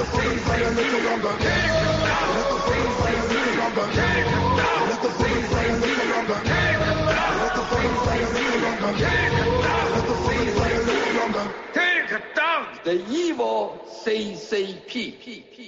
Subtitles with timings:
[0.00, 1.28] the bullets fly a little longer.
[1.28, 3.86] Let the a little longer.
[4.88, 5.28] Let the a
[5.76, 6.40] little longer.
[7.40, 8.96] Let the a little longer.
[9.92, 11.44] Let the a little longer.
[11.74, 15.59] Take down the evil CCP。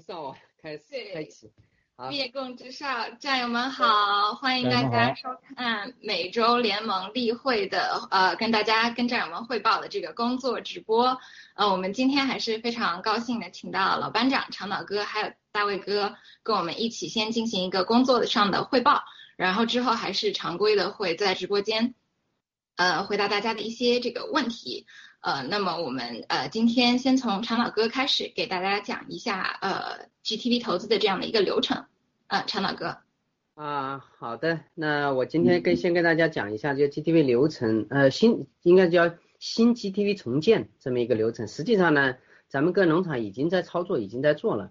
[0.00, 1.50] 灭共之少啊，开始对开启。
[1.96, 11.18] 好，灭共之少，战友们好，欢迎大家收看每周联盟例会的呃，跟大家跟战友们汇报的这个工作直播。
[11.54, 19.02] 呃，我们今天还是非常高兴的，请到老班长长岛哥还有大卫哥跟我们一起先进行一个工作上的汇报，
[19.36, 21.94] 然后之后还是常规的会在直播间
[22.76, 24.86] 呃回答大家的一些这个问题。
[25.20, 31.84] 呃，那么我们呃今天先从长老哥开始给大家讲一下呃 GTV 投资的这样的一个流程。
[32.26, 32.96] 呃，长老哥，
[33.54, 41.48] 啊，好的，那我今天跟先跟大家讲一下这个 GTV 流程，呃，新应该叫新 GTV 重建这么一个流程。
[41.48, 42.14] 实际上呢，
[42.48, 44.70] 咱们各农场已经在操作，已经在做了。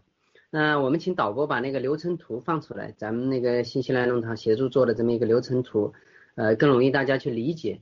[0.50, 5.94] 那我们请导播把那个流程图放出来，咱们那个新西兰农场协助做的这么一个流程图，
[6.36, 7.82] 呃，更容易大家去理解，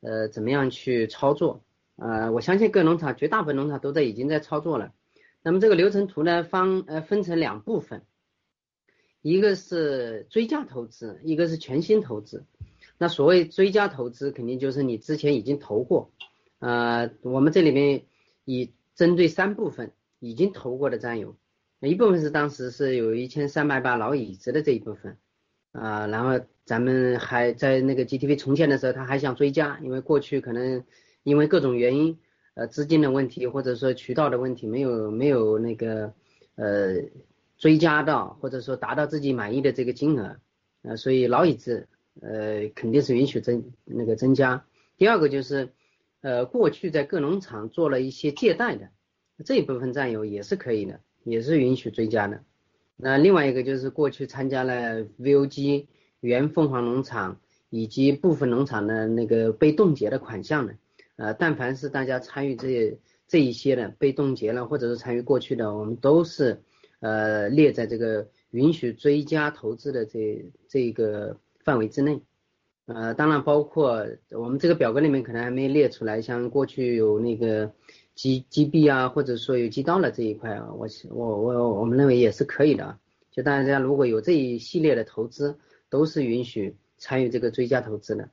[0.00, 1.60] 呃，怎么样去操作。
[1.98, 4.92] 呃，我相信各农场绝大部分农场都在已经在操作了。
[5.42, 8.02] 那么这个流程图呢，方呃分成两部分。
[9.20, 12.46] 一个是追加投资，一个是全新投资。
[12.98, 16.12] 那所谓追加投资，肯定就是你之前已经投过，
[16.60, 18.04] 呃，我们这里面
[18.44, 19.90] 以针对三部分
[20.20, 21.36] 已经投过的战友，
[21.80, 25.16] 一部分是当时是有一千三百把老椅子的这一部分，
[25.72, 30.84] 啊，然后咱们还在那个 GTV 重建的时候，他还想追加，因为过去可能
[31.22, 32.18] 因为各种原因，
[32.54, 36.12] 呃，资金的问题或者说渠道的问题，没有没有那个
[36.56, 36.96] 呃
[37.56, 40.36] 追加到或者说达到自己满意的这个金额，
[40.82, 41.88] 呃，所以老椅子。
[42.20, 44.64] 呃，肯定是允许增那个增加。
[44.96, 45.68] 第二个就是，
[46.20, 48.88] 呃，过去在各农场做了一些借贷的
[49.44, 52.42] 这一部分占有也是可以的，也是允许追加的。
[52.96, 55.86] 那另外一个就是过去参加了 VOG
[56.18, 60.74] 原凤凰农场以及部分农场的那个被冻结的款项的，
[61.18, 62.98] 呃，但凡是大家参与这
[63.28, 66.62] 这一些的被冻结了，或者是参与过去的，我们都是
[67.00, 71.38] 呃列在这个允许追加投资的这这个。
[71.64, 72.22] 范围之内，
[72.86, 77.70] 呃，当然包括我们这个表格里面可能还没列出来，像过去有那个
[78.14, 82.98] 击击币啊，或者说有击刀的这一块啊，我我我我们认为也是可以的。
[83.30, 85.58] 就大家如果有这一系列的投资，
[85.90, 88.30] 都是允许参与这个追加投资的。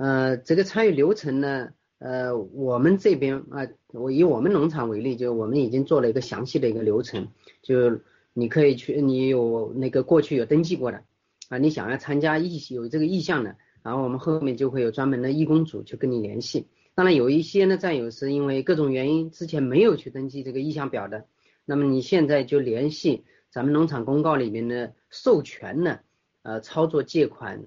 [0.00, 7.28] 呃，这个参与流程呢，呃，我们这边啊，我以我们农场为例，就我们已经做了一个详细的一个流程，
[7.60, 8.00] 就
[8.32, 11.02] 你可以去，你有那个过去有登记过的。
[11.50, 16.66] 啊，你想要参加意有这个意向的，然后我们后面就会有专门的义工组去跟你联系。
[16.94, 21.26] 当然有一些呢战友是因为各种原因之前没有去登记这个意向表的，
[21.66, 26.00] 那么你现在就联系咱们农场公告里面的授权的
[26.40, 27.66] 呃操作借款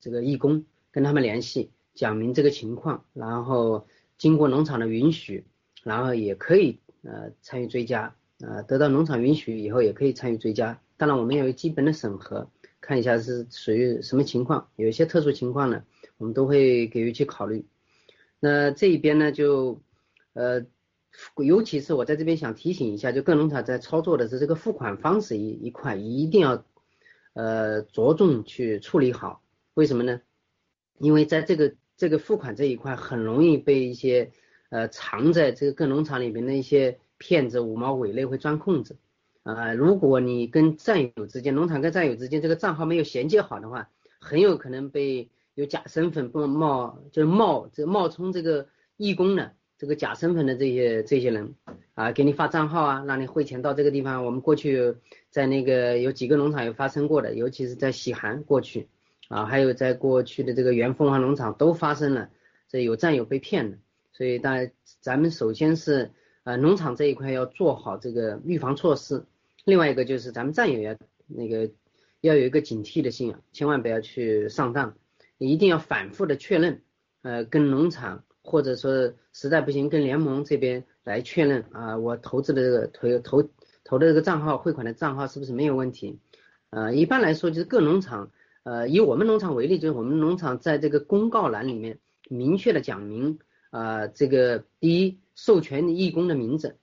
[0.00, 0.64] 这个义工，
[0.96, 3.86] 跟他们联系，讲明这个情况，然后
[4.16, 5.44] 经过农场的允许，
[5.82, 10.80] 然后也可以呃参与追加，呃得到农场允许以后也可以参与追加。
[10.96, 12.48] 当然我们要有基本的审核。
[12.80, 15.84] 看一下是属于什么情况，有一些特殊情况呢，
[16.16, 17.66] 我们都会给予去考虑。
[18.40, 19.82] 那这一边呢，就
[20.32, 20.64] 呃，
[21.36, 26.64] 尤其是我在这边想提醒一下，就各农场在操作的是这个付款方式一一块，一定要
[27.34, 29.42] 呃着重去处理好。
[29.74, 30.22] 为什么呢？
[30.98, 34.30] 因为在这个这个付款这一块，很容易被一些
[34.70, 38.96] 呃藏在这个各农场里面的一些骗子、五毛伪类会钻空子。
[39.42, 43.88] 啊，如果你跟战友之间，农场跟战友之间这个账号没有衔接好的话，
[44.18, 51.54] 很有可能被有假身份不冒，就是冒这冒充这个义工的这个假身份的这些这些人
[51.94, 54.24] 啊，给你发账号啊，让你汇钱到这个地方。
[54.24, 54.96] 我们过去
[55.30, 58.88] 在那个有几个农场有发生过的，尤其是在喜寒过去
[59.28, 62.30] 啊，还有在过去的这个原凤凰农场都发生了，
[62.68, 63.78] 这有战友被骗的。
[64.12, 64.56] 所以大
[65.00, 66.10] 咱们首先是
[66.44, 69.24] 呃农场这一块要做好这个预防措施。
[69.64, 71.70] 另外一个就是咱们战友要那个
[72.20, 74.94] 要有一个警惕的心啊，千万不要去上当，
[75.38, 76.82] 一定要反复的确认，
[77.22, 83.50] 呃，跟农场或者说实在不行跟联盟这边来确认啊，我投资的这个投投
[83.84, 86.18] 投的这个账号汇款的账号是不是没有问题？
[86.70, 88.30] 呃，一般来说就是各农场，
[88.66, 93.38] 呃，以我们农场为例，就是我们农场在这个公告栏里面明确的讲明
[93.70, 96.76] 啊，这个第一授权义工的名字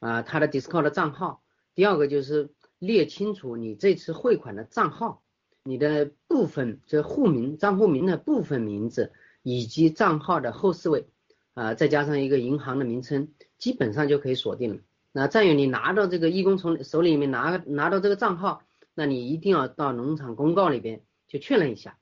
[0.00, 1.42] 啊，他的 Discord 账号。
[1.74, 5.22] 第二个就是列清楚你这次汇款的账号，
[5.62, 9.12] 你的部分这户名账户名的部分名字
[9.42, 11.06] 以及账号的后四位
[11.52, 13.28] 啊，再加上一个银行的名称，
[13.58, 14.80] 基本上就可以锁定了。
[15.12, 18.62] 那再有你拿到这个义工从手里面拿拿到这个账号，
[18.94, 21.98] 那你一定要到农场公告里边就确认一下，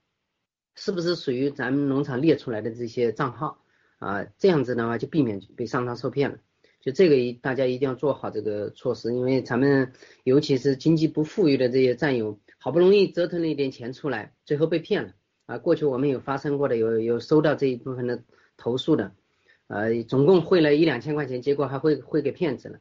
[0.75, 3.63] 是不是属于咱们农场列出来的这些账号
[3.97, 4.25] 啊？
[4.37, 6.37] 这样子的话就避免被上当受骗了。
[6.81, 9.91] 就这个一大家一定要做好这个措施，因为咱们
[10.23, 15.13] 尤其是经济不富裕的这些战友，好不容易折腾了一点钱出来，最后被骗了
[15.47, 15.57] 啊！
[15.57, 18.23] 过去我们有发生过的，有有收到这一部分的
[18.55, 19.15] 投诉的，
[19.65, 22.79] 呃，总共汇了一两千块钱，结果还会汇给骗子了，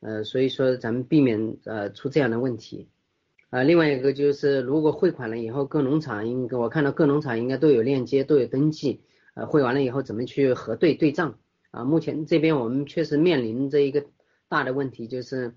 [0.00, 2.88] 呃，所以说咱们避免呃出这样的问题
[3.52, 3.62] 啊。
[3.62, 9.02] 另外一个就是，如果汇款了以后，各农场应该我看到各农场应该都有链接，都有登记，
[9.34, 11.38] 呃，汇完了以后怎么去核对对账？
[11.70, 14.04] 啊，目前这边我们确实面临这一个
[14.48, 15.54] 大的问题，就是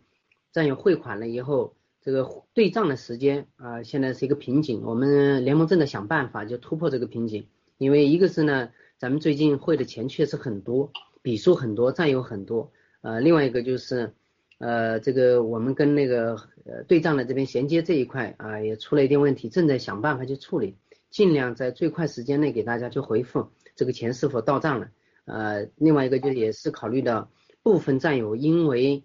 [0.52, 4.84] 战友汇款了以后，这个对账的时间啊，现在是一个瓶颈。
[4.84, 10.92] 我们联盟正在想办法就突破这个瓶颈，因为一个是呢，咱们最近汇的钱确实很多，
[11.22, 12.72] 笔数很多，战友很多。
[13.02, 14.14] 呃，另外一个就是
[14.58, 20.78] 呃，这个我们跟那个呃对账的这边衔接这一块啊，也出了一点问题，正在想办法去处理，
[21.10, 24.90] 尽量在最快时间内给大家去回复这个钱是否到账了。
[25.26, 27.30] 呃，另外一个就也是考虑到
[27.64, 29.04] 部分战友因为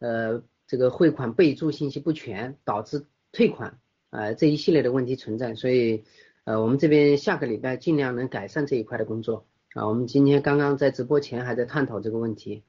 [0.00, 3.78] 呃这个汇款备注信息不全导致退款，
[4.10, 6.04] 呃这一系列的问题存在，所以
[6.44, 9.88] 呃，我们这边下个礼拜尽量能改善这一块的工作啊。
[9.88, 12.64] 我们今天刚刚在直播前还在探讨这个问题。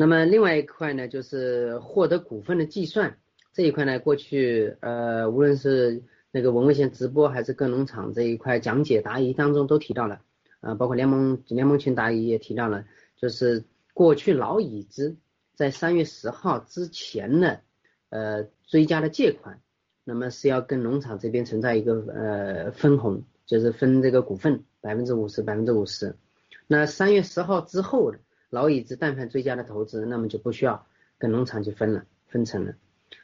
[0.00, 3.18] 那么另外一块呢，就是获得股份的计算
[3.52, 10.22] 这一块呢，过去呃，无论是那个文卫线直播还是各农场这一块讲解答疑当中都提到了，
[10.60, 12.86] 啊，包括联盟联盟群答疑也提到了，
[13.18, 15.18] 就是过去老已知
[15.54, 17.60] 在三月十号之前的
[18.08, 19.60] 呃追加的借款，
[20.04, 26.16] 那么是要跟农场这边存在一个呃分红，就是分这个股份百分之五十百分之五十，
[26.66, 28.18] 那三月十号之后的
[28.50, 30.86] 老已知但凡追加的投资，那么就不需要
[31.18, 32.74] 跟农场去分了分成了。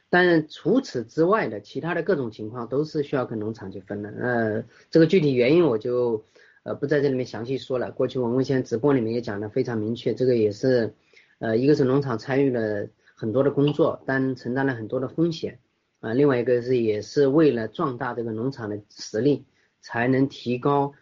[0.08, 4.10] 但除此之外的其他的各种情况都是需要跟农场去分的。
[4.10, 6.24] 呃，这个具体原因我就
[6.62, 7.90] 呃不在这里面详细说了。
[7.90, 10.94] 过去我们先直播里面也讲的非常明确，这个也是
[11.38, 15.58] 呃一个是农场参与了很多的工作，但承担了很多的风险
[15.98, 16.14] 啊。
[16.14, 19.44] 另外一个是也是为了壮大这个农场的实力，
[19.80, 20.94] 才能提高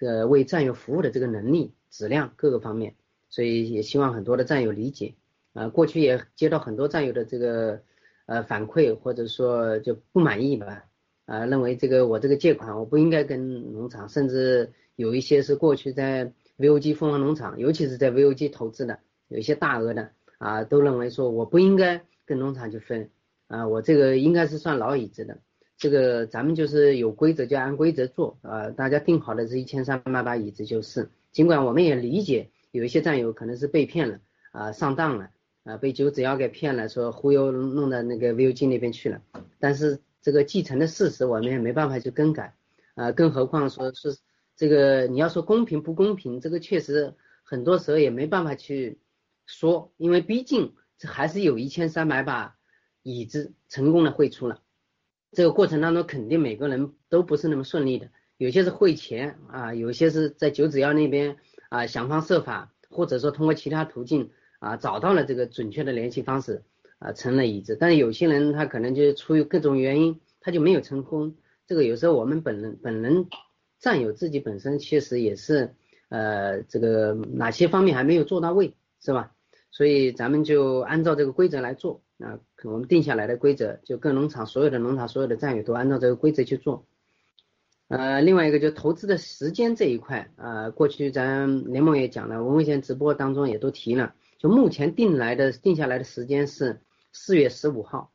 [0.00, 2.94] 呃为战友服务的这个能力、质量各个方面。
[3.30, 5.14] 所以也希望很多的战友理解
[5.54, 5.68] 啊。
[5.70, 7.80] 过去也接到很多战友的这个。
[8.26, 10.84] 呃，反馈或者说就不满意吧，
[11.26, 23.10] 啊，认为这个我这个借款我不应该跟农场，甚至有一些是过去在 VOG 凤凰农场，尤其是在 VOG 投资的，有一些大额的啊，都认为说我不应该跟农场去分，
[23.48, 25.38] 啊，我这个应该是算老椅子的，
[25.76, 34.20] 这个咱们就是有规则就按规则做，啊，大家定好的是一千三百把椅子就是，尽管我们也理解有一些战友可能是被骗了，
[34.52, 35.30] 啊，上当了。
[35.62, 39.20] 啊，被九子妖给骗了，说忽悠弄到那个 VOG 那边去了，
[39.58, 42.54] 但是这个继承的事实我们也没办法去更改，
[42.94, 44.16] 啊，更何况说是
[44.56, 49.00] 这个你要说公平不公平，这个确实很多时候也没办法去
[49.44, 52.56] 说，因为毕竟这还是有一千三百把
[53.02, 54.62] 椅子成功的汇出了，
[55.32, 61.36] 这个过程当中肯定每个人都不是那么顺利的，有些是汇钱啊，有些是在九子妖那边
[61.70, 64.30] 啊想方设法，或者说通过其他途径。
[64.62, 66.62] 啊，找到了这个准确的联系方式，
[66.98, 67.78] 啊，成了椅子。
[67.80, 71.34] 但是有些人他可能就是出于各种原因，他就没有成功。
[71.66, 73.26] 这个有时候我们本人本人
[73.78, 75.74] 战友自己本身确实也是，
[76.10, 79.32] 呃，这个哪些方面还没有做到位，是吧？
[79.70, 82.02] 所以咱们就按照这个规则来做。
[82.18, 86.84] 啊，我们定下来的规则，就各农场所有的农场所有的战友都按照这个规则去做。
[87.90, 94.14] 呃，另外一个就投资的时间这一块，啊，过去咱联盟也讲了，文文贤直播当中也都提了。
[94.38, 98.12] 就目前定来的定下来的时间是四月十五号，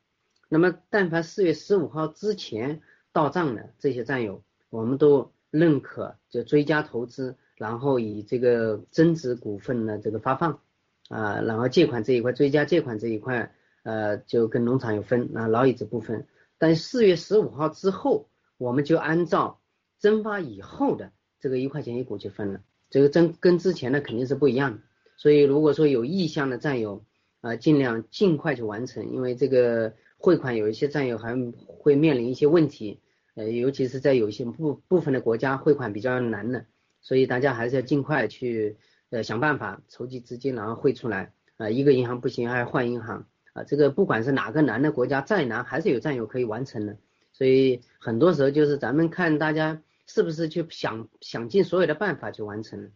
[0.47, 10.61] 那么但凡四月十五号之前到账的这些战友，我们都认可就追加投资，然后以这个增值股份的这个发放
[11.09, 16.25] 啊，然后借款这一块追加借款这一块，呃，就跟农场有分啊，老椅子部分，
[16.57, 19.59] 但四月十五号之后，我们就按照
[19.97, 24.79] 增发以后的这个一块钱一股去分了，这个增跟之前的肯定是不一样的。
[25.17, 27.05] 所以，如果说有意向的战友，
[27.41, 31.35] 啊，尽量尽快去完成，因为这个汇款有一些战友还
[31.67, 32.99] 会面临一些问题，
[33.35, 36.65] 呃，尤其是在有一些部部分的国家汇款比较难的，
[37.01, 38.77] 所以大家还是要尽快去
[39.09, 46.97] 呃想办法筹集资金，然后汇出来，啊，一个银行不行还要换银行，啊，这个不管是哪个难的国家再难，还是有战友可以完成的，
[47.37, 52.91] 所以很多时候就是咱们看大家是不是去想想尽所有的办法去完成。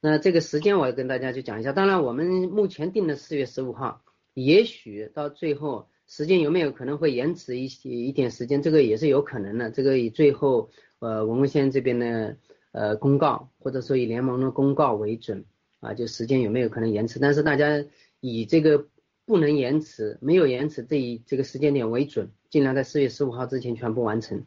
[0.00, 9.70] 那这个时间我要跟大家去讲一下，当然我们目前定的四月十五号，也许到最后时间有没有可能会延迟一些一点时间，这个也是有可能的。
[9.70, 12.38] 这个以最后呃文文先生这边的
[12.72, 15.44] 呃公告，或者说以联盟的公告为准
[15.80, 17.18] 啊，就时间有没有可能延迟？
[17.18, 17.84] 但是大家
[18.20, 18.88] 以这个
[19.26, 24.44] 不能延迟、没有延迟这一这个时间点为准，尽量在四月十五号之前全部完成。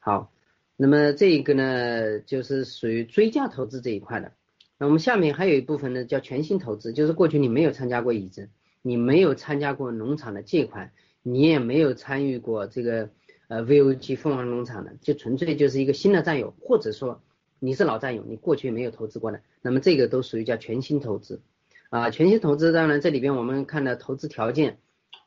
[0.00, 0.32] 好，
[0.76, 4.32] 那么这一个呢，就是属于追加投资这一块的。
[4.76, 8.50] 那我们下面还有一部分呢，叫全新投资，就是过去你没有参加过椅子，
[8.82, 10.90] 你没有参加过农场的借款，
[11.22, 13.08] 你也没有参与过这个
[13.46, 17.22] 呃 VOG 凤凰农场的，就纯粹就是一个新的战友，或者说
[17.60, 21.40] 你是老战友，你过去没有投资过的，那么这个都属于叫全新投资
[21.88, 22.10] 啊。
[22.10, 24.78] 全新投资当然这里边我们看的投资条件，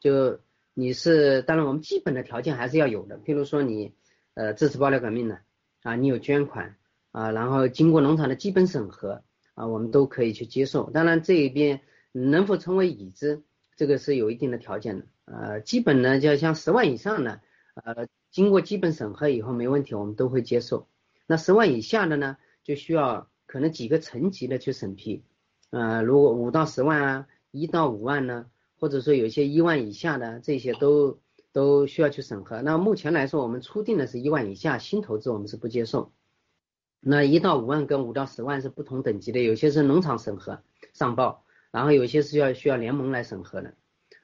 [0.02, 0.42] 就
[0.76, 3.96] 你是当然我们基本的条件还是要有的，譬如说你
[4.36, 5.40] 呃支持爆料革命的
[5.82, 6.76] 啊，你有捐款
[7.12, 9.24] 啊，然后经过农场的基本审核。
[9.56, 10.90] 啊，我们都可以去接受。
[10.90, 11.80] 当然，这一边
[12.12, 13.42] 能否成为已知，
[13.78, 15.06] 这个是有一定的条件的。
[15.24, 17.40] 呃，基本呢，就像十万以上的，
[17.76, 20.90] 呃，经过基本审核以后没问题，我们都会接受。
[21.26, 22.36] 那十万以下的呢，
[22.66, 25.24] 就需要可能几个层级的去审批。
[25.70, 28.48] 呃，如果五到十万啊，一到五万呢，
[28.80, 31.20] 或者说有些一万以下的，这些都
[31.52, 32.62] 都需要去审核。
[32.62, 36.12] 那目前来说，我们初定的是一万以下新投资我们是不接受。
[37.00, 43.74] 那一到五万跟五到十万是不同等级的，有些是农场审核上报，然后有些是要需要联盟来审核的，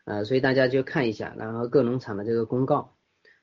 [0.06, 2.96] 呃，所以大家就看一下，然后各农场的这个公告，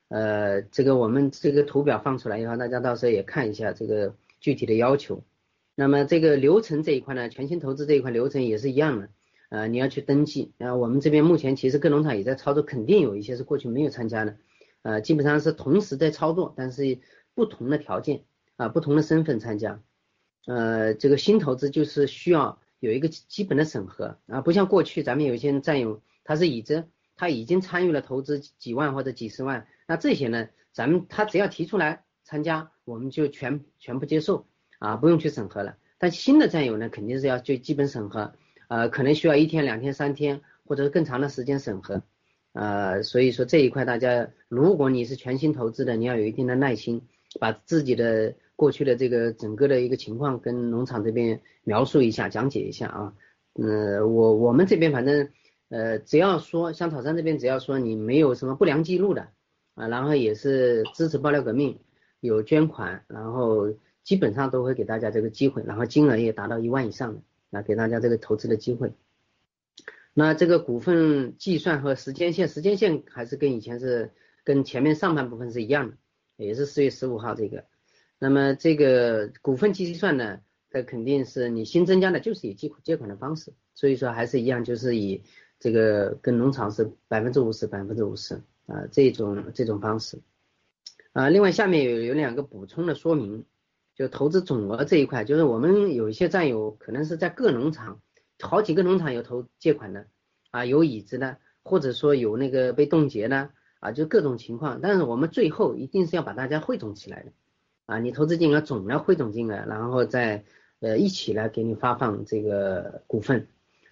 [0.08, 5.22] 呃，这个我们这个图表放出来以后，大家到时候也看一下这个具体的要求。
[5.76, 9.08] 那么这个流程这一块呢，全新投资这一块流程也是一样的，
[9.48, 14.36] 呃，你要去登记，然后我们这边目前其实各农场也在操作，肯定有一些是过去没有参加的，
[14.82, 16.98] 呃，基本上是同时在操作，但是
[17.34, 18.24] 不同的条件。
[18.58, 19.80] 啊，不同的身份参加，
[20.48, 34.48] 呃，这个新投资就是需要有一个基本的审核啊，不像过去咱们有一些战友他是已知他已经参与了投资几万或者几十万，那这些呢，咱们他只要提出来参加，我们就全全部接受
[34.80, 35.76] 啊，不用去审核了。
[35.96, 38.34] 但新的战友呢，肯定是要就基本审核，
[38.68, 42.02] 呃，可能需要一天、两天、三天或者是更长的时间审核，
[42.52, 47.02] 呃，所以说这一块大家，如果你是全新投资的，你要有一定的耐心，
[47.40, 48.34] 把自己的。
[48.58, 53.14] 过去的这个整个的一个情况跟农场这边描述一下，讲解一下啊，
[53.54, 55.28] 嗯，我我们这边反正
[55.68, 59.28] 呃，只要说香草山这边只要说你没有什么不良记录的
[59.76, 61.78] 啊，然后也是支持爆料革命，
[62.18, 68.92] 有捐款，然后基本上都会给大家这个机会，然后金额也达到一万以上的来，给大家这个投资的机会。
[70.14, 74.10] 那这个股份计算和时间线，时间线还是跟以前是
[74.44, 75.96] 跟前面上半部分是一样的，
[76.36, 77.64] 也是四月十五号这个。
[78.18, 85.22] 那么这个股份计算呢，它肯定是你新增加的，就是以借借款的方式，所以说还是一样，就是以
[85.60, 88.34] 这个跟农场是百分之五十百分之五十
[88.66, 90.18] 啊这种这种方式
[91.12, 91.28] 啊。
[91.28, 93.44] 另外下面有有两个补充的说明，
[93.98, 98.00] 就投资总额这一块，就是我们有一些战友可能是在各农场
[98.38, 100.06] 好几个农场有投借款的
[100.52, 107.32] 啊，有已知的，或者说有那个被冻结的啊，就各种情况，但是我们最后一定是要把大家汇总起来的。
[107.86, 110.44] 啊，你投资金额总的汇总金额，然后再
[110.78, 113.48] 呃一起来给你发放这个股份。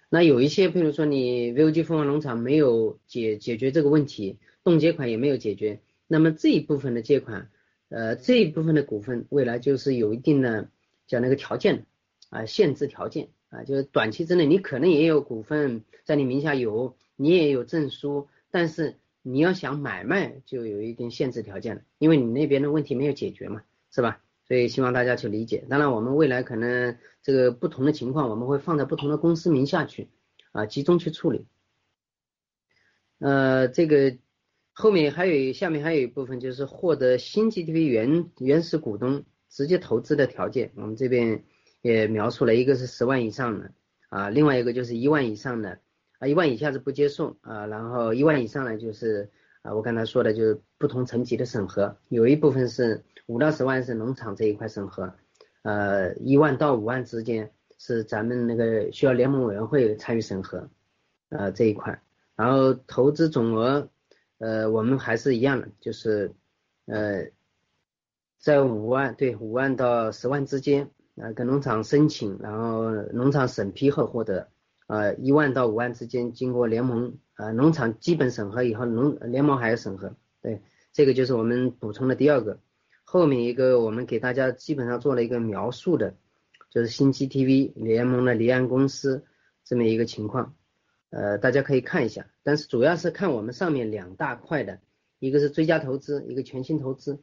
[0.07, 7.49] 那有一些，比如说你 VOG 凤凰农场没有解解决这个问题，冻结款也没有解决，那么这一部分的借款，
[7.89, 10.69] 呃这一部分的股份，未来就是有一定的
[11.07, 11.85] 叫那个条件
[12.29, 23.61] 啊，限制条件啊，就是短期之内你可能也有股份在你名下有，你也有证书，但是你要想买卖就有一定限制条件了，因为你那边的问题没有解决嘛。
[23.89, 24.21] 是吧？
[24.47, 25.65] 所以希望大家去理解。
[25.69, 30.09] 当然，我们未来可能这个不同的情况，我们会放在不同的公司名下去
[30.51, 31.47] 啊，集中去处理。
[33.17, 34.17] 呃，这个
[34.79, 41.43] 后面还有下面还有一部分就是获得新 GTV 原原始股东直接投资的条件，我们这边
[41.81, 43.71] 也描述了一个是十万以上的
[44.09, 45.79] 啊，另外一个就是一万以上的
[46.19, 49.31] 啊，一万以下是不接受啊，然后一万以上呢就是
[49.63, 53.03] 啊，我刚才说的就是不同层级的审核，有一部分是。
[53.25, 55.13] 五到十万是农场这一块审核，
[55.63, 60.69] 呃，一万到五万之间是咱们那个需要联盟委员会参与审核，
[61.27, 62.01] 呃这一块，
[62.37, 63.89] 然后投资总额，
[64.37, 66.33] 呃我们还是一样的，就是
[66.85, 67.27] 呃
[68.39, 74.49] 在五万对五万到十万之间，呃跟农场申请，然后农场审批后获得，
[74.87, 82.59] 呃一万到五万之间经过联盟，呃农场基本审核以后，农联盟还要审核，对，这个就是我们补充的第二个。
[83.09, 86.17] 后面一个我们给大家基本上做了一个描述的，
[86.69, 89.23] 就是新 GTV 联盟的离岸公司
[89.63, 90.56] 这么一个情况，
[91.09, 92.27] 呃，大家可以看一下。
[92.43, 94.79] 但是主要是看我们上面两大块的，
[95.19, 97.19] 一个是追加投资，一个全新投资，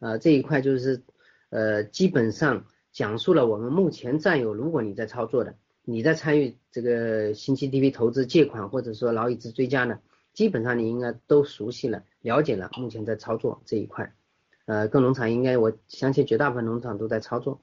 [0.00, 1.02] 呃，这一块就是
[1.50, 10.00] 呃基本上讲述了我们目前占有，如果你在操作的，你在参与这个新 GTV 投资借款或者说劳已知追加呢，
[10.32, 14.12] 基本上你应该都熟悉了，了解了目前在操作这一块。
[14.66, 17.62] 呃，各农场应该我相信绝大部分农场都在操作，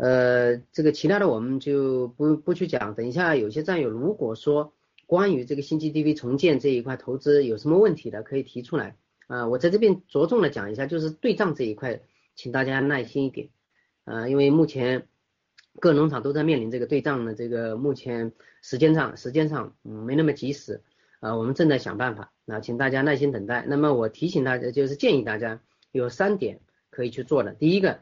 [0.00, 2.94] 呃，这个其他的我们就不不去讲。
[2.94, 4.72] 等一下有些战友如果说
[5.06, 9.46] 关于这个新 GTV 重建这一块投资有什么问题的，可以提出来啊。
[9.46, 12.00] 我在这边着重的讲一下，就是对账这一块，
[12.34, 13.50] 请大家耐心一点
[14.04, 15.06] 啊，因为目前
[15.78, 18.32] 各农场都在面临这个对账的这个目前
[18.62, 20.82] 时间上时间上嗯没那么及时
[21.20, 23.64] 啊，我们正在想办法，那请大家耐心等待。
[23.68, 25.60] 那么我提醒大家，就是建议大家。
[25.92, 27.98] 有三点可以去做的，第一个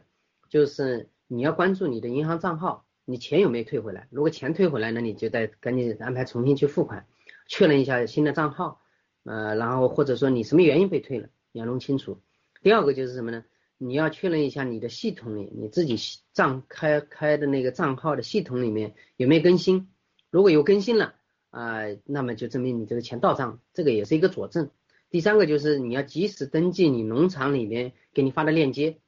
[0.50, 4.08] 就是你要关注你的银行账号，你钱有没有退回来？
[4.10, 7.06] 如果钱退回来，那你就得赶紧安排重新去付款，
[7.46, 8.80] 确认一下新的账号，
[9.24, 12.18] 呃，然后或者说你什么原因被退了，你要弄清楚。
[12.62, 13.44] 第二个就是什么呢？
[13.76, 15.96] 你要确认一下你的系统里你自己
[16.32, 19.88] 账开开的那个账号的系统里面有没有更新，
[20.30, 21.14] 如果有更新了
[21.50, 24.70] 啊，那么就证明你这个钱到账，这个也是一个佐证。
[25.10, 28.98] 第三个就是你要及时登记你农场里面给你发的链接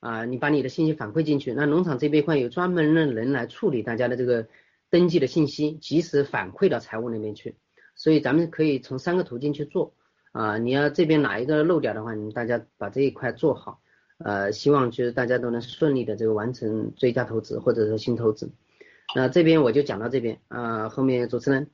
[0.00, 4.48] 啊，你把你的信息反馈进去，那农场这边块有专门的人来处理大家的这个
[4.88, 7.56] 登记的信息，及时反馈到财务那边去。
[7.94, 9.94] 所以咱们可以从三个途径去做
[10.32, 13.82] 啊，你要这边哪一个漏掉的话，你们大家把这一块做好，
[14.18, 18.50] 呃，希望就是大家都能顺利的这个完成追加投资或者说新投资。
[19.14, 21.68] 那这边我就讲到这边啊，后面主持人。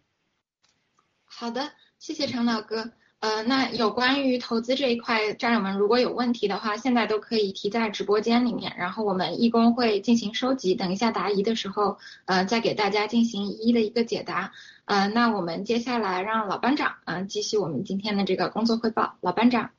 [1.24, 2.92] 好的，谢谢陈老哥。
[3.20, 14.52] 呃，那有关于投资这一块，战友们如果有问题的话，现在都可以提在直播间里面，然后我们义工会进行收集，等一下答疑的时候，呃，再给大家进行一一的一个解答。
[14.84, 19.16] 呃，那我们接下来让老班长，嗯，继续我们今天的这个工作汇报。
[19.22, 19.70] 老班长。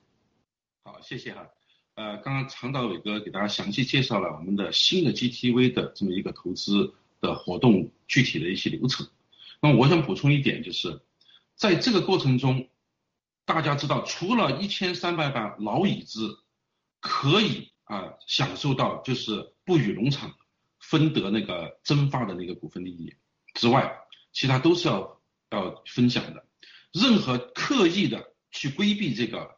[0.84, 1.48] 好，谢谢哈。
[1.94, 9.08] 呃，刚刚常导伟哥给大家详细介绍了我们的新的 GTV 的这么一个投资的活动具体的一些流程。
[9.62, 11.00] 那么我想补充一点就是。
[11.56, 12.68] 在这个过程中，
[13.48, 16.44] 大家知道，除了一千三百把老椅子
[17.00, 20.36] 可以啊享受到就是不与农场
[20.82, 23.16] 分得那个蒸发的那个股份利益
[23.54, 24.00] 之外，
[24.34, 26.46] 其他都是要要分享的。
[26.92, 29.58] 任何刻意的去规避这个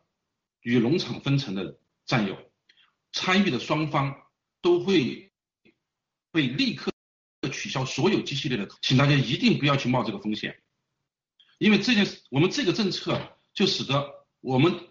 [0.62, 2.38] 与农场分成的占有，
[3.12, 4.22] 参与的双方
[4.62, 5.32] 都会
[6.32, 6.92] 被立刻
[7.52, 10.62] 取消所有机系列的，请大家一定不要去冒这个风险。
[11.58, 14.88] 因为这件事，我们这个政策就使得我们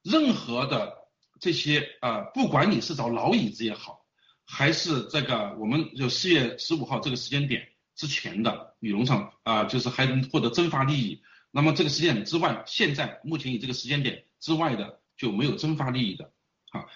[0.00, 1.08] 任何的
[1.40, 4.06] 这些啊，不管你是找老椅子也好，
[4.44, 7.66] 还是这个我们就四月十五号这个时间点
[7.96, 16.30] 之前的羽绒场啊，就是还能获得增发利益，那么这个时间点之外，现在目前以这个时间点之外的就没有增发利益的
[16.70, 16.86] 啊，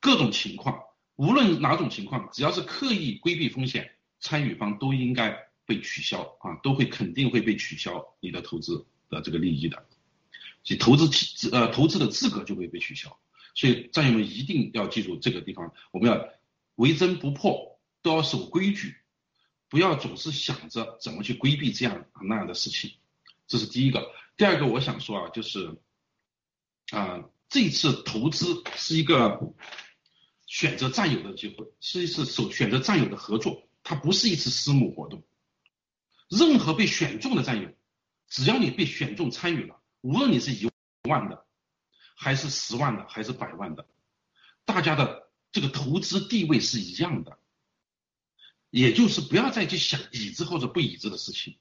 [0.00, 0.82] 各种情况，
[1.14, 5.46] 无论哪种情况，只要是刻意规避风险，参与方都应该。
[5.68, 9.84] 被取消啊，都会肯定会被取消你的投资的这个利益的，
[10.66, 13.16] 即投资资呃投资的资格就会被取消，
[13.54, 16.28] 所以战友们一定要记住这个地方，我们要
[16.74, 18.96] 为真不破，都要守规矩，
[19.68, 22.94] 不要总是想着怎么去规避这样那样的事情，
[23.46, 24.10] 这是第一个。
[24.36, 25.78] 第二个我想说啊，就是
[26.90, 29.54] 啊这次投资是一个
[30.46, 35.22] 选择战友的机会，是一次首选择战友的合作，它不是一次私募活动。
[36.28, 37.72] 任何被选中的战友，
[38.28, 40.70] 只要你被选中参与了，无论你是一
[41.08, 41.44] 万的，
[42.14, 43.88] 还是十万的，还是百万的，
[44.64, 47.40] 大家的这个投资地位是一样的。
[48.70, 51.58] 也就是不要再去想已知或者不已知的事情。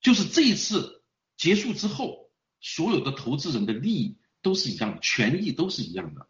[0.00, 1.04] 就是这一次
[1.36, 6.28] 结束之后，所有的投资人的利益都是一样的，权益都是一样的。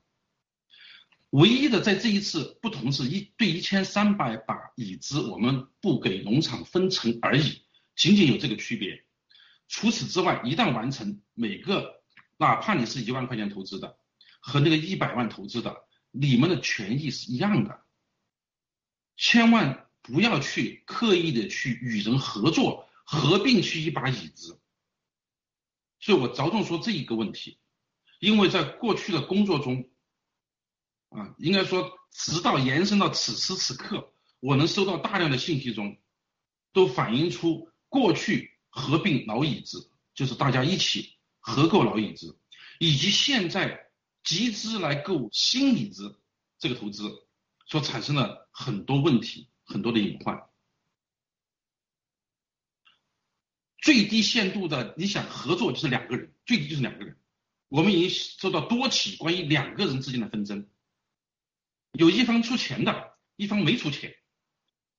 [1.31, 7.63] 唯一的在这一次不同是一对一千三百把椅子，我们不给农场分成而已，
[7.95, 9.06] 仅仅有这个区别。
[9.69, 12.03] 除此之外，一旦完成，每个
[12.37, 13.99] 哪怕你是一万块钱投资的
[14.41, 17.83] 和那个一百万投资的，你们的权益是一样的。
[19.17, 24.61] 千万不要去刻意的去与人合作，合并去一把椅子。
[26.01, 27.59] 所以我着重说这一个问题，
[28.21, 29.89] 因为在过去的工作中。
[31.09, 35.99] 啊，应该说，直到延伸到此时此刻，我能收到大量的信息中，
[36.73, 42.39] 都反映出过去合并老椅子，就是大家一起合购老椅子，
[42.79, 43.91] 以及现在
[44.23, 46.21] 集资来购新椅子
[46.59, 47.27] 这个投资
[47.67, 50.49] 所产生的很多问题，很多的隐患。
[53.79, 57.19] 最低限度的，你想合作就是两个人，最低就是两个人。
[57.69, 60.69] 我们已经收到多起关于两个人之间的纷争。
[61.93, 64.15] 有一方出钱的，一方没出钱，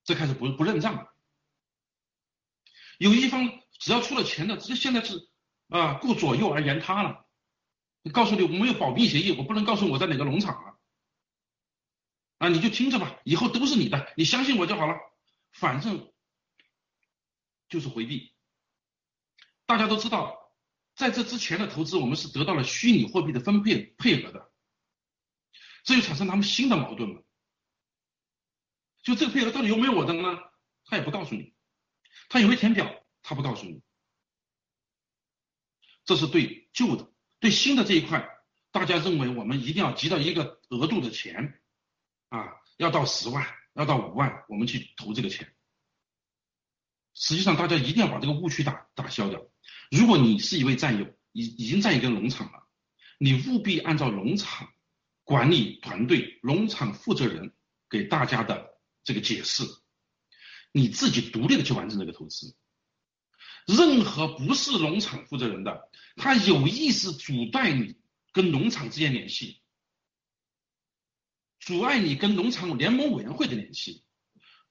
[0.04, 1.14] 这开始不不认账了。
[2.98, 5.30] 有一方只要出了钱的，这现在是
[5.70, 7.26] 啊顾左右而言他了。
[8.14, 10.78] 告诉你我们有保密协议，我不能告诉我在哪个农场啊，
[12.38, 14.96] 啊你就听着吧，以后都是你的，你相信我就好了，
[15.52, 16.14] 反正
[17.68, 18.34] 就是回避。
[19.66, 20.54] 大家都知道，
[20.96, 24.52] 在这之前的投资，我们是得到了虚拟货币的分配配合的。
[25.84, 27.24] 这就产生他们新的矛盾了。
[29.04, 30.40] 就这个配额到底有没有我的呢？
[30.86, 31.54] 他也不告诉你。
[32.30, 33.06] 他有没有填表？
[33.28, 33.82] 他不告诉你。
[36.06, 37.12] 这是对旧的，
[37.42, 38.26] 对新的这一块，
[38.72, 41.60] 大家认为我们一定要集到一个额度的钱
[42.30, 45.54] 啊，要到十万，要到五万，我们去投这个钱。
[47.14, 49.46] 实际上，大家一定要把这个误区打打消掉。
[49.92, 52.66] 如果你是一位战友，已已经在一个农场了，
[53.18, 54.72] 你务必按照农场。
[55.24, 57.54] 管理团队、农场负责人
[57.90, 59.66] 给大家的这个解释，
[60.72, 62.56] 你自己独立的去完成这个投资。
[63.68, 67.98] 任何不是农场负责人的，他有意识阻断你
[68.32, 69.60] 跟农场之间联系，
[71.60, 74.04] 阻碍你跟农场联盟委员会的联系，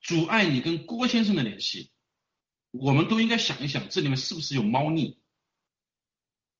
[0.00, 1.90] 阻碍你跟郭先生的联系，
[2.70, 5.18] 我们都应该想一想，这里面是不是有猫腻？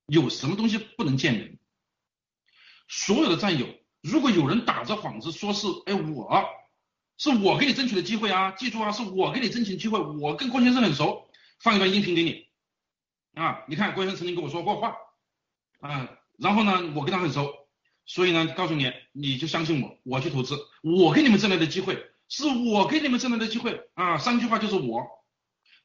[0.07, 1.59] 有什么东西不能见人？
[2.87, 3.67] 所有的战友，
[4.03, 6.45] 如果有人打着幌子说是，哎，我
[7.17, 11.26] 是我给你争取的机会啊，记住啊，是我给你争取的机会，我跟郭先生很熟。
[11.59, 12.47] 放一段音频给你，
[13.35, 14.97] 啊，你看郭先生曾经跟我说过话，
[15.81, 17.53] 啊，然后呢，我跟他很熟，
[18.05, 25.07] 所以呢，告诉你，你就相信我，我去投资，我给你们挣来的机会，是我给你们挣来的机会，啊，三句话就是我，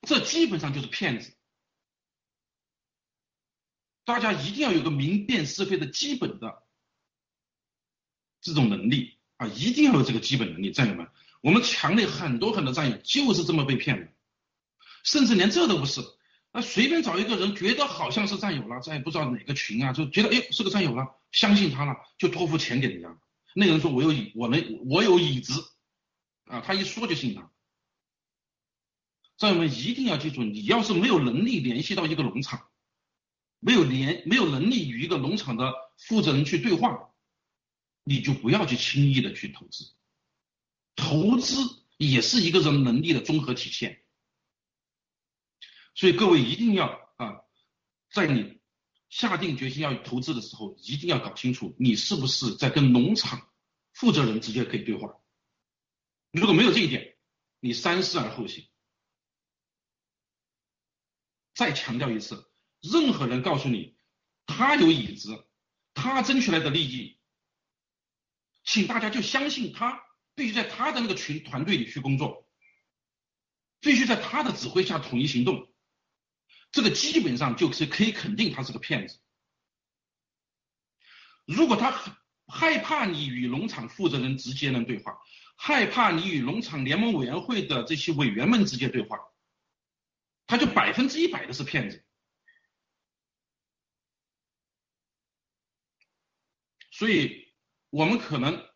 [0.02, 1.36] 这基本上就是骗子，
[4.06, 6.64] 大家一定要有个明辨是非的基本的
[8.42, 9.18] 这种能力。
[9.38, 11.10] 啊，一定要有这个基本能力，战友们，
[11.42, 14.12] 我们强烈很多很多战友就是这么被骗的。
[15.04, 16.02] 甚至连这都不是，
[16.52, 23.18] 那随便找一个人，觉得好像是战友了，再也不知道哪个群啊，就觉得哎是个战友了，相信他了，就托付钱给人家。
[23.54, 25.72] 那个人说我有，我能我有椅子，
[26.46, 27.52] 啊，他一说就信他。
[29.38, 32.68] 战友们一定要记住，你要是没有能力联系到一个农场，
[33.60, 37.10] 没有联没有能力与一个农场的负责人去对话，
[38.04, 39.92] 你就不要去轻易的去投资。
[40.96, 41.56] 投资
[41.98, 44.01] 也是一个人能力的综合体现。
[45.94, 47.42] 所以各位一定要啊，
[48.12, 48.60] 在你
[49.10, 53.50] 下定决心要投资的时候，一定要搞清楚你是不是在跟农场
[53.92, 55.20] 负责人直接可以对话。
[56.32, 57.18] 如果没有这一点，
[57.60, 58.68] 你三思而后行。
[61.54, 63.98] 再强调一次，任何人告诉你
[64.46, 65.46] 他有椅子，
[65.94, 67.20] 他争取来的利益，
[68.64, 70.02] 请大家就相信他，
[70.34, 72.48] 必须在他的那个群团队里去工作，
[73.82, 75.71] 必须在他的指挥下统一行动。
[76.72, 79.20] 这个基本上就是可以肯定他是个骗子。
[81.46, 81.92] 如果他
[82.48, 85.20] 害怕你与农场负责人直接能对话，
[85.56, 89.20] 害怕你与农场联盟委员会的这些委员们直接对话，
[90.48, 92.06] 他就百分之一百的是骗子。
[96.92, 97.52] 所以，
[97.90, 98.70] 我们可能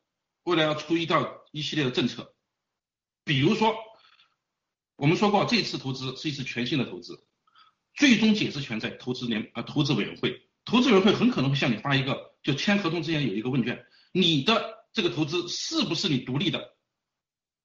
[0.43, 2.35] 未来要出一道一系列的政策，
[3.23, 3.75] 比如说，
[4.95, 7.27] 我们说过这次投资是一次全新的投资。
[7.95, 16.75] 最终解释权在投资联啊投资委员会，投资委员会很可能会向你发一个，就签合同之前有一个问卷，你的这个投资是不是你独立的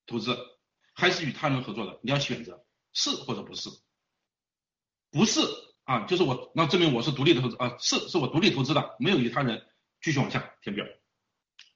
[0.07, 0.37] 投资，
[0.95, 1.99] 还是与他人合作的？
[2.03, 3.71] 你要选择是或者不是，
[5.11, 5.41] 不是
[5.83, 9.67] 啊，就是我那证明我是独立的投资啊，是是我独立投资的，没有与他人，
[10.01, 10.87] 继续往下填表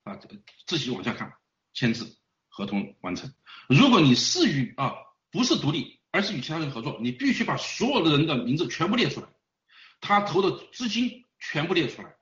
[0.05, 1.34] 啊，这个自己往下看，
[1.72, 3.34] 签字合同完成。
[3.68, 4.94] 如果你是与啊
[5.32, 5.98] 不是独立。
[6.15, 9.27] 而是与其他人合作，你必须把所有的人的名字全部列出来，
[10.01, 12.15] 他投的资金全部列出来，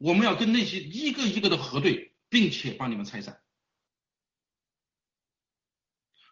[0.00, 3.40] 我们要跟那些一个一个的核对，并且帮你们拆散，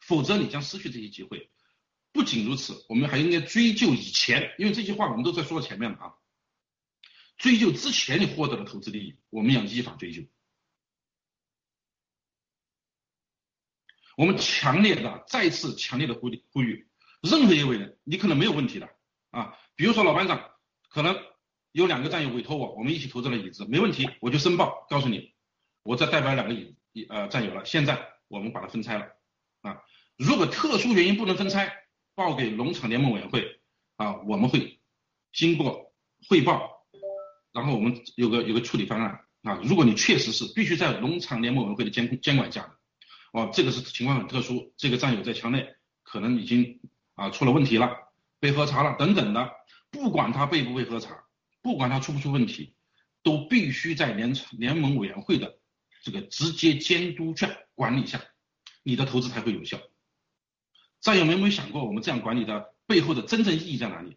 [0.00, 1.48] 否则你将失去这些机会。
[2.10, 6.14] 不仅如此，我们还应该追究以前，因为这句话我们都在说前面了啊，
[7.36, 10.24] 追究之前你获得的投资利益，我们要依法追究。
[14.16, 16.86] 我们强烈的再次强烈的呼呼吁，
[17.20, 18.88] 任何一位人，你可能没有问题的
[19.30, 20.50] 啊，比如说老班长，
[20.88, 21.16] 可能
[21.72, 25.32] 有两个战友委托我，我们一起投资了椅子，没问题，我就申报，告诉你，
[25.82, 29.06] 我这代表两个椅椅呃战友了，现在我们把它分拆了
[29.62, 29.82] 啊，
[30.16, 31.72] 如果特殊原因不能分拆，
[32.14, 33.60] 报给农场联盟委员会
[33.96, 34.80] 啊，我们会
[35.32, 35.92] 经过
[36.28, 36.86] 汇报，
[37.52, 42.73] 然后我们有个有个处理方案啊，如果你确实是必须在农场联盟委员会的监控监管下
[43.34, 45.74] 哦，这个是情况很特殊，这个战友在墙内
[46.04, 46.80] 可能已经
[47.14, 49.50] 啊出了问题了，被核查了等等的，
[49.90, 51.24] 不管他被不被核查，
[51.60, 52.76] 不管他出不出问题，
[53.24, 55.58] 都必须在联联盟委员会的
[56.04, 58.24] 这个直接监督下管理下，
[58.84, 59.80] 你的投资才会有效。
[61.00, 64.16] 战友们有没有想过，我们这样管理的背后的真正意义在哪里？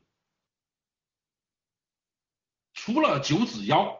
[2.76, 3.97] 除了九指妖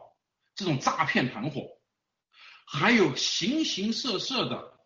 [0.54, 1.76] 这种诈骗团伙，
[2.68, 4.77] 还有形形色色的。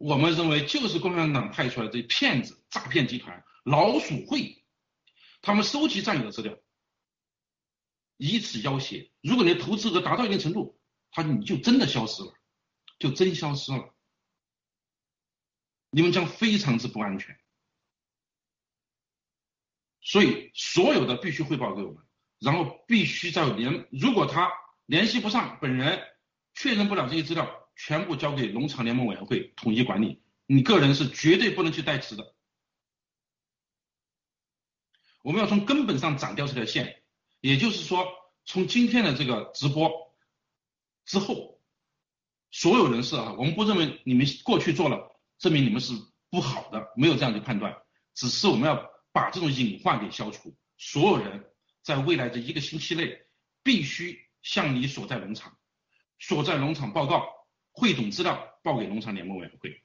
[0.00, 4.64] 我们认为就是共产党派出来的骗子、诈骗集团、老鼠会，
[5.42, 6.56] 他们收集战友的资料，
[8.16, 9.12] 以此要挟。
[9.20, 10.80] 如果你的投资额达到一定程度，
[11.10, 12.32] 他你就真的消失了，
[12.98, 13.94] 就真消失了，
[15.90, 17.38] 你们将非常之不安全。
[20.00, 22.02] 所以所有的必须汇报给我们，
[22.38, 24.50] 然后必须在联，如果他
[24.86, 26.02] 联系不上本人，
[26.54, 27.59] 确认不了这些资料。
[27.82, 32.34] 全部交给农场联盟委员会统一管理，你个人是绝对不能去代持的。
[35.22, 37.02] 我们要从根本上斩掉这条线，
[37.40, 38.06] 也就是说，
[38.44, 40.14] 从今天的这个直播
[41.06, 41.58] 之后，
[42.50, 45.94] 所有人士啊，我们不认为你们过去做了证明你们是
[46.28, 47.74] 不好的，没有这样的判断，
[48.12, 50.54] 只是我们要把这种隐患给消除。
[50.76, 51.50] 所有人
[51.82, 53.26] 在未来的一个星期内，
[53.62, 55.56] 必须向你所在农场、
[56.18, 57.26] 所在农场报告，
[57.80, 59.82] 汇总资料报给农场联盟委员会，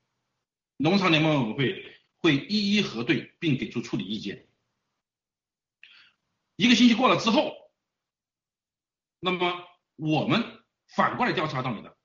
[0.75, 4.49] 农场联盟委员会会一一核对并给出处理意见。
[6.57, 7.55] 一个星期过了之后，
[9.21, 9.65] 那么
[9.95, 10.43] 我们
[10.87, 11.97] 反过来调查到你的，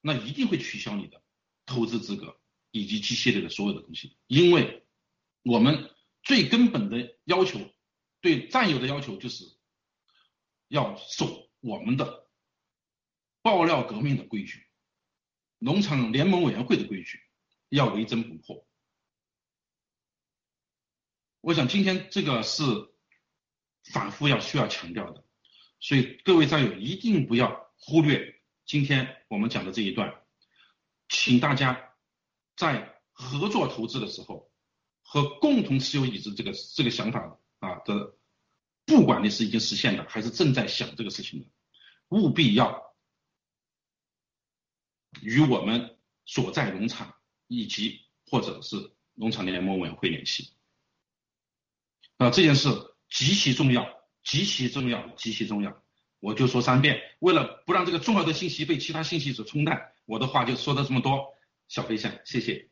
[0.00, 1.22] 那一定会取消你的
[1.66, 2.40] 投资资格
[2.70, 4.86] 以及机械类的所有的东西，因为
[5.42, 5.90] 我们
[6.22, 7.60] 最根本的要求，
[8.22, 9.44] 对战友的要求就是
[10.68, 12.30] 要守我们的
[13.42, 14.66] 爆料革命的规矩，
[15.64, 17.20] 农场联盟委员会的规矩，
[17.68, 18.66] 要为真不破。
[21.40, 22.62] 我想今天这个是。
[23.92, 25.22] 反复要需要强调的，
[25.78, 30.22] 所以各位战友一定不要忽略今天我们讲的这一段，
[31.06, 31.92] 请大家
[32.56, 34.50] 在合作投资的时候
[35.02, 38.16] 和共同持有已知这个这个想法啊的，
[38.86, 41.46] 不管你是已经实现的还是正在想这个事情的，
[42.08, 42.93] 务必要
[45.22, 47.14] 与我们所在农场
[47.46, 48.00] 以及
[48.30, 50.50] 或者是农场联盟委员会联系，
[52.16, 52.68] 啊这件事。
[53.10, 53.86] 极其重要，
[54.24, 55.80] 极其重要，极其重要。
[56.18, 61.36] 我就说三遍，为了不让这个重要的信息被其他信息所冲淡，我的话就说的这么多。
[61.68, 62.68] 小飞象，谢谢。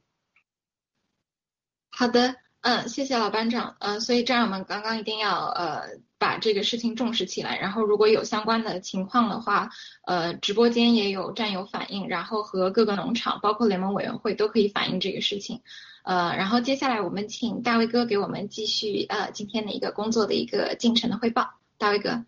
[1.90, 9.70] 好的，嗯，谢谢老班长，嗯，所以战友们刚刚一定要呃把这个事情重视起来，然后如果有相关的情况的话，
[10.06, 15.62] 呃，直播间也有战友反映，然后和各个农场，包括联盟委员会都可以反映这个事情。
[16.04, 21.54] 呃，然后接下来我们请大卫哥给我们继续呃今天的一个工作的一个进程的汇报。
[21.76, 22.24] 大卫哥，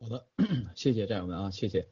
[0.00, 0.24] 好的，
[0.74, 1.86] 谢谢战友们啊，谢谢。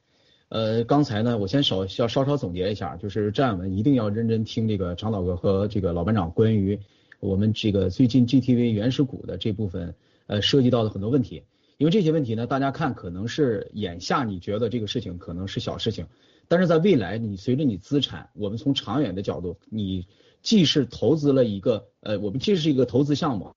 [0.48, 6.80] 呃，刚才呢，我先稍要稍稍总结一下，就是战友们一定要认真听这个长岛哥和这个老班长关于
[7.20, 9.94] 我们这个最近 GTV 原始股的这部分
[10.26, 11.44] 呃涉及到的很多问题，
[11.78, 16.06] 因为这些问题呢，大家看可能是眼下你觉得这个事情可能是小事情，
[16.48, 20.06] 但是在未来你随着你资产，我们从长远的角度你。
[20.42, 23.50] 既是投资了一个，呃，我们既是一个投资项目，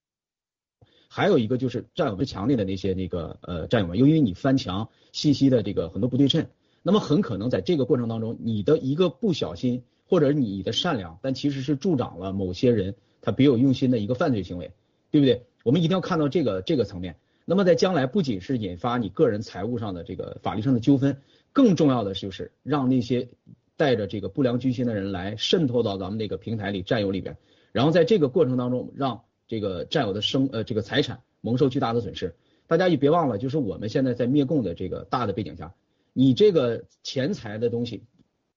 [1.07, 6.47] 还有一个就是战友们强烈的那些那个呃占友们，由于你翻墙信息的这个很多不对称，
[6.82, 14.72] 那么很可能在这个过程当中，你的一个不小心或者你的善良，但其实是助长了某些人他别有用心的一个犯罪行为，
[15.11, 15.45] 对不对？
[15.64, 17.16] 我们一定要看到这个这个层面。
[17.45, 21.18] 那么在将来不仅是引发你个人财务上的这个法律上的纠纷，
[21.53, 23.30] 更重要的就是让那些。
[23.80, 27.38] 带着这个不良居心的人来渗透到咱们这个平台里战友里边，
[27.72, 32.36] 然后在这个过程当中，让这个战友的生呃这个财产蒙受巨大的损失。
[32.68, 35.74] 大家也别忘了，就是我们现在在灭共的这个大的背景下，
[36.12, 38.03] 你这个钱财的东西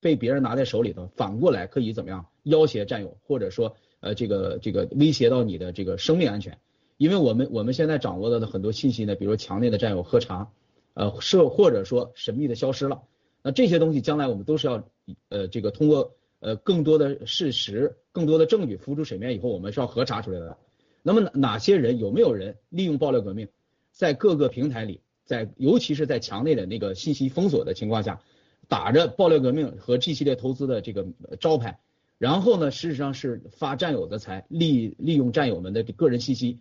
[0.00, 6.58] 被别人拿在手里头，反过来可以怎么样要挟战友，或者说呃这个这个威胁到你的这个生命安全。
[7.02, 10.52] 因为我们我们现在掌握的很多信息呢，比如强烈的战友喝茶，
[10.94, 13.02] 呃设或者说神秘的消失了。
[13.42, 14.88] 那这些东西将来我们都是要，
[15.28, 20.56] 呃，这个通过呃更多的事实、更多的证据浮出水面以后，我们是要核查出来的。
[21.02, 23.48] 那么哪些人有没有人利用爆料革命，
[23.90, 28.20] 在各个平台里，在尤其是在墙内的那个信息封锁的情况下，
[28.68, 31.08] 打着爆料革命和 G 系列投资的这个
[31.40, 31.80] 招牌，
[32.18, 36.60] 然后呢，事实上是发战友的财，利利用战友们的个人信息，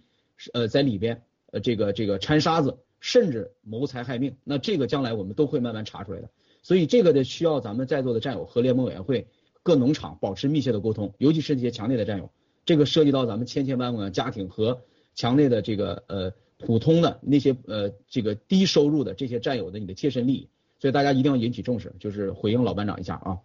[0.54, 4.36] 呃，在里边呃这个这个掺沙子，甚至谋财害命。
[4.44, 6.30] 那这个将来我们都会慢慢查出来的。
[6.64, 9.28] 所以这个的需要咱们在座的战友和联盟委员会
[9.64, 12.30] 各农场保持密切的沟通，尤其是这些强烈的战友，
[12.66, 14.82] 这个涉及到咱们千千万万家庭和
[15.16, 23.40] 强烈的这个呃普通的那些呃这个低收入的这些战友的你的切身利益，所以大家一定要引起重视，就是回应老班长一下啊。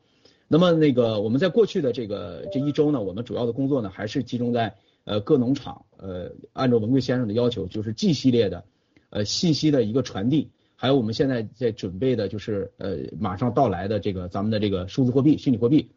[0.49, 4.77] 那么那个我们在过去的这个这一周呢，我们主要的工作呢还是集中在
[5.07, 8.65] 呃各农场呃按照文贵先生的要求，就是 G 系列的
[9.09, 10.51] 呃信息的一个传递。
[10.79, 15.93] 还有我们现在在准备的，就是呃马上到来的这个咱们的这个数字货币、虚拟货币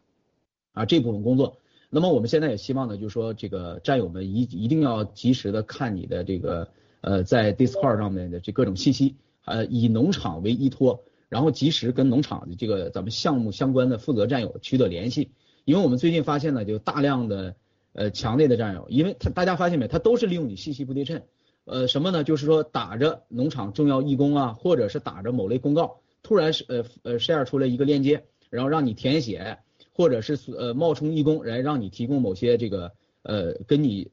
[0.72, 1.58] 啊这部分工作。
[1.90, 6.68] 那么我们现在也希望呢，就是说这个战友们一一定要及时的看你的这个
[7.02, 15.32] 呃在 Discord 上面的这各种信息，呃以农场为依托，然后及时跟农场的这个咱们项目相关的负责战友取得联系。
[15.66, 17.56] 因为我们最近发现呢，就大量的
[17.92, 21.22] 呃强烈的占有，因为他大家发现没，他都是利用你信息不对称。
[21.64, 22.24] 呃，什么呢？
[22.24, 29.58] 就是说打着农场重要义工啊，或者是打着某类公告，突然是呃呃 share 出来一个链接，然后让你填写，
[29.92, 34.10] 或者是呃冒充义工来让你提供某些这个呃跟你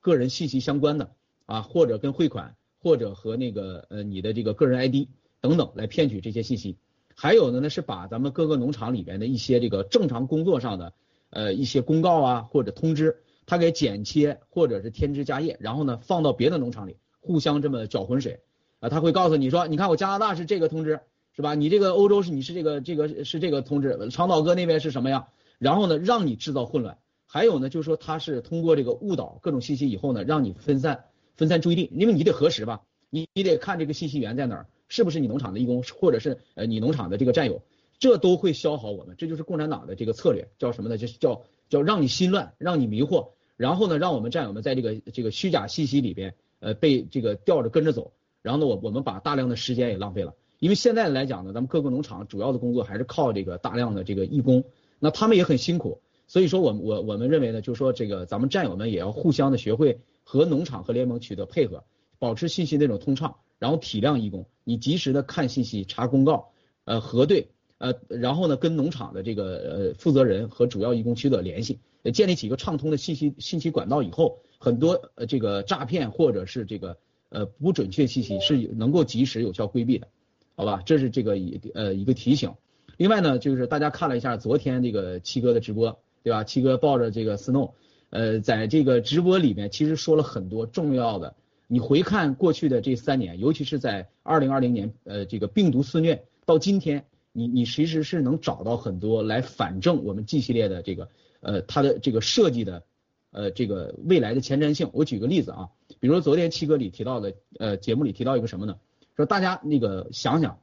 [0.00, 1.10] 个人信息相关的
[1.46, 5.08] 啊，或者跟汇款，或者和那个呃你的这个个人 ID
[5.40, 6.78] 等等来骗取这些信息。
[7.16, 10.94] 还有的呢是把咱们各个农场里边的一些这个正常工作上的
[11.34, 18.40] 呃一些公告啊或者通知，他给剪切或者是添枝加叶，然后呢放到别的农场里，互相这么搅浑水
[18.80, 21.00] 啊，他会告诉你说，你看我加拿大是这个通知
[21.36, 21.54] 是吧？
[21.54, 25.28] 你这个欧洲是你是这个这个是这个通知，长岛哥那边是什么呀？
[25.58, 26.96] 然后呢让你制造混乱。
[27.26, 31.04] 还有呢就是说他是通过这个误导各种信息以后呢，让你分散
[31.36, 34.66] 分散注意力，因为你得核实吧，你你得看这个信息源在哪儿。
[34.86, 37.62] 是不是你农场的义工，或者是呃你农场的这个战友，
[38.04, 39.14] 这都会消耗我们。
[39.16, 40.98] 这就是共产党的这个策略，叫什么呢？
[40.98, 41.40] 就是叫
[41.70, 48.12] 叫让你心乱，让你迷惑，然后呢，让我们战友们在这个这个虚假信息里边，呃，被这个吊着跟着走。
[48.42, 50.34] 然后呢，我我们把大量的时间也浪费了。
[50.58, 54.64] 因为现在来讲呢，咱们各个农场主要的工作还是靠这个大量的这个义工，
[54.98, 56.02] 那他们也很辛苦。
[56.26, 61.84] 所以说，我我我们认为呢，就是说这个咱们战友们也要互相的学会和农场和联盟取得配合，
[62.18, 63.36] 保持信息那种通畅。
[63.60, 66.50] 然后体谅义工，你及时的看信息、查公告，
[66.84, 67.48] 呃核对，
[67.84, 71.80] 呃然后呢跟农场的这个呃负责人和主要义工取得联系，
[72.12, 76.96] 建立起一个畅通的信息信息管道以后，很多呃这个诈骗或者是这个
[77.28, 80.08] 呃不准确信息是能够及时有效规避的，
[80.56, 80.82] 好吧？
[80.86, 82.54] 这是这个一呃一个提醒。
[82.96, 86.44] 另外呢，就是大家看了一下昨天这个七哥的直播，对吧？
[86.44, 87.72] 七哥抱着这个 Snow，
[88.10, 91.34] 呃在这个直播里面其实说了很多重要的。
[91.66, 97.06] 你回看过去的这三年，尤其是在二零二零年，呃，这个病毒肆虐到今天，
[97.36, 101.08] 你你其实是能找到很多来反证我们 G 系列的这个，
[101.40, 102.84] 呃，它的这个设计的，
[103.32, 104.88] 呃，这个未来的前瞻性。
[104.92, 108.76] 我举个例子啊，比如说昨天七哥里提到的，呃，节目里提到一个什么呢？
[109.16, 110.60] 说大家那个想想，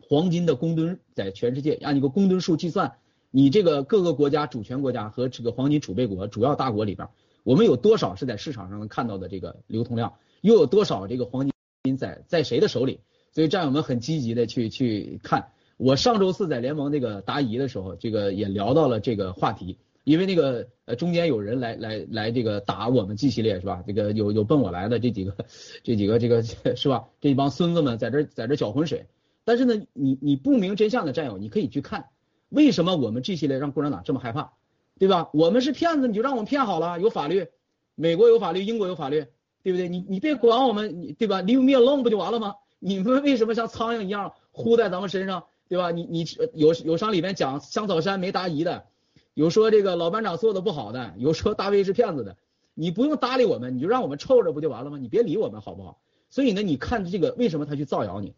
[0.00, 2.96] 黄金的公吨在全世界按一个公吨数计算，
[3.30, 7.08] 你这个各个国家主权国家和这个黄金储备国主要大国里边。
[7.44, 11.48] 我们有多少是在市场上能看到的这个流通量，又有多少这个黄
[11.84, 12.98] 金在在谁的手里？
[13.32, 15.52] 所以战友们很积极的去去看。
[15.76, 23.82] 我上周四在联盟那个答疑的时候，这个也聊到了这个话题，因为那个呃中间有人来来来这个打我们 G 系列是吧？
[23.86, 25.34] 这个有有奔我来的这几个
[25.82, 27.04] 这几个这个是吧？
[27.20, 29.06] 这帮孙子们在这在这搅浑水。
[29.44, 32.06] 但是呢，你你不明真相的战友，你可以去看
[32.48, 34.52] 为什么我们 G 系列让共产党这么害怕。
[34.98, 35.30] 对吧？
[35.32, 37.00] 我们是骗子，你就让我们骗好了。
[37.00, 37.48] 有法律，
[37.96, 39.26] 美国有法律，英国有法律，
[39.64, 39.88] 对不对？
[39.88, 42.54] 你你别管我们，对吧？Leave me alone 不就完了吗？
[42.78, 45.90] 你们为什么像苍蝇一样呼在咱们身上，对吧？
[45.90, 48.84] 你你有有上里面讲香草山没答疑的，
[49.32, 52.36] 有说这个老班长做的不好的，有说大卫是骗子的，
[52.74, 54.98] 你不用搭理我们，你就让我们臭着不就完了吗？
[54.98, 55.98] 你别理我们好不好？
[56.28, 58.34] 所以呢，你看这个为什么他去造谣你？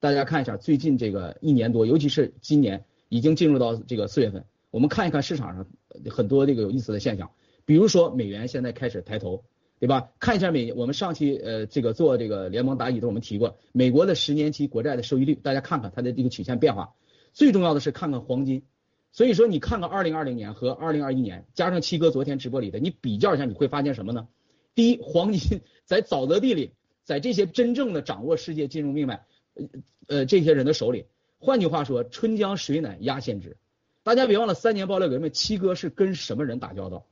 [0.00, 4.46] 大家看一下最近这个一年多，尤其是今年已经进入到这个四月份。
[4.70, 5.66] 我们看一看市场上
[6.10, 7.30] 很多这个有意思的现象，
[7.66, 9.44] 比如说美元现在开始抬头，
[9.80, 10.10] 对吧？
[10.18, 16.94] 看一下美，我们上期呃这个做这个联盟答疑的时候我们提过，美国的十年期国债的收益率，大家看看它的这个曲线变化。
[17.32, 18.64] 最重要的是看看黄金，
[19.12, 24.26] 所以说你看看二零二零年和二零二一年，加上七哥昨天直播里的，你比较一下，你会发现什么呢？
[24.74, 26.72] 第一，黄金在沼泽地里，
[27.04, 29.24] 在这些真正的掌握世界金融命脉
[29.54, 29.64] 呃
[30.08, 31.04] 呃这些人的手里，
[31.38, 33.56] 换句话说，春江水暖鸭先知。
[34.02, 37.06] 大家别忘了，三年爆料革命，七哥是跟什么人打交道？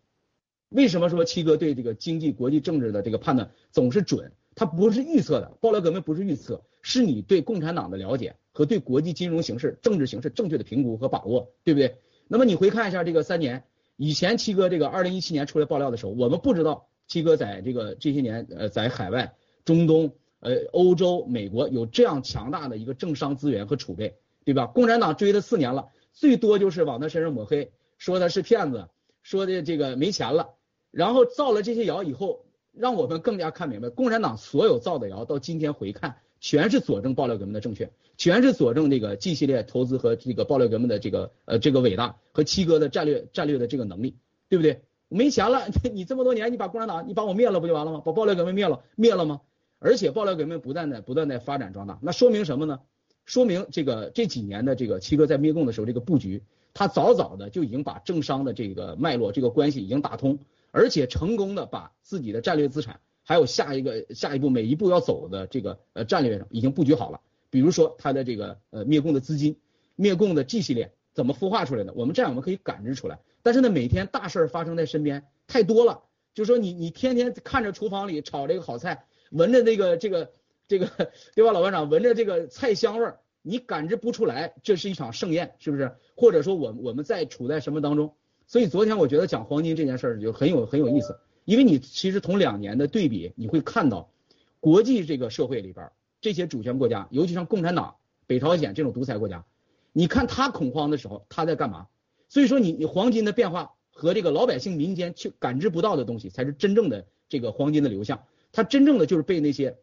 [0.68, 4.32] 为什么说七哥对这个经济、国际政治的这个判断总是准？
[4.54, 11.98] 他不是预测的，爆料革命不是预测，是你对共产党的了解和对国际金融形势、政治形势正确的评估和把握，对不对？
[12.26, 13.64] 那么你回看一下这个三年
[13.96, 24.66] 以前，七哥这个二零一七年出来爆料的时候，我们不知道七哥在这个这些年呃在海外、中东、呃欧洲、美国有这样强大的一个政商资源和储备，对吧？
[24.66, 25.88] 共产党追了四年了。
[26.14, 28.88] 最多就是往他身上抹黑，说他是骗子，
[29.22, 30.54] 说的这个没钱了，
[30.90, 44.16] 然后造了这些谣以后，让我们更加看明白，共产党所有造的谣，到今天回看，全是佐证爆料革命的正确，全是佐证这个 G 系列投资和这个爆料革命的这个呃这个伟大和七哥的战略战略的这个能力，
[44.48, 44.82] 对不对？
[45.08, 48.02] 没钱了， 你这么多年你把共产党你把我灭了不就完了吗？
[48.04, 49.40] 把爆料革命灭了灭了吗？
[49.78, 52.80] 而且爆料革命不断的不断的发展壮大，那说明什么呢？
[53.24, 56.42] 说明这个这几年的这个七哥在灭共的时候，这个布局，
[56.74, 60.38] 他早早的就已经把政商的这个脉络、这个关系已经打通，
[60.76, 67.22] 而且成功的把自己的战略资产，还有下一个下一步每一步要走的这个呃战略上已经布局好了。
[67.48, 69.58] 比如说他的这个呃灭共的资金，
[69.94, 71.94] 灭共的 G 系列怎么孵化出来的？
[71.94, 73.20] 我们这样我们可以感知出来。
[73.42, 76.02] 但是呢，每天大事发生在身边太多了，
[76.34, 80.32] 就说你你天天看着厨房里炒这个好菜，闻着这个这个。
[80.68, 80.90] 这个
[81.36, 85.94] 对吧，老班长闻着这个菜香味儿，你感知不出来这是一场盛宴，是不是？
[86.16, 88.16] 或者说我我们在处在什么当中？
[88.46, 91.18] 所以昨天我觉得讲黄金这件事儿就很有很有意思。
[91.44, 94.10] 因为你其实从两年的对比，你会看到
[94.58, 95.90] 国际这个社会里边
[96.20, 99.44] 这些主权国家，尤其像共产党、北朝鲜这种独裁国家，
[99.92, 101.86] 你看他恐慌的时候他在干嘛？
[102.28, 108.24] 所以说你你黄金的变化和这个老百姓民间去感知不到的东西，才是真正的这个黄金的流向。
[108.50, 109.78] 它真正的就是被那些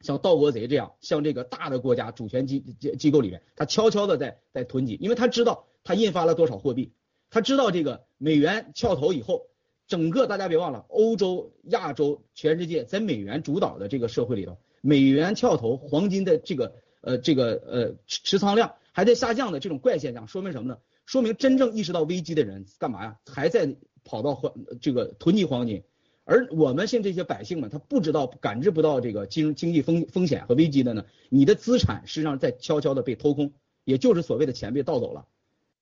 [0.00, 6.92] 像盗国贼这样，像这个大的国家主权机机机构里面，他悄悄的在在囤积，因为他知道他印发了多少货币，
[7.30, 9.46] 他知道这个美元翘头以后，
[9.86, 20.78] 整个大家别忘了，欧洲、亚洲、全世界在美元主导的这个社会里头，美元翘头，黄金的这个呃这个呃持仓量还在下降的这种怪现象，说明什么呢？
[21.04, 23.16] 说明真正意识到危机的人干嘛呀？
[23.26, 25.84] 还在跑到黄这个囤积黄金。
[26.24, 31.04] 而我们现这些百姓们，他不知道、感知不到这个经经济风风险和危机的呢？
[31.28, 33.52] 你的资产实际上在悄悄的被偷空，
[33.84, 35.26] 也就是所谓的钱被盗走了。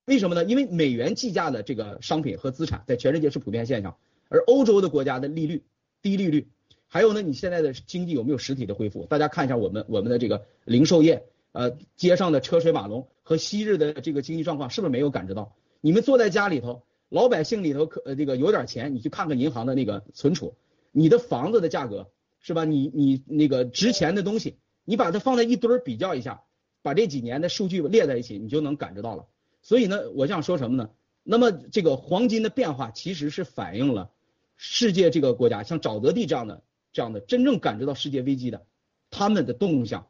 [0.07, 0.45] 为什么呢？
[0.45, 3.97] 因为美元计价的这个商品和资产在全世界是普遍现象，
[4.29, 5.63] 而欧洲的国家的利率
[6.03, 6.49] 低利率，
[6.87, 9.07] 还有呢，你现在的经济有没有实体的恢复？
[9.07, 15.55] 大家看一下我们我们的这个零售业，呃，街上的车水马龙和昔日的这个经济状况是不是没有感知到？
[15.81, 16.83] 你们坐在家里头。
[17.11, 20.57] 老百姓里头可呃这个有点钱，你去看看银行的那个存储，
[20.91, 22.65] 你的房子的价格是吧？
[22.65, 26.43] 你你那个值钱的东西，你把它放在一堆儿比较一下，
[26.83, 29.27] 把这几年的数据列在一起，你就能感知到了。
[29.65, 30.91] 所以呢，我想说什么呢？
[31.25, 34.13] 那么这个黄金的变化其实是反映了
[34.57, 36.63] 世界这个国家，像沼泽地这样的
[36.93, 38.65] 这样的真正感知到世界危机的
[39.11, 40.07] 他们的动向。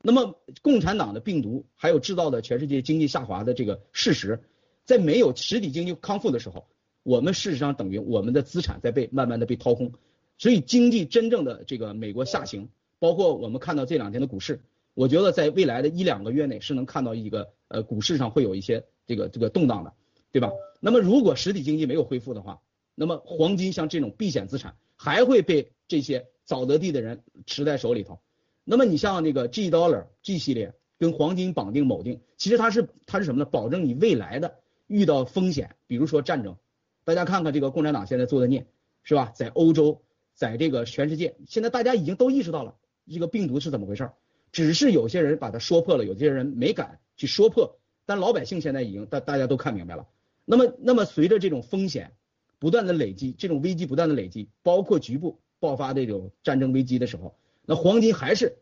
[0.00, 4.44] 那么共产党的病毒还有制造的全世界经济下滑的这个事实。
[4.84, 6.66] 在没有实体经济康复的时候，
[7.02, 9.92] 我们事实上等于我们的资产在被慢慢的被掏空，
[10.38, 14.62] 所以经济真正的这个美国下行，包括我们看到这两天的股市，
[14.94, 19.92] 我觉得在未来的一两个月内是能看到一个呃股市上会有一些这个这个动荡的，
[20.30, 20.52] 对吧？
[20.78, 22.60] 那么如果实体经济没有恢复的话，
[22.94, 28.20] 那么黄金像这种避险资产还会被这些沼泽地的人持在手里头。
[28.62, 33.44] 那么你像那个 G Dollar G 系列跟黄金绑定铆定，其实它是它是什么呢？
[33.44, 34.60] 保证你未来的。
[34.86, 36.56] 遇到风险，比如说战争，
[37.04, 38.66] 大家看看这个共产党现在做的孽，
[39.02, 39.30] 是吧？
[39.34, 40.00] 在欧洲，
[40.32, 42.74] 在这个全世界，现在大家已经都意识到了
[43.06, 44.14] 这个病毒是怎么回事儿，
[44.50, 47.78] 只是有些人把它说破了，有些人没敢去说破，
[48.08, 50.08] 但老百姓现在已经大大家都看明白了。
[50.46, 52.14] 那么，那么随着这种风险
[52.58, 57.36] 不断的累积，这种危机不断的累积，包括局部爆发这种战争危机的时候，
[57.66, 58.56] 那黄金还是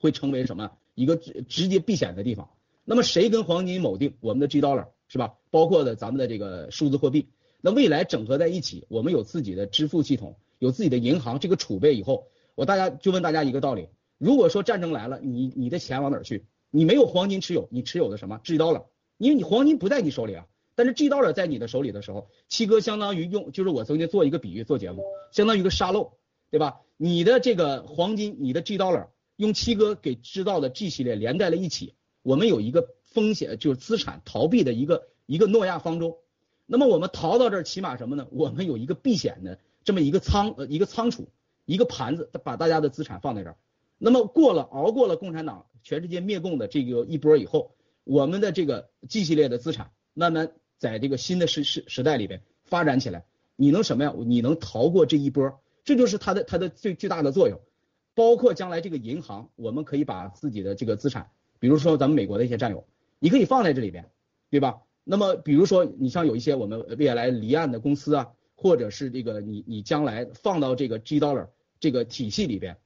[0.00, 2.50] 会成为什么一个直直接避险的地方。
[2.84, 4.16] 那么谁跟黄金铆定？
[4.18, 4.88] 我们的 G dollar。
[5.12, 5.34] 是吧？
[5.50, 7.30] 包括的咱们的这个数字货币，
[7.60, 13.88] 那未来整合在一起，我们有自己的支付系统，有自己的银行这个储备以后，我大家就问大家一个道理：
[14.18, 16.46] 如果说战争来了，你你的钱往哪儿去？
[16.70, 18.86] 你没有黄金持有，你持有的什么 G 刀了？
[19.18, 26.12] 因为你黄金不在你手里啊，但是 G 刀了在你的手里的时候，七哥相当于用，就是我曾经做一个比喻做节目，相当于一个沙漏，
[26.50, 26.80] 对吧？
[26.96, 32.94] 你的这个黄金，你的 G 刀了，用七哥给制造的 G 系列连在了一起，我们有一个。
[33.10, 36.18] 风险就是资产逃避的一个一个诺亚方舟，
[36.64, 38.28] 那么我们逃到这儿，起码什么呢？
[38.30, 41.26] 我们有一个避险的这么一个仓呃一个仓储
[41.64, 43.56] 一个盘子，把大家的资产放在这儿。
[43.98, 47.74] 那么过了熬过了共产党全世界灭共的这个一波以后，
[48.04, 53.24] 我们的这个 G 系列的资产慢慢在这个新的时时时代里边发展起来，
[53.56, 54.14] 你能什么呀？
[54.26, 55.60] 你能逃过这一波？
[55.84, 57.60] 这就是它的它的最巨大的作用。
[58.14, 62.86] 包括将来这个银行，我们可以把自己的这个资产，比如说咱们美国的一些战友。
[63.18, 64.10] 你可以放在这里边，
[64.50, 64.82] 对吧？
[65.04, 72.76] 那么比如说，你像有一些我们未来离岸的公司啊，或者是这个你你将来放到这个 G Dollar 这个体系里边，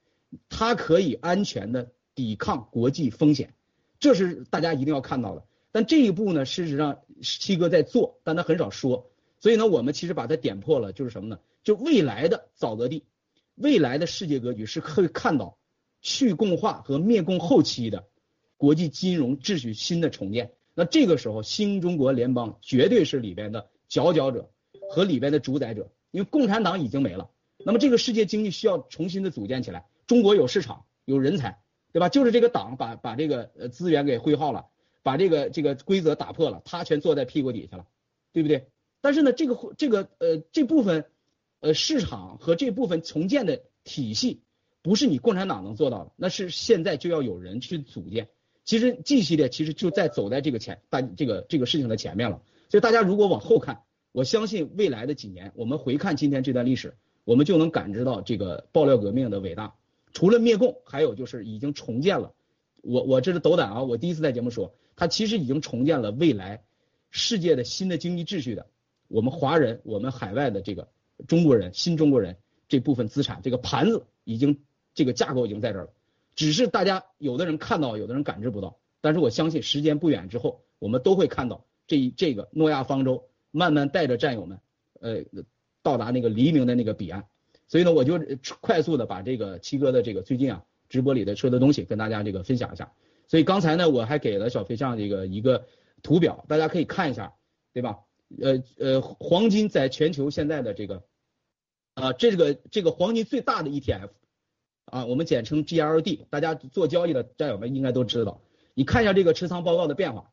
[0.47, 3.53] 它可以安全的抵抗国际风险，
[3.99, 5.45] 这是大家一定要看到的。
[5.71, 9.11] 但这一步呢，事实上七哥在做，但他很少说。
[9.41, 11.39] 所以呢，我们其实把它点破了，就是什么呢？
[11.63, 13.03] 就未来的沼泽地，
[13.55, 15.57] 未来的世界格局是可以看到
[16.01, 18.07] 去共化和灭共后期的。
[18.57, 24.49] 国际金融秩序新的重建，那这个时候新中国联邦绝对是里边的佼佼者
[24.89, 27.29] 和里边的主宰者，因为共产党已经没了，
[27.65, 29.85] 那么这个世界经济需要重新的组建起来。
[30.07, 31.59] 中国有市场，有人才，
[31.95, 32.09] 对吧？
[32.09, 34.65] 就是这个党把把这个呃资源给挥耗了，
[35.01, 37.85] 把这个这个规则打破了，他全坐在屁股底下了，
[38.33, 38.67] 对不对？
[38.99, 41.05] 但是呢，这个这个呃这部分
[41.61, 44.41] 呃市场和这部分重建的体系，
[44.81, 48.27] 不是你共产党能做到的，那是现在就要有人去组建。
[48.65, 59.75] 其实 G 系列其实就在走在这个前大这个这个事情的前面了，所以大家如果往后看，我相信未来的几年，我们回看今天这段历史，我们就能感知到这个爆料革命的伟大。
[60.15, 62.31] 除了灭共，还有就是已经重建了。
[62.81, 66.63] 我我这是斗胆啊，我第一次在节目说，它其实已经重建了未来
[67.11, 68.65] 世界的新的经济秩序的。
[69.09, 70.87] 我们华人，我们海外的这个
[71.27, 72.37] 中国人新中国人
[72.69, 74.61] 这部分资产，这个盘子已经
[74.93, 75.89] 这个架构已经在这儿了，
[76.33, 78.77] 只是大家有的人看到，有的人感知不到。
[79.01, 84.59] 但是我相信时间不远之后，我们都会看到这一这个诺亚方舟慢慢带着战友们，
[85.01, 85.25] 呃，
[85.83, 87.25] 到达那个黎明的那个彼岸。
[87.67, 88.19] 所以呢，我就
[88.61, 92.91] 快速的把这个七哥的这个最近啊直播里的说的东西跟大家这个分享一下。
[93.27, 95.65] 所以刚才呢，我还给了小飞象这个一个
[96.03, 97.33] 图表，大家可以看一下，
[97.73, 97.99] 对吧？
[98.41, 101.03] 呃呃，黄金在全球现在的这个
[101.93, 104.09] 啊，这个这个黄金最大的 ETF
[104.85, 108.41] 啊，我们简称 GLD，大家做交易的战友们应该都知道。
[108.73, 110.31] 你看一下这个持仓报告的变化，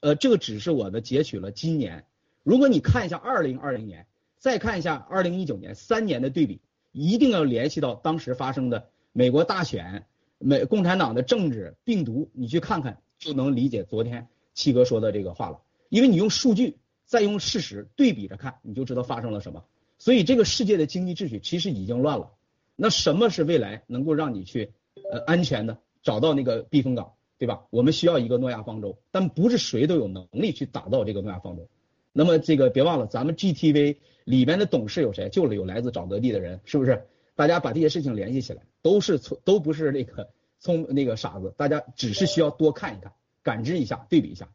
[0.00, 2.06] 呃，这个只是我的截取了今年。
[2.42, 4.06] 如果你看一下二零二零年，
[4.42, 10.04] 再看一下二零一九年三年的对比，一定要联系到当时发生的美国大选、
[10.40, 15.60] 美共产党的政治病毒，你去看看就能理解昨天七哥说的这个话了。
[15.90, 19.62] 因为你用数据再用事实对比着看，你就知道发生了什么。
[19.96, 22.32] 所以这个世界的经济秩序其实已经乱了。
[22.74, 24.72] 那什么是未来能够让你去
[25.08, 27.12] 呃安全的找到那个避风港？
[27.38, 27.62] 对吧？
[27.70, 31.68] 我们需要一个诺亚方舟，但不是谁都有能力去打造这个诺亚方舟。
[32.12, 35.28] 那么这个别忘了，咱们 GTV 里边的董事有谁？
[35.28, 37.06] 就是有来自沼泽地的人，是不是？
[37.34, 41.54] 大家把这些事情联系起来，都是聪，都不是那个聪那个傻子。
[41.56, 43.12] 大家只是需要多看一看，
[43.42, 44.48] 感知一下，对比一下。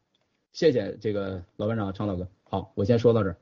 [0.52, 2.28] 谢谢这个老班长常老哥。
[2.44, 3.36] 好，我先说到这儿。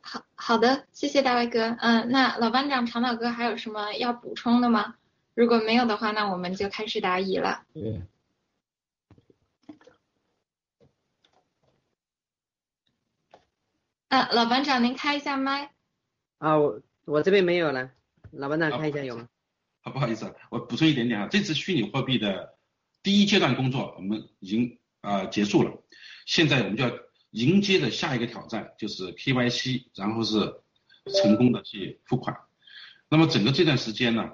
[0.00, 1.76] 好好的，谢谢大卫哥。
[1.80, 4.96] 嗯，那老班长常老哥还有什么要补充的吗？
[5.34, 7.62] 如果没有的话，那我们就开始答疑了。
[7.74, 8.02] 对。
[14.10, 15.70] 呃，老班长，您开一下麦。
[16.38, 17.92] 啊，我我这边没有了，
[18.32, 19.28] 老班长开一下有吗？
[19.82, 22.58] 好，不好意思，我补充一点点啊，这次虚拟货币的
[23.04, 25.80] 第一阶段工作我们已经啊结束了，
[26.26, 26.92] 现在我们就要
[27.30, 30.60] 迎接着下一个挑战，就是 KYC，然后是
[31.22, 32.36] 成功的去付款。
[33.08, 34.32] 那么整个这段时间呢？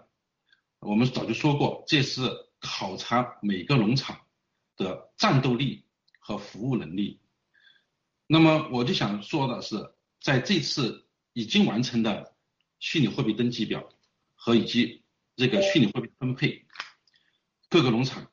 [0.79, 2.23] 我们早就说过，这是
[2.61, 4.21] 考察每个农场
[4.79, 5.85] 的战斗力
[6.19, 7.21] 和服务能力。
[8.27, 9.77] 那么我就想说的是，
[10.21, 12.35] 在这次已经完成的
[12.79, 13.89] 虚拟货币登记表
[14.35, 15.05] 和以及
[15.37, 16.67] 这个虚拟货币分配，
[17.69, 18.31] 各个农场，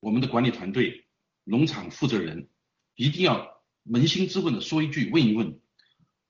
[0.00, 1.06] 我们的管理团队、
[1.44, 2.48] 农场负责人
[2.94, 5.60] 一定要扪心自问的说一句，问一问：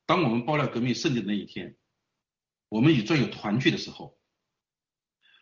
[0.07, 1.77] 当我们爆料革命胜利的那一天，
[2.69, 4.19] 我们与战友团聚的时候。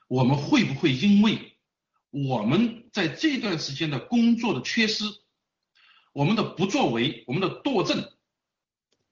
[0.07, 1.59] 我们会不会因为
[2.09, 5.05] 我们在这段时间的工作的缺失，
[6.13, 8.13] 我们的不作为，我们的惰政，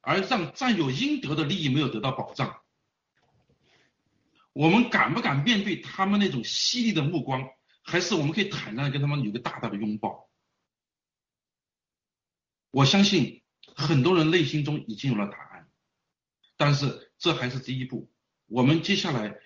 [0.01, 2.63] 而让占有应得的利益没有得到保障？
[4.53, 7.49] 我们敢不敢面对他们那种犀利的目光？
[7.83, 10.29] 还是我们可以坦然的跟他们有个大大的拥抱？
[12.71, 13.43] 我相信
[13.75, 15.71] 很多人内心中已经有了答案，
[16.57, 18.11] 但是这还是第一步。
[18.47, 19.39] 我们接下来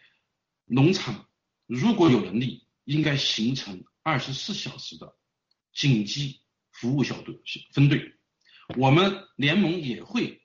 [0.64, 1.26] 农场。
[1.66, 5.16] 如果有能力，应该形成二十四小时的
[5.72, 6.40] 紧急
[6.80, 7.38] 服务小队
[7.74, 8.14] 分队。
[8.78, 10.40] 我们联盟也会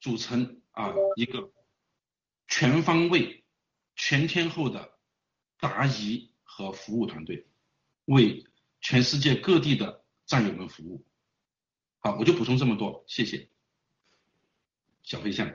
[0.00, 1.50] 组成啊一个
[2.46, 3.44] 全方位、
[3.96, 4.92] 全天候的
[5.58, 7.48] 答疑和服务团队，
[8.04, 8.44] 为
[8.80, 11.04] 全世界各地的战友们服务。
[11.98, 13.48] 好，我就补充这么多，谢谢。
[15.02, 15.52] 小飞象。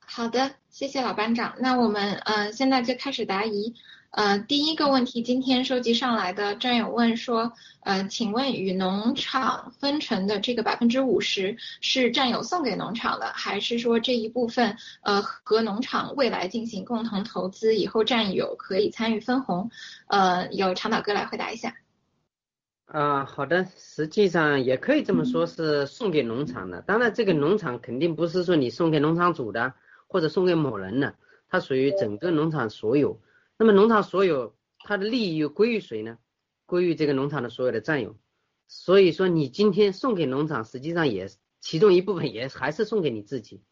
[0.00, 1.56] 好的，谢谢老班长。
[1.60, 3.74] 那我们呃现在就开始答疑。
[4.10, 7.52] 呃，第一个问题，今天收集上来的战友问说，
[7.84, 19.70] 呃，请问与农场分成的这个百分之五十是战友送给农场的，还是说这一部分呃和农场未来进行共同投资，以后战友可以参与分红？
[20.08, 21.76] 呃，由长岛哥来回答一下。
[22.86, 26.82] 啊，好的，实际上也可以这么说，是送给农场的。
[26.82, 29.74] 当然，这个农场肯定不是说你送给农场主的，
[30.08, 31.14] 或者送给某人的，
[31.48, 33.20] 它属于整个农场所有。
[33.60, 36.16] 那么农场所有它的利益又归于谁呢？
[36.64, 38.16] 归于这个农场的所有的战友。
[38.68, 41.28] 所以说你今天送给农场，实际上也
[41.60, 43.62] 其中一部分也还是送给你自己，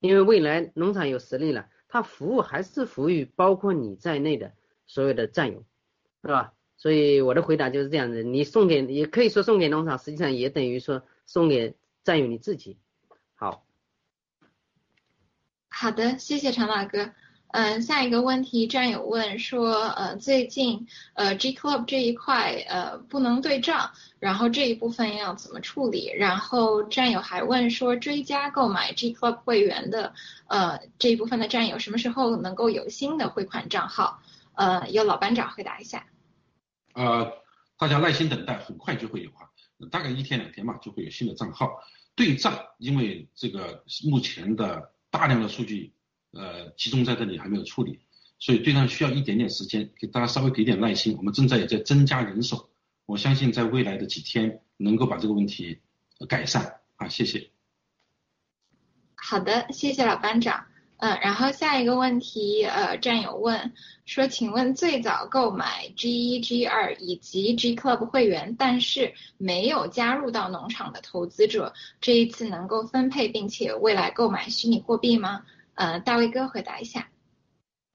[0.00, 4.54] 因为未来农场有实力了，它服务还是服务于包括你在内的
[4.86, 5.62] 所有的战友，
[6.22, 6.54] 是吧？
[6.78, 12.78] 所以我的回答就是这样子，你送给也可以说送给农场，实际上也等于说送给战友你自己。
[13.34, 13.66] 好，
[15.68, 17.12] 好的，谢谢常大哥。
[17.54, 26.10] 嗯，下一个问题，战友问说，呃，最近呃 G Club 这一块呃不能对账，然后这一部分要怎么处理？
[26.16, 30.14] 然后战友还问说，追加购买 G Club 会员的
[30.48, 34.20] 呃这一部分的战友什么时候能够有新的汇款账号？
[34.54, 36.08] 呃，由老班长回答一下。
[36.94, 37.34] 呃，
[37.78, 39.46] 大家耐心等待，很快就会有啊，
[39.92, 41.70] 大概一天两天吧，就会有新的账号
[42.16, 44.90] 对账，因为这个目前的。
[45.14, 45.94] 大量的数据
[46.34, 48.00] 呃集中在这里还没有处理，
[48.38, 51.16] 所以对上需要一点点时间，给大家稍微给点耐心。
[51.16, 52.68] 我们正在也在增加人手，
[53.06, 55.78] 我相信在未来的几天能够把这个问题
[56.28, 57.50] 改善啊，谢谢。
[59.14, 60.66] 好的，谢谢老班长。
[60.98, 63.72] 嗯，然后下一个问题，呃，战友问
[64.06, 75.44] 说，请问最早购买 G 一、G 二以及 G Club 会员，但是没有加入到农场的投资者，这一次能够分配并且未来购买虚拟货币吗？
[75.74, 77.08] 呃，大卫哥回答一下。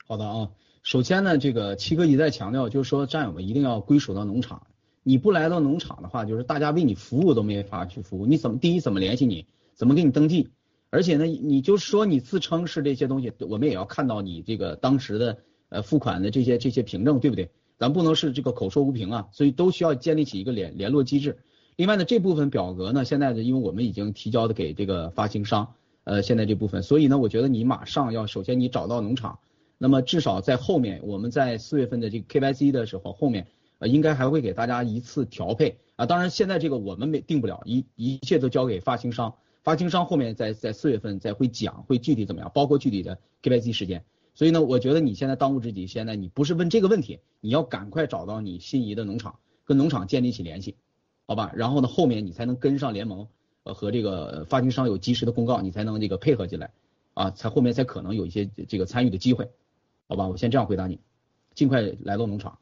[0.06, 0.50] 好的啊，
[0.84, 4.68] 首先呢，这个七哥一再强调，就是说战友们一定要归属到农场，
[5.04, 10.50] 你不来到农场的话，就是大家为你服务都没法去服务，你怎么第一怎么联系你，怎么给你登记？
[10.90, 15.38] 而且呢，你就说你自称是这些东西，我们也要看到你这个当时的
[15.70, 17.52] 呃付款的这些这些凭证，对不对？
[17.78, 21.38] 咱不能是这个口说无凭啊，所以都需要建立起一个联联络机制。
[21.78, 25.76] 另外呢，这部分表格呢，现在呢，因为我们已经提交的给这个发行商，
[26.10, 29.38] 呃，现在这部分，所以呢，我觉得你马上要首先你找到农场，
[29.78, 33.46] 那么至少在后面我们在四月份的这个 KYC 的时候，后面
[33.78, 36.08] 呃应该还会给大家一次调配啊。
[36.08, 39.36] 当然现在这个我们没定不了，一一切都交给发行商。
[39.62, 44.04] 发行商后面在在四月份再会讲会具体怎么样，包括具体的 KYC 时间。
[44.34, 50.76] 所以呢，我觉得你现在当务之急，现在你不是问这个问题，你要赶快找到你心仪的农场，跟农场建立起联系，
[51.28, 51.52] 好吧？
[51.56, 53.28] 然后呢，后面你才能跟上联盟，
[53.74, 56.72] 和这个发行商有及时的公告，你才能这个配合进来，
[57.14, 59.50] 啊，才后面才可能有一些这个参与的机会，
[60.08, 60.28] 好吧？
[60.28, 61.00] 我先这样回答你，
[61.54, 62.60] 尽快来到农场。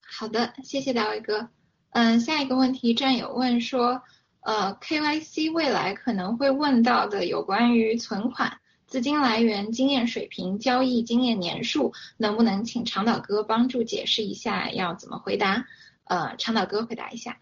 [0.00, 1.48] 好的，谢谢大卫哥。
[1.90, 4.02] 嗯，下一个问题，战友问说。
[4.40, 15.66] 呃，KYC 未来可能会问到的有关于存款、资金来源、经验水平、交易经验年数，能不能请长岛哥帮助解释一下要怎么回答？
[16.04, 17.38] 呃，长岛哥回答一下。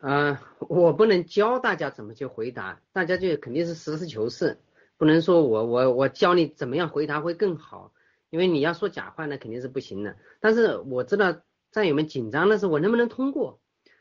[0.00, 0.38] 呃，
[0.68, 4.58] 我不能教大家怎么去回答，大家就肯定是实事求是，
[4.98, 7.92] 不能说我我我教你怎么样回答会更好，
[8.30, 10.16] 因为你要说假话那肯定是不行的。
[10.38, 11.40] 但是我知道
[11.72, 13.60] 战友们紧张的是我能不能通过。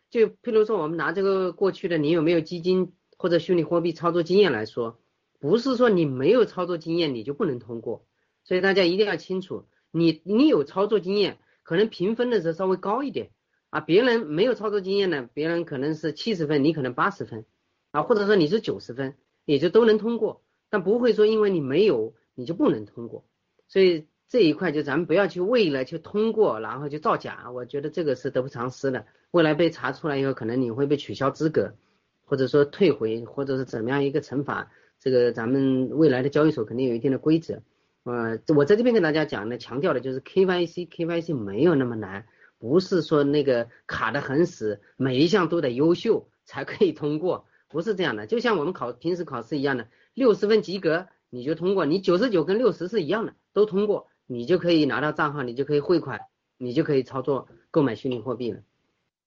[0.10, 5.00] 就譬如说，我们拿这个过去的你有没有基金或者虚拟货币操作经验来说，
[5.39, 8.06] 不是说你没有操作经验你就不能通过，
[8.43, 13.32] 所以大家一定要清楚，你你有操作经验，可能评分的时候稍微高一点
[13.76, 17.44] 啊，别人没有操作经验呢，别人可能是七十分，你可能八十分
[17.92, 23.26] 啊，或者说你是九十分，也就都能通过，但不会说因为你没有你就不能通过，
[23.68, 29.06] 所以这一块就咱们不要去为了去通过然后就造假，我觉得这个是得不偿失的。
[29.32, 31.76] 未来被查出来以后，可能你会被取消资格，
[32.24, 34.72] 或者说退回，或者是怎么样一个惩罚？
[35.02, 37.62] 这个咱们未来的交易所肯定有一定的规则。
[38.06, 42.26] 呃，我在这边跟大家讲呢，强调的就是 KYC，KYC 没有那么难，
[42.58, 48.28] 不是说那个卡的很死，每一项都得优秀才可以通过，不是这样的。
[48.28, 56.22] 就像我们考平时考试一样的，六十分及格你就通过，你九十九跟六十是一样的，都通过，你就可以拿到账号，你就可以汇款，
[56.58, 58.62] 你就可以操作购买虚拟货币了。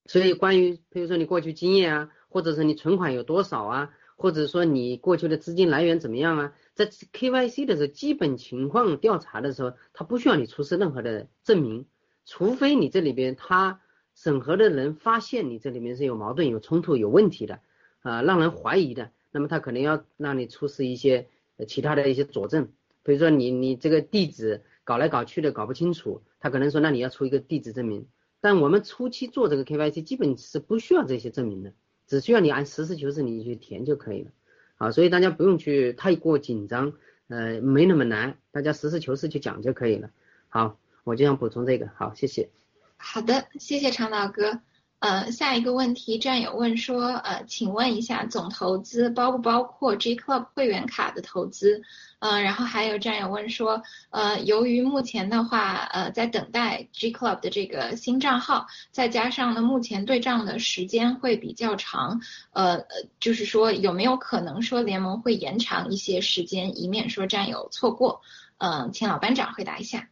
[0.07, 11.87] 所以，关于比如说你过去经验啊，或者是你存款有多少啊，或者说你过去的资金来源怎么样啊，在 KYC 的时候，基本情况调查的时候，他不需要你出示任何的证明，
[12.31, 13.81] 除非你这里边他
[14.15, 17.61] 审核的人发现你这里面是有矛盾、有冲突、有问题的
[18.01, 21.27] 啊，让人怀疑的，那么他可能要让你出示一些
[21.67, 22.69] 其他的一些佐证，
[23.03, 28.07] 比如说你你这个地址搞来搞去的搞不清楚，他可能说那你要出一个地址证明。
[28.41, 31.73] 但我们初期做这个 KYC 基本是不需要这些证明的，
[32.07, 34.31] 只需要你按实事求是你去填就可以了，
[34.77, 36.93] 啊，所以大家不用去太过紧张，
[37.29, 40.11] 呃，没那么难，大家实事求是去讲就可以了。
[40.51, 40.79] 好，
[41.09, 42.51] 我就想补充这个，好，谢谢。
[42.99, 44.61] 好的，谢谢常老哥。
[44.99, 51.81] 呃，下一个问题，战友问说，呃，请问一下，总投资包不包括 G Club 会员卡的投资？
[52.19, 62.21] 呃，然后还有战友问说，呃，由于目前的话，呃，在等待 G Club 的这个新账号，再加上呢，目前对账的时间会比较长，
[62.53, 62.85] 呃，
[63.19, 68.21] 就是说有没有可能说联盟会延长一些时间，以免说战友错过？
[68.59, 70.09] 嗯，请老班长回答一下。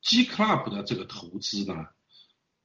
[0.00, 1.86] G Club 的这个投资呢？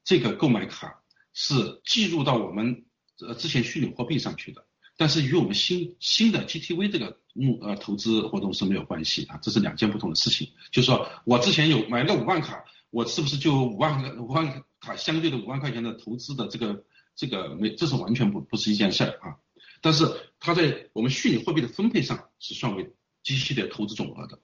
[0.03, 1.01] 这个购买卡
[1.33, 2.83] 是计入到我们
[3.19, 4.65] 呃之前虚拟货币上去的，
[4.97, 10.49] 但是与我们新新的 GTV 这个目呃投资活动是没有关系啊，这是两件不同的事情。
[10.71, 16.83] 就是说我之前有买了五万卡，我是不是就五万个五万卡相对的五万块钱的投资的这个
[17.15, 19.37] 这个没，这是完全不不是一件事儿啊。
[19.79, 20.05] 但是
[20.39, 24.39] 它在我们虚拟货币的分配上是算为机器的投资总额的。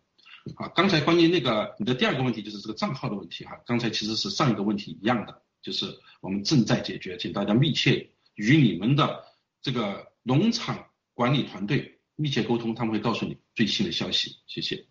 [0.56, 5.42] 啊，刚才关于那个你的第二个问题就是这个账号的问题哈，刚才其实是上一个问题一样的。
[5.62, 5.86] 就是
[6.22, 9.26] 我们正在解决，请大家密切与你们的
[9.62, 14.38] 这个农场管理团队密切沟通，他们会告诉你最新的消息。
[14.48, 14.86] 谢谢。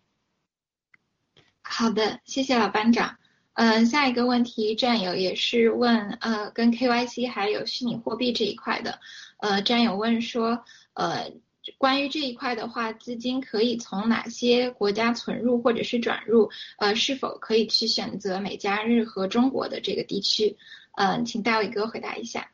[1.63, 3.17] 好的，谢谢老班长。
[3.53, 8.99] 嗯，下一个问题，战友也是问，呃，跟 KYC 还有虚拟货币这一块的，
[9.37, 11.33] 呃，战友问说，呃，
[11.77, 16.49] 关于这一块的话，资金可以从哪些国家存入或者是转入？
[16.77, 20.57] 呃，是否可以去选择美加日和中国的这个地区？
[20.95, 22.51] 嗯，请大伟哥回答一下。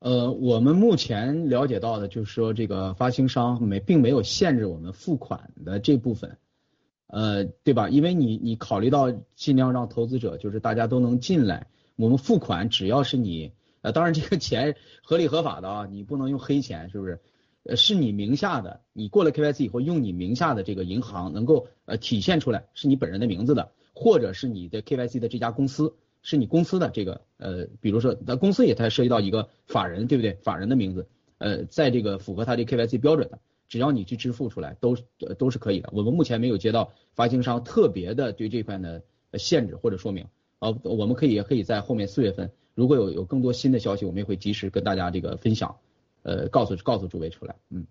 [0.00, 6.38] 呃，我们目前了解到的就是说，这个发行商没并没有限制我们付款的这部分。
[7.08, 7.88] 呃，对吧？
[7.88, 17.20] 因为你你考虑到尽量让投资者就是大家都能进来，我们付款只要是你，呃，当然这个钱合理合法的啊，你不能用黑钱，是不是？
[17.68, 30.32] 呃，是你名下的，你过了 KYC 以后，用你名下的这个银行能够呃体现出来是你本人的名字的，或者是你的 KYC 的这家公司是你公司的这个呃，比如说那公司也才涉及到一个法人，对不对？
[30.42, 31.06] 法人的名字，
[31.36, 33.38] 呃，在这个符合他的 KYC 标准的。
[33.68, 34.96] 只要你去支付出来，都
[35.36, 35.90] 都是可以的。
[35.92, 39.02] 我们目前没有接到发行商特别的对这块的
[39.34, 40.26] 限制或者说明。
[40.58, 45.76] 啊，我们可以也可以在后面四月份，如果有有更多新的消息，我们也会及时跟大家这个分享，
[46.22, 47.56] 呃，告诉告诉诸位出来。
[47.70, 47.86] 嗯，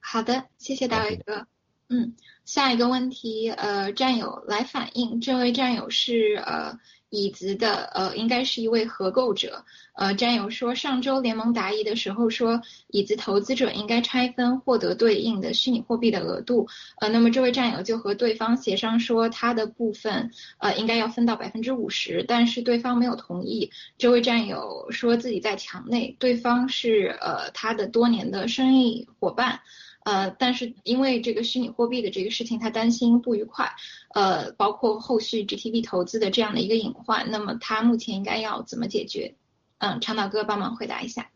[0.00, 1.46] 好的，谢谢大伟哥。
[1.88, 6.78] 嗯，下一个问题，呃，战友来反映，这位战友是呃。
[7.10, 9.64] 椅子的呃，应该是一位合购者。
[9.94, 16.66] 呃，战友说，上周联盟答疑的时候说，椅子投资者应该拆分获得对应的虚拟货币的额度。
[17.00, 23.70] 呃，那么这位战友就和对方协商说，他的部分呃应该要分到百分之五十，但是对方没有同意。
[23.98, 29.60] 这位战友说自己在墙内，对方是呃他的多年的生意伙伴。
[30.04, 33.70] 呃，但是因为这个虚拟货币的这个事情，他担心不愉快，
[34.14, 39.34] 呃，包括后续 GTV 投资的这样的一个隐患，那么他目前应该要怎么解决？
[39.78, 41.30] 嗯，长岛哥帮忙回答一下。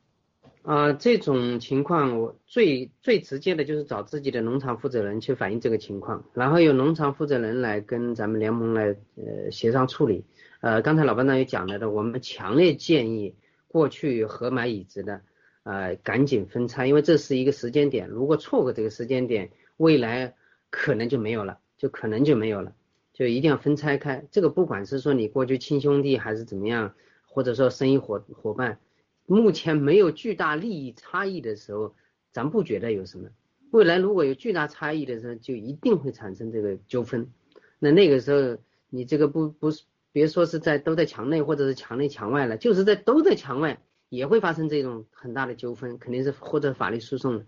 [0.63, 10.25] 啊，这种情况我最最直接的就是找自己的农场负责人去反映这个情况，然后由农场负责人来跟咱们联盟来呃协商处理。
[10.61, 13.35] 呃，刚才老班长也讲了的，我们强烈建议
[13.69, 15.21] 过去合买椅子的。
[15.65, 20.35] 呃，赶紧分拆，因为这是一个时间点，如果错过这个时间点，未来
[20.71, 22.75] 可能就没有了，就可能就没有了，
[23.15, 24.27] 就一定要分拆开。
[24.31, 26.95] 这个不管是说你过去亲兄弟还是怎么样，
[27.27, 28.79] 或者说生意伙伙伴，
[29.25, 31.95] 目前没有巨大利益差异的时候，
[32.31, 33.31] 咱不觉得有什么。
[33.71, 37.33] 未来如果有巨大差异的时候，就一定会产生这个纠纷。
[37.79, 38.59] 那那个时候，
[38.91, 43.81] 你这个不不是，别说是在都在墙内或者是墙内墙外了，就是在都在墙外。
[44.15, 47.47] 也会发生这种很大的纠纷，肯定是或者法律诉讼的，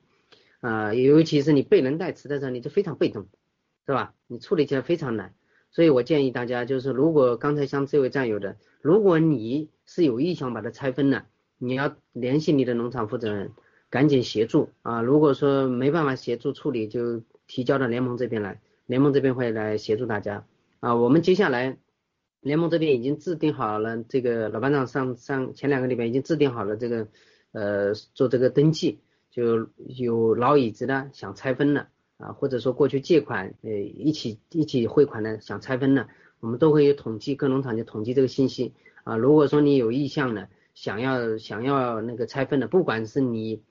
[0.61, 3.27] 啊，尤其是你被人代持的时候，你就非常被动，
[3.87, 4.15] 是吧？
[4.27, 5.35] 你处理起来非常难，
[5.71, 11.27] 所以我建议大家，就是如果刚才像这位战友的，如果你是有意向把它拆分的，
[11.59, 13.53] 你要联系你的农场负责人，
[13.91, 15.03] 赶紧协助啊。
[15.03, 20.45] 如果说没办法协助处理，就提交到联盟这边来，联盟这边会来协助大家
[20.81, 20.95] 啊。
[20.95, 21.79] 我们接下来。
[22.47, 27.09] 联盟这边已经制定好了，这个老班长上上前两个礼拜已经制定好了这个，
[27.51, 29.01] 呃，做这个登记，
[29.33, 31.89] 就有老椅子的想拆分的
[32.19, 36.07] 啊，或者说过去借款呃一起一起汇款的想拆分的，
[36.39, 39.17] 我们都会有统计，各农场就统计这个信息啊。
[39.17, 43.65] 如果说你有意向的，想要想要那个拆分的，不管是你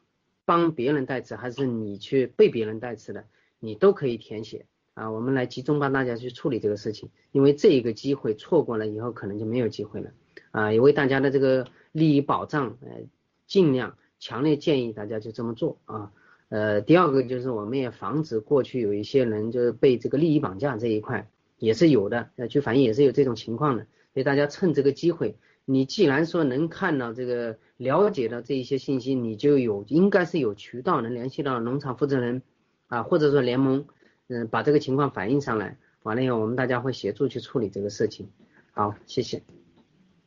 [0.43, 3.23] 帮别人代持还是你去被别人代持的，
[3.61, 4.65] 你都可以填写。
[4.95, 10.11] 啊，我们来集中帮大家去处理这个事情，因为这一个机会错过了以后，可能就没有机会了。
[10.51, 13.03] 啊，也为大家的这个利益保障，呃，
[13.45, 16.13] 尽量强烈建议大家就这么做啊。
[16.47, 21.29] 呃，第二个就是我们也防止过去有一些人就是被这个利益绑架这一块
[21.59, 23.87] 也是有的，呃，去反映也是有这种情况的。
[24.13, 25.35] 所以大家趁这个机会，
[25.65, 32.41] 你既然说能看到这个了解到这一些信息，你就有应该是有渠道能联系到农场负责人
[32.87, 33.85] 啊，或者说联盟。
[34.27, 38.31] 嗯，把这个情况反映上来，完了以后我们大家会协助去处理这个事情。
[38.73, 39.43] 好，谢谢。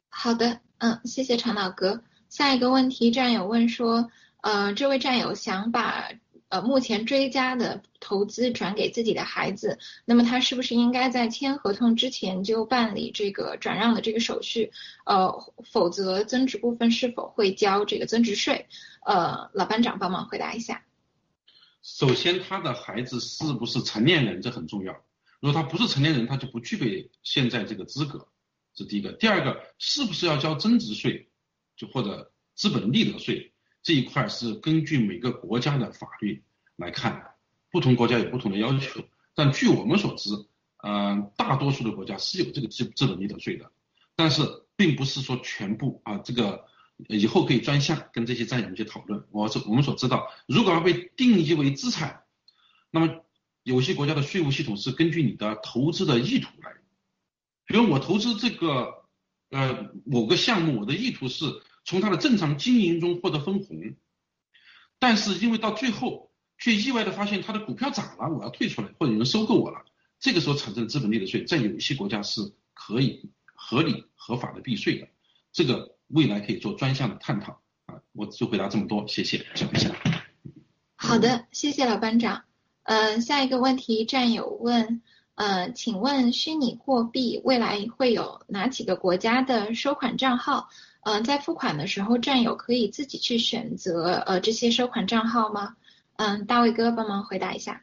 [0.09, 2.03] 好的，嗯，谢谢常老哥。
[2.29, 4.11] 下一个问题，战友问说，
[4.43, 6.11] 呃，这位战友想把
[6.49, 14.71] 呃目前追加的投资转给自己的孩子，那么他是不是应该在签合同之前就办理这个转让的这个手续？
[15.07, 18.67] 呃，否则增值部分是否会交这个增值税？
[19.05, 20.83] 呃，老班长帮忙回答一下。
[21.83, 24.93] 首先，他的孩子是不是成年人，这很重要。
[25.41, 28.29] 如果他不是成年人，他就不具备现在这个资格，
[28.75, 29.13] 这第一个。
[29.13, 31.29] 第二个，是不是要交增值税，
[31.77, 33.53] 就或者资本利得税
[33.83, 36.43] 这一块是根据每个国家的法律
[36.77, 37.31] 来看的，
[37.71, 39.05] 不同国家有不同的要求。
[39.35, 40.31] 但据我们所知，
[40.83, 43.71] 嗯，大多数的国家是有这个资资本利得税的，
[44.17, 44.43] 但是
[44.75, 46.67] 并不是说全部啊，这个
[47.07, 49.25] 以后可以专项跟这些战友们去讨论。
[49.31, 52.25] 我是我们所知道，如果要被定义为资产，
[52.91, 53.25] 那么
[53.63, 56.73] 有些国家的税务系统是根据你的投资的意图来。
[57.67, 59.05] 比如我投资这个
[59.51, 63.95] 呃某个项目，我的意图是从它的正常经营中获得分红，
[64.99, 69.85] 但是因为到最后却意外的发现它的股票涨了，我要退出来，或者有人收购我了，
[70.19, 72.41] 这个时候产生资本利得税，在有些国家是
[72.73, 75.09] 可以合理合法的避税的。
[75.53, 78.01] 这个未来可以做专项的探讨啊。
[78.13, 79.91] 我就回答这么多，谢谢，讲一下。
[80.97, 82.45] 好的，谢谢老班长。
[82.83, 85.03] 呃，下一个问题，战友问。
[85.35, 90.69] 呃，请问虚拟货币未来会有哪几个国家的收款账号？
[91.03, 95.77] 呃，在付款的时候，战友可以自己去选择呃这些收款账号吗？
[96.17, 97.83] 嗯，大卫哥帮忙回答一下。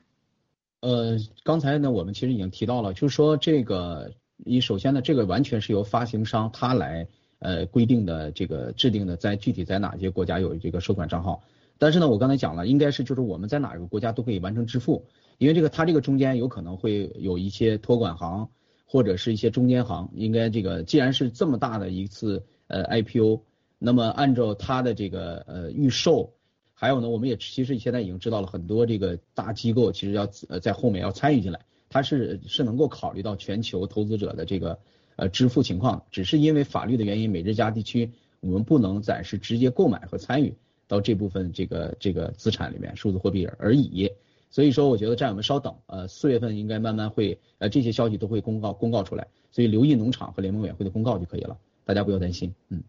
[0.81, 7.07] 呃，刚才呢，我们其实已经提到了，就是说这个，你首先呢，这个完全是由发行商他来
[7.39, 11.43] 呃规定的，这个制定的，在具体在哪些国家有这个收款账号。
[11.77, 15.05] 但是呢，我刚才讲了，应该是就是我们在哪个国家都可以完成支付。
[15.37, 18.49] 因为这个，它这个中间有可能会有一些托管行
[18.85, 23.41] 或者是一些中间行，应该这个既然是这么大的一次呃 IPO，
[23.77, 26.31] 那么按照它的这个呃预售，
[26.73, 31.59] 还有呢，我们也其实现在已经知道了很多这个大机构其实要呃在后面要参与进来，
[31.89, 34.79] 它是是能够考虑到全球投资者的这个
[35.15, 40.53] 呃支付情况，只是因为法律的原因，美日加地区我们不能暂时直接购买和参与
[40.87, 44.11] 到这部分这个这个资产里面数字货币而已。
[44.51, 52.83] 所以说，我觉得战友们稍等，呃，四月份应该慢慢会，呃，这些消息都会公告公告出来，所以留意农场和联盟委员会的公告就可以了，大家不要担心，嗯。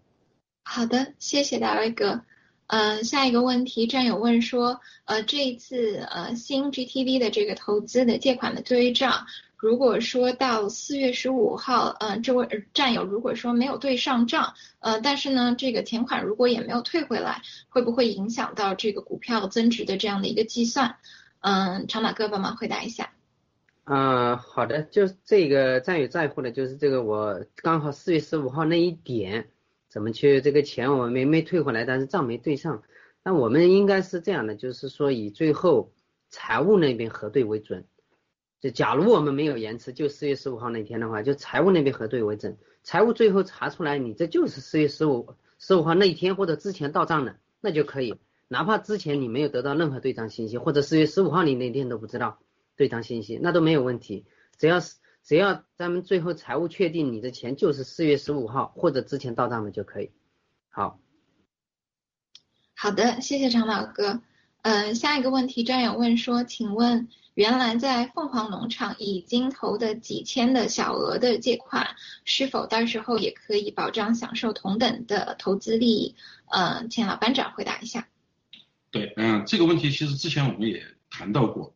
[0.62, 2.22] 好的，谢谢大卫哥。
[2.68, 20.96] 嗯，下一个问题，战友问说，呃，这一次呃新 GTV 的这个投资的借款的对账，如果说到四月十五号，呃，这位战友如果说没有对上账，呃，但是呢，这个钱款如果也没有退回来，会不会影响到这个股票增值的这样的一个计算？
[21.40, 23.12] 嗯，长马哥帮忙回答一下。
[23.84, 29.48] 啊，好的，就这个战友在乎的，就是这个我刚好四月十五号那一点，
[29.88, 32.82] 怎么去这个钱我没没退回来，但是账没对上。
[33.22, 35.92] 那我们应该是这样的，就是说以最后
[36.28, 37.86] 财务那边核对为准。
[38.60, 42.56] 就假如我们没有延迟，就四月十五号那天的话，就财务那边核对为准。
[42.82, 48.18] 财务最后查出来你这就是四月十五十五号那一天或者之前到账的，那就可以。
[48.48, 52.38] 哪怕之前你没有得到任何对账信息，或者四月十五号你那天都不知道
[52.76, 54.24] 对账信息，那都没有问题。
[54.56, 60.12] 只要是只要咱们最后财务确定你的钱就是四月十五号或者之前到账的就可以。
[60.68, 61.00] 好，
[62.74, 64.22] 好的，谢谢长老哥。
[64.66, 71.94] 嗯，下一个问题，战友问说，请问原来在凤凰农场已经投的几千的小额的借款，
[72.24, 76.16] 是否到时候也可以保障享受同等的投资利益？
[76.48, 78.08] 嗯，请老班长回答一下。
[78.90, 81.72] 对，嗯，这个问题其实之前我们也谈到过，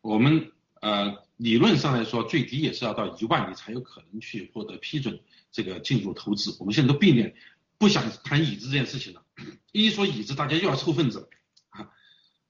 [0.00, 0.50] 我们
[0.80, 5.20] 呃理论上来说最低也是要到一万，你才有可能去获得批准
[5.52, 6.56] 这个进入投资。
[6.58, 7.32] 我们现在都避免
[7.78, 9.22] 不想谈椅子这件事情了，
[9.70, 11.28] 一说椅子，大家又要凑份子，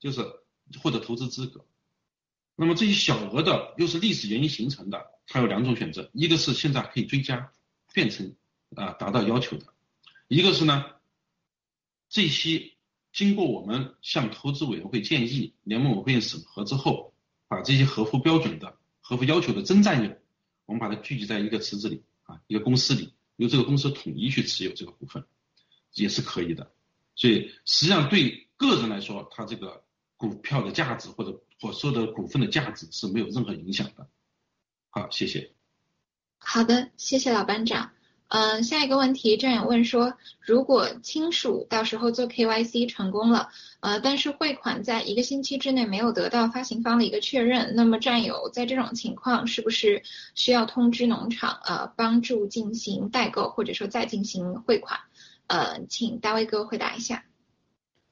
[0.00, 0.24] 就是
[0.82, 1.64] 获得投资资格。
[2.56, 7.52] 那么这些小额的又是历史原因形成的，它有两种选择，一个是现在可以追加
[7.92, 8.34] 变成
[8.74, 9.66] 啊达到要求的，
[10.26, 10.86] 一个是呢
[12.08, 12.72] 这些。
[13.12, 17.12] 经过我们向投资委员会建议、联盟委员会审核之后，
[17.48, 20.16] 把这些合乎标准的、合乎要求的真占有，
[20.64, 25.24] 我们把它聚集在一个池子里啊，一个公司里，由这个公司统一去持有这个股份，
[25.94, 26.70] 也是可以的。
[27.16, 29.82] 所以实际上对个人来说，他这个
[30.20, 34.06] 股票的价值或者所收的股份的价值是没有任何影响的。
[34.90, 35.52] 好，谢谢。
[36.36, 37.92] 好的，谢谢老班长。
[38.28, 43.48] 嗯，下一个问题，战友问说，如果亲属到时候做 KYC 成功了，
[43.80, 50.02] 呃，但是汇款在一个星期之内没有得到发行方的一个确认，那么战友在这种情况是不是
[50.34, 55.00] 需要通知农场，呃，帮助进行代购或者说再进行汇款？
[55.46, 57.24] 呃，请大卫哥回答一下。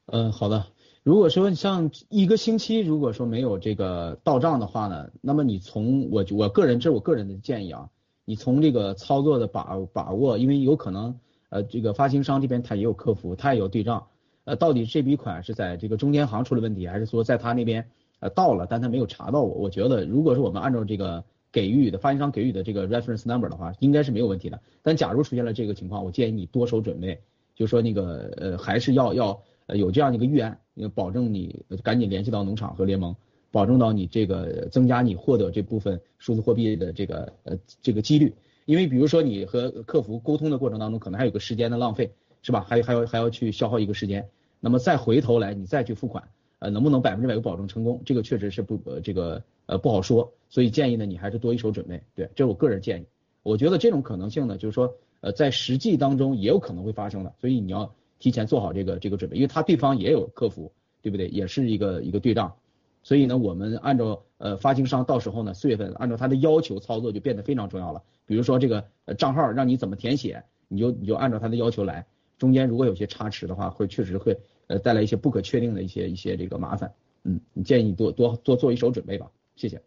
[0.07, 0.73] 嗯，好的。
[1.09, 7.89] 如果说像一个星期，如果说没有这个到账的话呢，那么你从我我个人这是我个人的建议啊。
[8.27, 11.19] 你从这个操作的把把握，因为有可能，
[11.49, 14.09] 呃，这个发行商这边他也有客服，他也有对账，
[14.45, 17.89] 呃，到底这笔款是在这个中间行出了问题，还是说在他那边
[18.21, 19.55] 呃到了，但他没有查到我？
[19.55, 24.61] 我觉得，如果是我们按照这个给予的发行商给予的这个 reference number 的话，应该是没有问题的。
[24.83, 27.19] 但假如出现了这个情况，我建议你多手准备，
[27.55, 33.15] 就说那个呃还是要要有这样一个预案，要保证你赶紧联系到农场和联盟。
[33.51, 38.35] 保证到你这个增加你获得这部分数字货币的这个呃这个几率，
[38.67, 42.61] 因为比如说你和客服沟通的过程当中，可能还有个时间的浪费，是吧？
[42.61, 44.29] 还还要还要去消耗一个时间，
[44.61, 46.29] 那么再回头来你再去付款，
[46.59, 48.03] 呃，能不能百分之百有保证成功？
[48.05, 53.07] 这个确实是不呃这个呃不好说，所以建议呢你还是多一手准备，对，这是我个人建议。
[53.43, 60.73] 我觉得这种可能性呢，就是说呃在实际当中也有可能会发生的，所以你要提前做好这个这个准备，因为他对方也有客服，
[61.03, 61.29] 对不对？
[61.29, 62.57] 也是一个一个对账，
[63.03, 70.45] 所以呢我们按照呃发行商到时候呢四月份按照他的要求操作就变得非常重要了，比如说这个账号让你怎么填写。
[70.71, 72.05] 你就你就按照他的要求来，
[72.37, 76.93] 中间如果有些差池的话，会确实会呃带来一些不可确定的一些一些这个麻烦。
[77.23, 79.81] 嗯，你建议你多多多做一手准备吧，谢谢。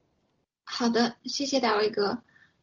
[0.64, 2.18] 好的，谢谢大卫哥。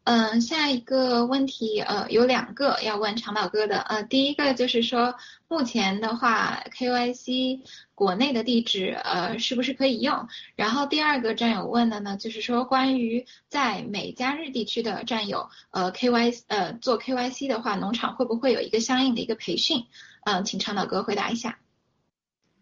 [0.09, 3.81] 嗯，下一个问题，呃，有两个要问长岛哥的。
[3.81, 5.13] 呃，第一个就是说，
[5.47, 7.59] 目前的话，KYC
[7.93, 10.27] 国内的地址，呃，是不是可以用？
[10.55, 19.85] 然后第二个战友问的呢，就是说，关于在美加日地区的战友，呃，KYC，呃，做 KYC 的话，农场会不会有一个相应的一个培训？
[20.25, 21.59] 嗯，请长岛哥回答一下。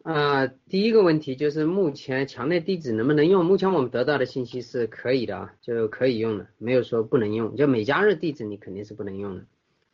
[0.03, 3.45] 啊，第一个问题就是目前墙内地址能不能用？
[3.45, 7.55] 目前我们得到的信息是可以的啊，就可以用的，没有说不能用。
[7.57, 9.45] 就美加日地址你肯定是不能用的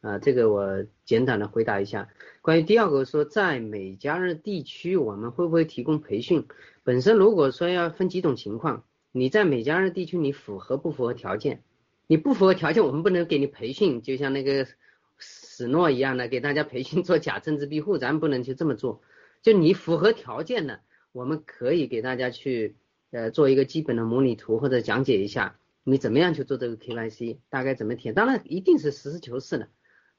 [0.01, 2.09] 啊，这个我简短的回答一下。
[2.41, 6.45] 关于第二个说在美加日地区我们会不会提供培训？
[6.83, 11.63] 本身如果说要分几种情况，你在美加日地区你符合不符合条件？
[12.05, 14.67] 你不符合条件，我们不能给你培训，就像那个
[15.17, 19.01] 史诺一样的给大家培训做假政治庇护，咱不能去这么做。
[19.43, 20.79] 就你符合条件的，
[21.11, 22.75] 我们可以给大家去
[23.11, 29.67] 呃做一个基本的模拟图或者讲解一下，你怎么样去做这个 KYC，大概怎么填，当然一定是实事求是的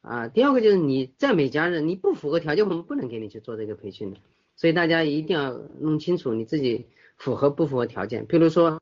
[0.02, 0.28] 啊。
[0.28, 4.18] 第二个就是你在美加日你不符合条件，我们不能给你去做这个培训的，
[4.56, 6.86] 所以大家一定要弄清楚你自己
[7.16, 8.26] 符合不符合条件。
[8.26, 8.78] 比如说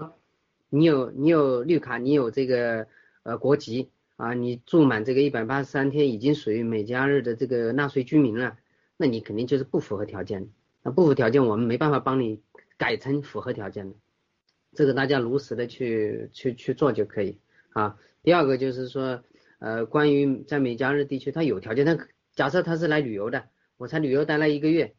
[0.69, 2.89] 你有你有绿卡，你有这个
[3.23, 8.59] 呃国籍啊，你住满这个一百八十三天，已经属于美加日的这个纳税居民了。
[9.03, 10.49] 那你肯定就是不符合条件，
[10.85, 12.41] 那不符合条件，我们没办法帮你
[12.79, 13.97] 改成符合条件的，
[14.74, 17.37] 这个大家如实的去去去做就可以
[17.73, 17.99] 啊。
[18.23, 19.24] 第二个就是说，
[19.59, 21.99] 呃，关于在美加日地区，他有条件，他
[22.37, 23.47] 假设他是来旅游的，
[23.77, 24.95] 我才旅游待了一个月，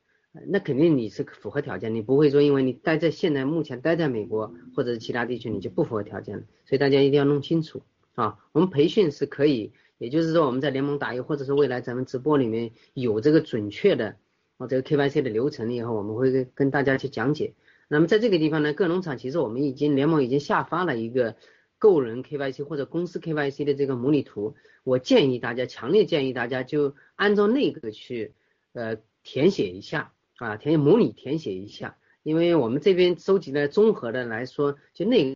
[0.50, 7.84] 那肯定你是符合条件，你不会说因为你待在现在目前待在美国或者是其他地区你就不符合条件了所以大家一定要弄清楚
[8.16, 8.38] 啊。
[8.52, 9.72] 我们培训是可以。
[10.04, 14.18] 也就是说，我们在联盟打油，或者是未来咱们直播里面有这个准确的
[14.58, 17.54] 哦，这个 KYC 的流程以后，我们会跟大家去讲解。
[17.88, 21.38] 那么在这个地方呢，各农场其实我们已经联盟已经下发了一个
[21.80, 28.34] 个人 KYC 或者公司 KYC 的这个模拟图，我建议大家，强烈建议大家就按照那个去
[28.74, 35.34] 呃填写一下啊，填模拟填写一下，因为我们这边收集的综合的来说，就那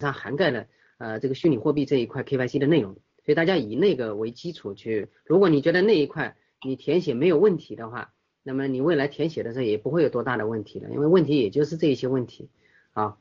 [0.00, 0.66] 它涵盖了
[0.98, 2.96] 呃这个虚拟货币这一块 KYC 的内容。
[3.26, 12.48] 所以大家以那个为基础去，如果你觉得那一块你填写没有问题的话，那么你未来填写的时候也不会有多大的问题了，因为问题也就是这一些问题。
[12.92, 13.18] 啊，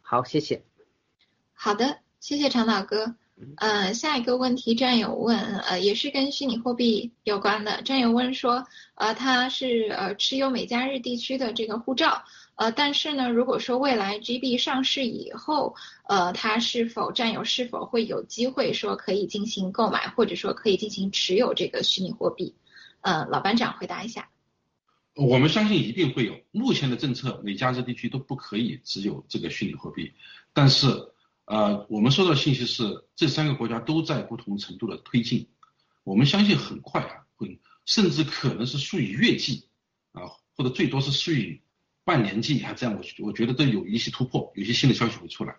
[0.00, 0.62] 好，谢谢。
[1.52, 3.16] 好的，谢谢常老哥。
[3.56, 7.82] 呃，下一个问题，战友问，呃，也是跟虚拟货币有关的。
[7.82, 12.24] 战友问说，呃，他是呃持有美加日地区的这个护照。
[12.56, 15.76] 呃，但是呢，如果说未来 GB 上市以后，
[16.08, 22.54] 呃，它是否占有是否会有机会说可以进行购买，或者说可以进行持有这个虚拟货币？
[23.00, 24.28] 呃，老班长回答一下。
[25.14, 26.34] 我们相信一定会有。
[26.50, 30.12] 目前的政策，美加日地区都不可以持有这个虚拟货币。
[30.52, 30.86] 但是，
[31.48, 35.48] 呃，我们收到信息是这三个国家都在不同程度的推进。
[36.04, 39.66] 我们相信很快啊，会甚至可能是数以月计
[40.12, 40.22] 啊，
[40.54, 41.60] 或者最多是数以。
[42.04, 45.54] 半年计还这样，我我觉得都有一些突破，有些新的消息会出来。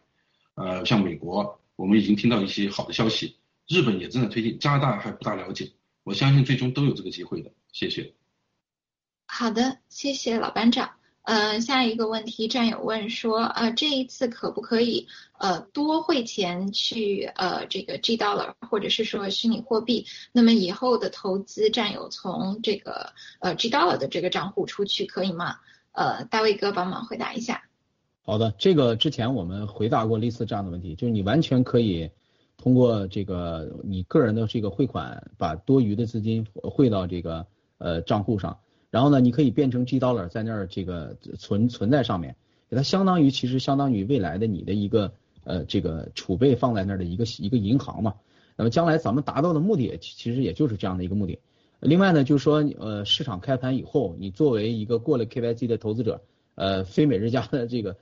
[0.56, 3.38] 呃，像美国，我们已经听到一些好的消息，
[3.68, 5.72] 日本也正在推进，加拿大还不大了解。
[6.02, 7.52] 我相信最终都有这个机会的。
[7.72, 8.16] 谢谢。
[9.28, 10.99] 好的，谢谢老班长。
[11.30, 15.06] 呃，下一个问题，战友问说，呃，这一次可不可以
[15.38, 20.08] 呃多汇钱去呃这个 G dollar 或者是说虚拟货币？
[20.32, 25.58] 那么以后的投资，战友从这个呃 G dollar 的这个账户出去可以吗？
[25.92, 27.62] 呃，大卫哥帮忙回答一下。
[28.24, 32.10] 好的，这个之前我们回答过类似这样的问题，就是你完全可以
[32.58, 37.46] 通过这个你个人的这个汇款，把多余的资金汇到这个
[37.78, 38.58] 呃账户上，
[38.92, 42.36] 然后呢，你可以变成 G dollar 在那儿这个存存在上面，
[42.70, 45.14] 给它相当于其实相当于未来的你的一个
[45.44, 48.16] 呃这个储备放在那儿的一个一个银行嘛。
[48.56, 51.40] 那么将来咱们达到的目的，其实也就是这样的一个目的。
[51.80, 56.22] 另外呢，就是说，呃，市场开盘以后，你作为一个过了 KYC 的投资者，
[56.56, 57.96] 呃，非美日加的这个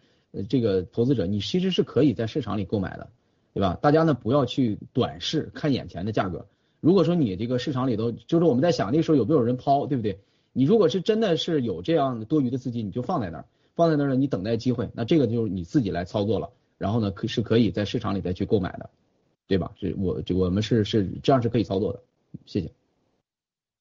[0.49, 3.09] 这个投资者，你其实是可以在市场里购买的，
[3.53, 3.77] 对吧？
[3.79, 6.47] 大家呢不要去短视，看眼前的价格。
[6.79, 10.19] 如果说你这个市场里头，就是我们在想那时候有没有人抛，对不对？
[10.57, 16.49] 你如果是真的是有这样的多余的资金，你就放在那儿，放在那儿你等待机会，那这个就是你自己来操作了。
[16.79, 18.89] 然后呢，可是可以在市场里再去购买的，
[19.45, 19.71] 对吧？
[19.77, 22.01] 这我这我们是是这样是可以操作的。
[22.47, 22.71] 谢谢。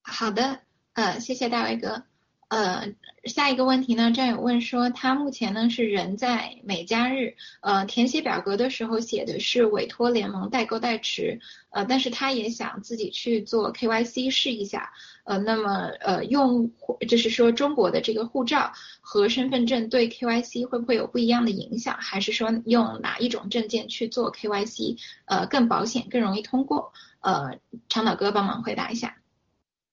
[0.03, 0.59] 好的，
[0.93, 2.03] 呃，谢谢大卫哥。
[2.49, 2.93] 呃，
[3.25, 11.41] 下一个问题呢，战友问说，他目前呢是人在美加日，呃，填写表格的时候写的是委托联盟代购代持，
[11.71, 14.93] 呃，但是他也想自己去做 KYC 试一下，
[15.25, 16.71] 呃，那么呃，用
[17.09, 18.71] 就是说中国的这个护照
[19.01, 26.93] 和身份证对 KYC 会不会有不一样的影响，还是说用哪一种证件去做 KYC，呃，更保险、更容易通过？
[27.19, 27.59] 呃，
[27.89, 29.17] 长岛哥帮忙回答一下。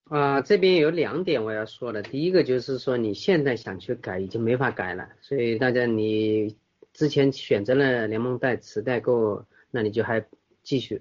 [0.04, 2.02] 啊，这边有两点我要说的。
[2.02, 6.56] 第一个就是说，你现在想去改已经没法改了，所以大家你
[6.92, 10.26] 之前选择了联盟代持代购，那你就还
[10.62, 11.00] 继续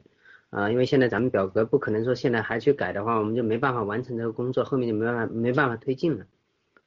[0.52, 6.26] 啊，因为现在咱们表格不可能说现在还去改的话，我们就没办法完成这个工作，后面就没办法没办法推进了。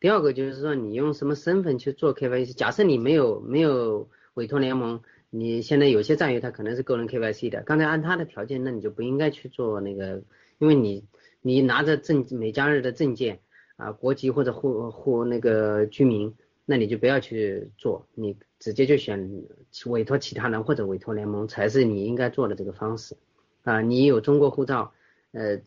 [0.00, 2.54] 第二个就是说，你用什么身份去做 KYC？
[2.54, 10.22] 假设你没有没有委托联盟，你现在有些战友他可能是个人 KYC 的，刚才按他的条件，那你就不应该去做那个，
[10.56, 11.04] 因为你。
[11.46, 13.38] 你拿着证美加日的证件
[13.76, 19.44] 啊，国籍或者户户那个居民，那你就不要去做，你直接就选
[19.84, 23.16] 委托其他人或者委托联盟才是你应该做的这个方式
[23.62, 23.80] 啊。
[23.80, 24.92] 你有中国护照，
[25.30, 25.60] 呃，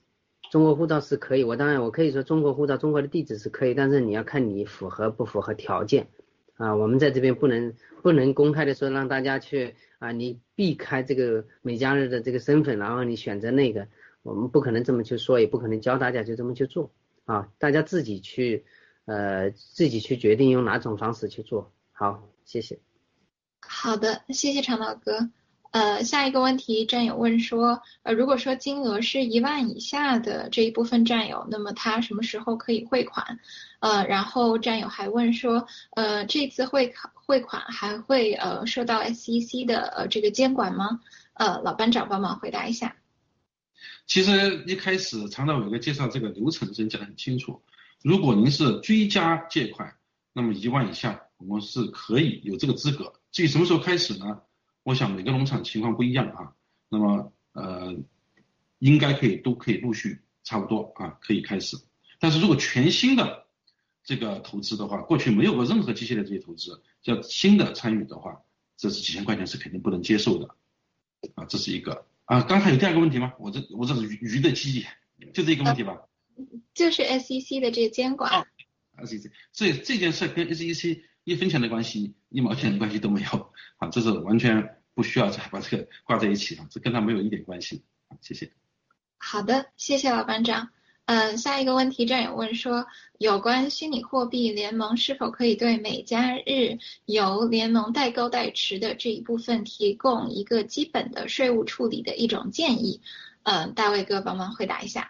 [0.52, 6.10] 中国护照是可以，我当然我可以说中国护照，中国的地址是可以，但是你要看你符合不符合条件
[6.58, 6.76] 啊。
[6.76, 13.88] 我们在这边不能不能公开的说让大家去啊，你避开这个美加日的这个身份，然后你选择那个。
[14.24, 16.92] 我们不可能这么去说，也不可能教大家就这么去做
[17.26, 17.48] 啊！
[17.58, 18.66] 大家自己去，
[19.06, 21.72] 呃，自己去决定用哪种方式去做。
[21.92, 22.80] 好，谢谢。
[23.62, 25.30] 好的，谢谢长岛哥。
[25.72, 33.40] 呃，下一个问题，战友问说，呃，如果说金额是一万以下的这一部分战友，那么他什么时候可以汇款？
[33.80, 41.02] 呃，然后战友还问说，呃，这次汇汇款还会呃受到 SEC 的呃这个监管吗？
[41.34, 42.96] 呃，老班长帮忙回答一下。
[44.06, 47.62] 其实一开始常道伟哥介绍这个流程时讲得很清楚，
[48.02, 49.96] 如果您是追加借款，
[50.34, 53.14] 那么一万以下我们是可以有这个资格。
[53.32, 54.42] 至于什么时候开始呢？
[54.84, 56.54] 我想每个农场情况不一样啊。
[56.90, 57.96] 那么呃，
[58.80, 61.78] 应该可以都可以陆续差不多啊，可以开始。
[62.18, 63.46] 但是如果全新的
[64.04, 68.42] 这个投资的话，过去没有过任何机械的这些投资，叫新的参与的话，
[68.76, 70.56] 这是几千块钱是肯定不能接受的
[71.36, 72.08] 啊，这是一个。
[72.30, 73.34] 啊，刚才有第二个问题吗？
[73.40, 74.86] 我这我这是鱼鱼的记忆，
[75.34, 75.98] 就这一个问题吧。
[76.76, 78.46] 就是 SEC 的这个监管。
[79.00, 87.84] SEC，所以这件事跟 SEC 一分钱的关系，一毛钱的关系都没有啊，这是完全不需要再把这个挂在一起啊，这跟他没有一点关系。
[88.22, 88.52] 谢谢。
[89.18, 90.70] 好的，谢谢老班长。
[91.10, 92.86] 嗯，下一个问题，战友问说，
[93.18, 96.78] 有关虚拟货币联盟是否可以对美加日
[97.08, 103.02] 由联盟代购代持的这一部分提供一个基本的税务处理的一种建议？
[103.42, 105.10] 嗯，大卫哥帮忙回答一下。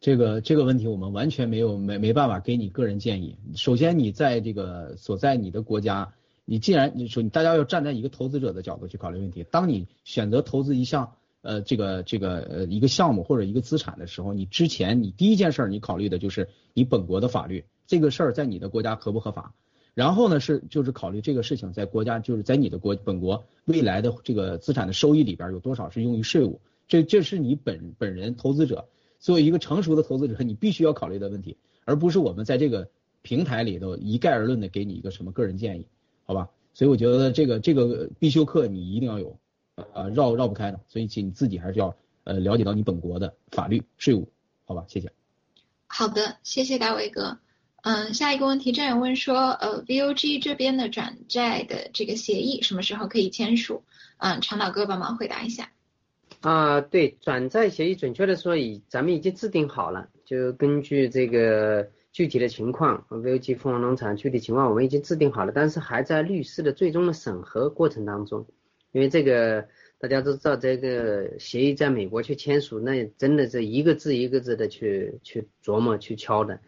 [0.00, 3.38] 这个这个问题我们完全没有没没办法给你个人建议。
[3.54, 6.12] 首先，你在这个所在你的国家，
[6.44, 11.14] 你既然你说你大家要站在一个投资者的角度去考虑问题，当你选择投资一项。
[11.46, 19.54] 呃，这个这个呃一个项目或者一个资产的时候，你之前你第一件事儿你考虑的就是你本国的法律，这个事儿在你的国家合不合法？
[19.94, 26.60] 然后呢是就是考虑这个事情在国家就是在你的国本国未来的这个资产的收益里边有多少是用于税务？
[26.88, 28.88] 这这是你本本人投资者
[29.20, 32.88] 作为一个成熟的投资者，你必须要考虑的问题，而不是我们在这个
[33.22, 35.86] 平台里头一概而论的给你一个什么个人建议，
[36.24, 36.50] 好吧？
[36.74, 39.38] 所以我觉得这个这个必修课你一定要有。
[39.92, 41.94] 呃，绕绕不开的，所以请你自己还是要
[42.24, 44.28] 呃了解到你本国的法律税务，
[44.64, 44.84] 好吧？
[44.88, 45.12] 谢谢。
[45.86, 47.38] 好的，谢谢大伟哥。
[47.82, 53.84] 嗯，下一个问题，战友问说，呃，VOG 这边的转债的这个协议什么时候可以签署？
[54.16, 55.70] 嗯，长岛哥帮忙回答一下。
[56.40, 68.46] 啊，对，转债协议准确的说，已咱们已经制定好了，就根据这个具体的情况，VOG 凤凰农场具体情况我们已经制定好了，但是还在律师的最终的审核过程当中。
[68.96, 69.68] 因为这个
[69.98, 76.58] 大家都知道，这个协议在美国去签署，那真的是一个字一个字的去去琢磨去敲的。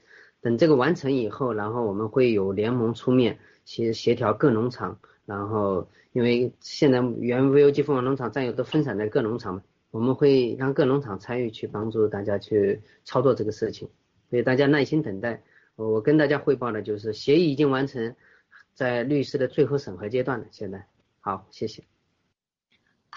[0.43, 13.89] 等这个完成以后，然后我们会有联盟出面协协调各农场，然后因为现在原 VOG 凤凰农场占有都分散在各农场嘛，我们会让各农场参与去帮助大家去操作这个事情，
[14.29, 15.43] 所以大家耐心等待。
[15.77, 18.15] 我跟大家汇报的就是协议已经完成，
[18.75, 20.47] 在律师的最后审核阶段了。
[20.51, 20.87] 现在
[21.21, 21.98] 好，谢谢。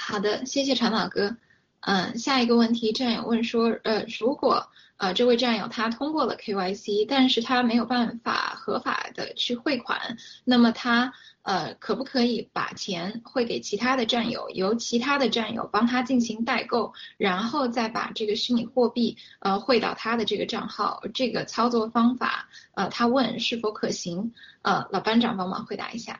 [0.03, 1.37] 好的，谢谢长老哥。
[1.81, 4.67] 嗯，下一个问题，战友问说，呃，如果
[4.97, 11.13] 呃这位战友他通过了 KYC，但是他没有办法合法的去汇款，那么他
[11.43, 21.03] 呃可不可以把钱汇给其他的战友，由其他的战友帮他进行代购，然后再把这个虚拟货币呃汇到他的这个账号？
[21.13, 24.33] 这个操作方法，呃，他问是否可行？
[24.63, 26.19] 呃，老班长帮忙回答一下。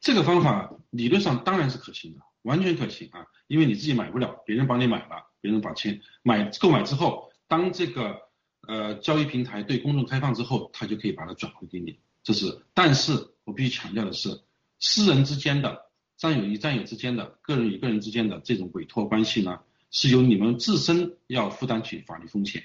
[0.00, 8.20] 这个方法理论上当然是可行的，完全可行啊，因为你自己买不了，别人帮你买了，别人把钱买购买之后，当这个
[8.68, 11.98] 呃交易平台对公众开放之后，他就可以把它转回给你。
[12.22, 13.12] 这是，但是
[13.44, 14.42] 我必须强调的是，
[14.78, 19.60] 私人之间的战友与战友之间的个人与个人之间的这种委托关系呢，
[19.90, 22.64] 是由你们自身要负担起法律风险。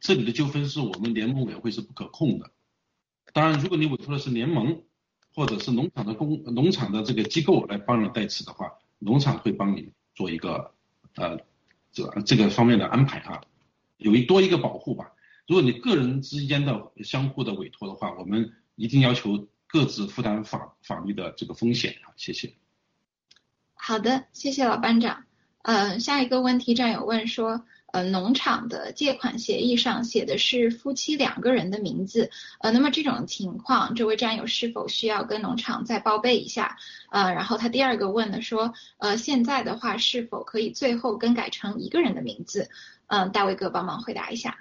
[0.00, 2.50] 这里的纠纷是我们联盟委员会是不可控的。
[3.32, 4.82] 当然，如果你委托的是联盟。
[5.32, 10.72] 或者是农场的工农场的这个机构来帮你代持的话，农场会帮你做一个
[11.16, 11.40] 呃
[11.90, 13.42] 这这个方面的安排啊，
[13.96, 15.12] 有一多一个保护吧。
[15.48, 22.14] 如果你个人之间的相互的委托的话，我们一定要求各自负担法法律的这个风险啊。
[22.16, 22.54] 谢谢。
[23.74, 25.24] 好的，谢谢老班长。
[25.62, 27.64] 嗯，下一个问题战友问说。
[27.92, 32.30] 呃，农场的借款协议上写的是夫妻两个人的名字，
[32.60, 36.76] 呃，那么这种情况，这位战友是否需要跟农场再报备一下？
[37.10, 42.68] 呃，然后他第二个问的说，呃，现在的话是否可以最后更改成一个人的名字？
[43.08, 44.58] 嗯，大卫哥帮忙回答一下。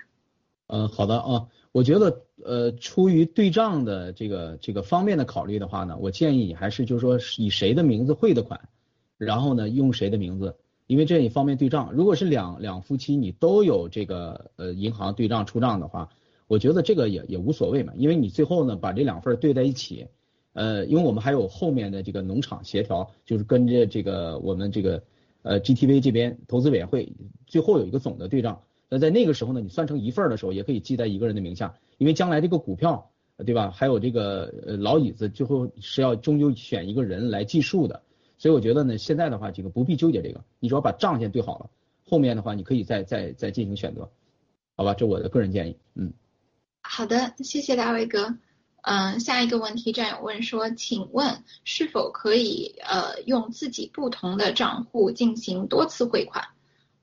[0.68, 8.70] 嗯，好的啊，我觉得呃，出于对账的这个这个方面的考虑的话呢，我建议你还是就是说以谁的名字汇的款，
[9.18, 10.58] 然后呢用谁的名字。
[10.90, 16.10] 因为这也方便对账，如果是两两夫妻你都有这个呃银行对账出账的话，
[16.48, 20.08] 我觉得这个也也无所谓嘛，因为你最后呢把这两份对在一起，
[20.54, 25.04] 呃，因为我们还有后面的这个农场协调，就是跟着这个我们这个
[25.44, 27.14] 呃 GTV 这边投资委员会
[27.46, 33.12] 最后有一个总的对账，那在那个时候呢，你算成一份的时候也可以记在一个人的名下，因为将来这个股票
[33.46, 38.02] 对吧，还有这个呃老椅子最后是要终究选一个人来计数的。
[38.40, 41.70] 所以我觉得呢，现在的话，这个不必纠结这个，你只要把账先对好了，
[42.10, 44.10] 后面的话你可以再再再进行选择，
[44.76, 44.96] 好吧？
[44.96, 46.14] 这我的个人建议，嗯。
[46.82, 48.38] 好的，谢谢大卫哥。
[48.82, 56.46] 嗯，下一个问题战友问说，请问是否可以呃用自己不同的账户进行多次汇款？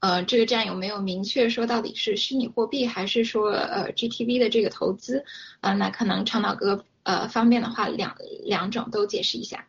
[0.00, 5.22] 呃，这个战友没有明确说到底是虚拟货币还是说呃 GTV 的这个投资，
[5.60, 9.68] 呃，那可能长岛哥呃方便的话两两种都解释一下。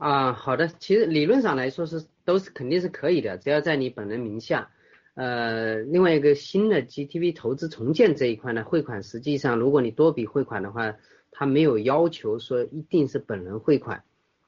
[0.00, 4.70] 啊，好的，其实理论上来说是都是肯定是可以的，只要在你本人名下。
[5.12, 10.96] 呃，另外一个新的 GTV 投资重建这一块呢，汇款实际上如果你多笔汇款的话，
[11.30, 14.02] 它没有要求说一定是本人汇款。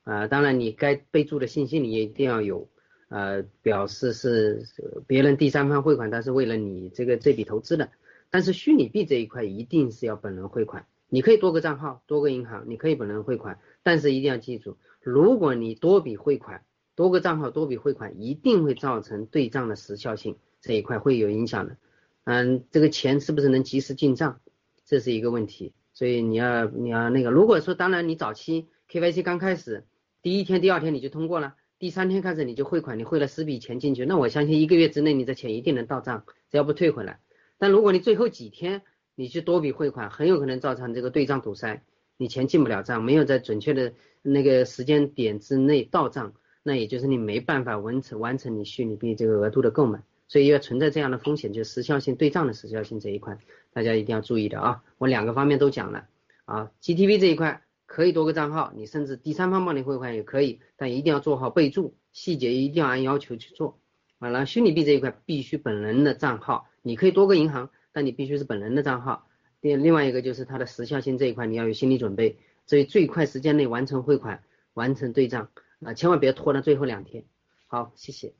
[0.04, 2.70] 啊，当然你该备注的信息你也一定要有，
[3.10, 4.64] 呃，表示是
[5.06, 7.90] 别人第三方汇款，但是为了你这个这笔投资的。
[8.30, 14.78] 但是虚拟币这一块一定是要本人汇款，你可以多个账号、多个银行，你可以本人汇款，但是一定要记住。
[15.02, 16.64] 如果你多笔汇款，
[16.94, 21.76] 多个账号多笔汇款，一定会造成对账的时效性这一块会有影响的。
[22.24, 24.40] 嗯，这个钱是不是能及时进账，
[24.84, 25.74] 这是一个问题。
[25.92, 29.84] 所以你要你要那个，如果说当然你早期 KYC 刚开始，
[30.22, 37.18] 第一天第二天你就通过了，第三天开始你就汇款，你汇了十笔钱进去，那我相信一个月之内你的钱一定能到账，只要不退回来。
[37.58, 38.82] 但如果你最后几天
[39.14, 41.82] 你去多笔汇款，很有可能造成这个对账堵塞，
[42.16, 43.92] 你钱进不了账，没有在准确的。
[44.24, 46.32] 那个时间点之内到账，
[46.62, 53.36] 那也就是你没办法完成完成你虚拟币这个额度的购买，所以要存在这样的风险，就是时效性对账的时效性这一块，
[53.72, 54.84] 大家一定要注意的啊。
[54.98, 56.06] 我两个方面都讲了
[56.44, 63.80] 啊，GTV 这一块可以多个账号，你甚至第三方帮你汇款也可以，但一定要做好备注，细节一定要按要求去做。
[64.20, 69.26] 完了，虚拟币这一块必须本人的账号，你可以多个银行，但你必须是本人的账号。
[69.62, 72.38] 另另外一个就是它的时效性这一块，你要有心理准备。
[72.66, 74.42] 所以最快时间内完成汇款，
[74.74, 75.48] 完成对账
[75.84, 77.24] 啊，千万别拖到最后两天。
[77.66, 78.34] 好，谢谢。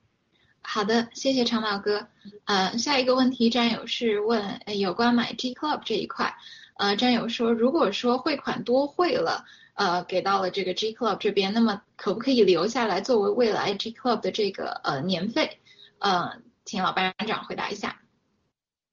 [0.63, 2.07] 好的，谢谢长岛哥。
[2.45, 6.35] 呃，下一个问题，战友是问有关买 G Club 这一块。
[6.77, 9.45] 呃，战友说，如果说汇款多汇了，
[9.75, 15.59] 呃，给到了这个 G Club 这边，那么可不可以留下来作为未来 G Club 的这个呃年费？
[15.99, 18.01] 呃，请老班长回答一下。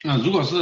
[0.04, 0.58] 那如果是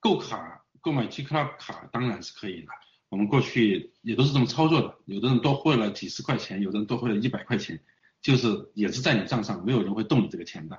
[0.00, 2.68] 购卡购买 G Club 卡，当然是可以的。
[3.08, 7.80] 我们过去也都是这么操作的，有的人多汇了几十块钱，有的人多汇了一百块钱，
[8.20, 10.78] 就是也是在你账上，没有人会动你这个钱的。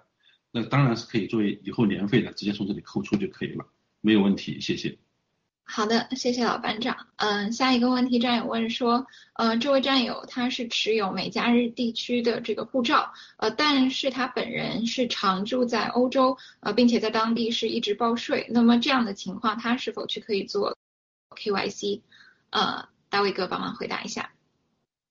[0.51, 3.65] 那当然是可以作为以后年费的，直接从这里扣除就可以了，
[4.01, 4.97] 没有问题，谢谢。
[5.67, 6.95] 好的，谢谢老班长。
[7.17, 18.47] 嗯，下一个问题，战友问说，呃，这位战友他是持有美加日地区的这个护照，呃，但是他本人是常住在欧洲，呃，并且在当地是一直报税。
[18.51, 20.77] 那么这样的情况，他是否去可以做
[21.35, 22.01] KYC？
[22.51, 24.29] 呃，大卫哥帮忙回答一下。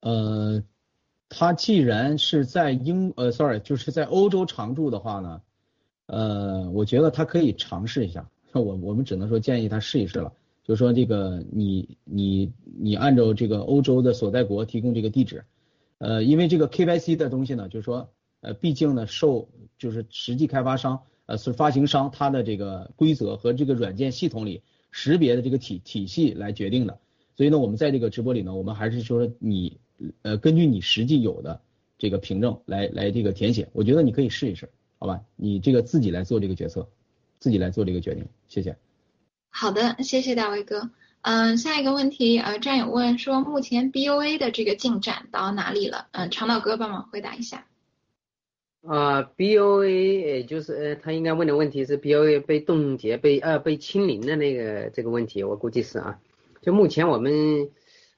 [0.01, 0.63] 呃，
[1.29, 5.43] 他既然是在英，呃，sorry，就是在欧洲常住的话呢，
[6.07, 8.27] 呃，我觉得他可以尝试一下。
[8.55, 10.33] 我我们只能说建议他试一试了。
[10.65, 15.45] 就是说，这个你你你按照这个欧洲的所在国提供这个地址，
[15.99, 18.09] 呃，因为这个 KYC 的东西呢，就是说，
[18.41, 26.99] 呃，毕竟呢受就是实际开发商呃是发行商他的这个规则和这个软件系统里识别的这个体体系来决定的，
[27.37, 29.79] 所以呢，我们在这个直播里呢，我们还是说你
[30.23, 31.61] 呃根据你实际有的
[31.99, 35.23] 这个凭证来来这个填写，我觉得你可以试一试，好吧？
[35.37, 36.89] 你这个自己来做这个决策，
[37.39, 38.77] 自己来做这个决定，谢谢。
[39.57, 40.91] 好的，谢谢大卫哥。
[41.23, 46.09] 嗯，下一个问题，呃，战友问说，目前 BOA 的这个进展到哪里了？
[46.11, 47.65] 嗯，长岛哥帮忙回答一下。
[48.83, 56.19] 啊，BOA 也就是呃，他应该问的问题是 BOA 被冻结、被呃被清零的那个这个问题，我估计是啊。
[56.61, 57.71] 就目前我们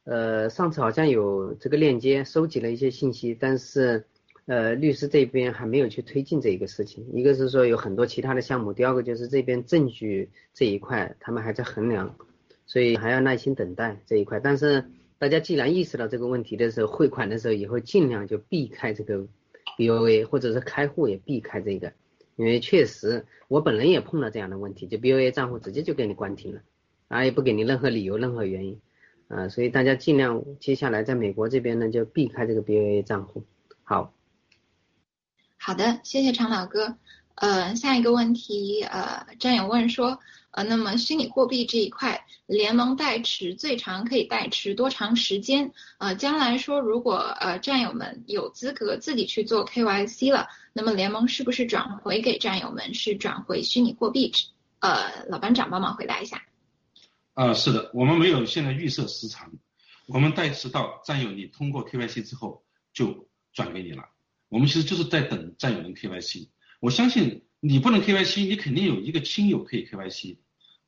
[0.04, 4.06] 呃上次好像有这个链接，收集了一些信息，但是。
[4.46, 12.14] 呃，律师这边还没有去推进这一个事情，一个是说有很多其他的项目，第二个就是这边证据这一块他们还在衡量，
[12.64, 14.38] 所以还要耐心等待这一块。
[14.38, 14.84] 但是
[15.18, 19.26] 大家既然意识到这个问题的时候，汇款的时候以后尽量就避开这个
[19.76, 21.92] BOA，或者是开户也避开这个，
[22.36, 26.60] 因为确实我本人也碰到这样的问题，就 BOA 账户直接就给你关停了，
[27.08, 28.80] 啊也不给你任何理由、任何原因，
[29.26, 33.42] 啊，所以大家尽量接下来在美国这边呢就避开这个 BOA 账户。
[33.82, 34.15] 好。
[35.66, 36.96] 好的，谢谢长老哥。
[37.34, 40.20] 呃，下一个问题，呃，战友问说，
[40.52, 45.72] 呃，那么虚拟货币这一块，联盟代持最长可以代持多长时间？
[45.98, 54.30] 呃，将来说如果呃战友们有资格自己去做 KYC 了，那么联盟是不是转回给战友们是转回虚拟货币？
[54.78, 56.44] 呃，老班长帮忙回答一下。
[57.34, 59.50] 呃，是的，我们没有现在预设时长，
[60.06, 62.62] 我们代持到战友你通过 KYC 之后
[62.92, 64.04] 就转给你了。
[64.56, 66.48] 我们其实就是在等战友们 KYC，
[66.80, 70.38] 我相信你不能 KYC，你肯定有一个亲友可以 KYC，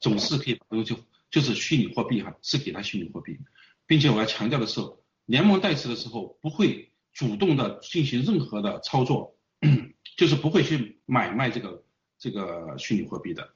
[0.01, 0.99] 总是可以把东西就
[1.31, 3.39] 就是虚拟货币哈，是给他虚拟货币，
[3.87, 4.81] 并且我要强调的是，
[5.27, 9.37] 联盟代持的时候不会主动的进行任何的操作，
[10.17, 11.85] 就是不会去买卖这个
[12.19, 13.51] 这个虚拟货币的，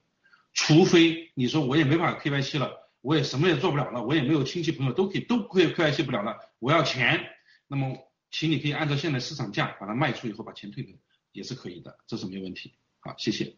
[0.52, 7.30] 除非你说我也没法 KYC 了，我也什么也做不了了，我也没有亲戚朋友都可以都不会 KYC 不了了，我要钱，
[7.66, 7.97] 那么。
[8.33, 10.99] 请你可以按照现在市场价把它卖出以后把钱退给，
[11.33, 12.73] 也是可以的，这是没问题。
[12.99, 13.55] 好，谢谢。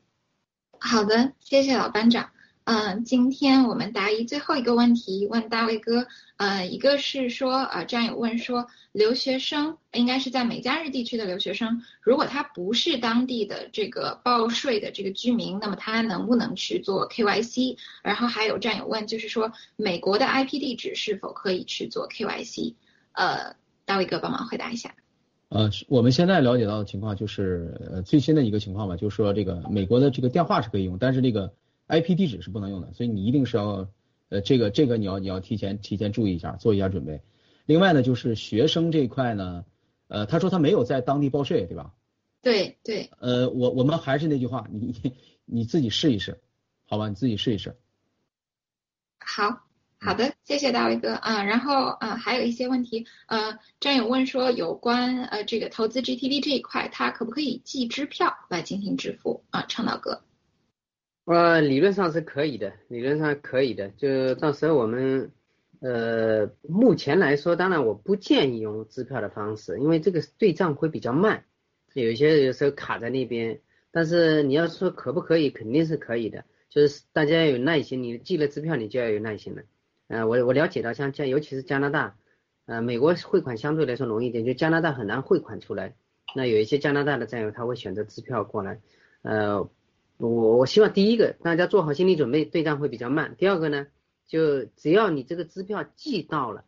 [0.81, 2.33] 好的，谢谢老班长。
[2.65, 6.09] 嗯，今天我们答疑最后一个问题，问大卫哥。
[6.39, 17.79] 呃，一个是说，呃，战友问说，留学生应该是在美加日地区的留学生，如果他不是当地的这个报税的这个居民，那么他能不能去做 KYC？
[18.03, 22.75] 然后还有战友问，就是说，美国的 IP 地址是否可以去做 KYC？
[23.13, 23.55] 呃。
[23.85, 24.94] 大卫哥帮忙回答一下。
[25.51, 31.52] 呃，我们现在了解到的情况就是呃最新的一个情况吧，就是说这个美国的这个电话是可以用，但是这个
[31.86, 33.89] IP 地址是不能用的，所以你一定是要
[34.31, 37.20] 呃这个这个你要你要提前提前注意一下，做一下准备。
[37.66, 39.65] 另外呢，就是学生这一块呢，
[40.09, 41.93] 呃，他说他没有在当地报税，对吧？
[42.43, 43.11] 对对。
[43.20, 44.94] 呃，我我们还是那句话，你
[45.44, 46.40] 你自己试一试，
[46.86, 47.09] 好吧？
[47.09, 47.77] 你自己试一试。
[49.20, 49.62] 好。
[50.05, 51.43] 好的，谢谢大卫哥啊。
[51.43, 59.64] 然后啊，还有一些问题，呃，战友问说有关呃这个投资 GTV 这一块，他可不可以寄支票来进行支付啊？
[59.66, 60.22] 倡导哥，
[61.24, 63.89] 呃，理论上是可以的，理论上可以的。
[63.89, 65.32] 就到时候我们
[65.81, 71.44] 呃，目前来说，当然我不建议用支票的方式，因为这个对账会比较慢，
[71.94, 73.60] 有一些有时候卡在那边。
[73.90, 76.44] 但是你要说可不可以，肯定是可以的。
[76.68, 79.62] 就是大家要有耐心，你寄了支票，你就要有耐心了。
[80.15, 82.16] 呃，我我了解到，像加，尤其是加拿大，
[82.66, 85.97] 呃，美国汇款相对来说容易一点，就加拿大很难汇款出来。
[86.36, 88.81] 那有一些加拿大的战友他会选择支票过来。
[89.23, 89.69] 呃，
[90.19, 93.35] 我我希望第一个大家做好心理准备，对账会比较慢。
[93.39, 93.89] 第二个呢，
[94.28, 96.65] 就只要你这个支票寄到了，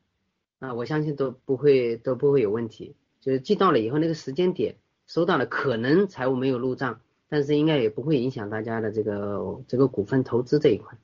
[0.59, 2.97] 啊，我相信都不会都不会有问题。
[3.21, 4.75] 就是寄到了以后，那个时间点
[5.07, 10.99] 收到了，可能财务没有入账，但是应该也不会影响大家的这个这个股份投资这一块。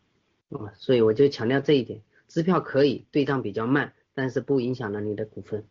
[0.51, 2.03] 啊，所以我就强调这一点。
[2.33, 5.67] 支票可以对账比较慢，但是不影响了你的股份。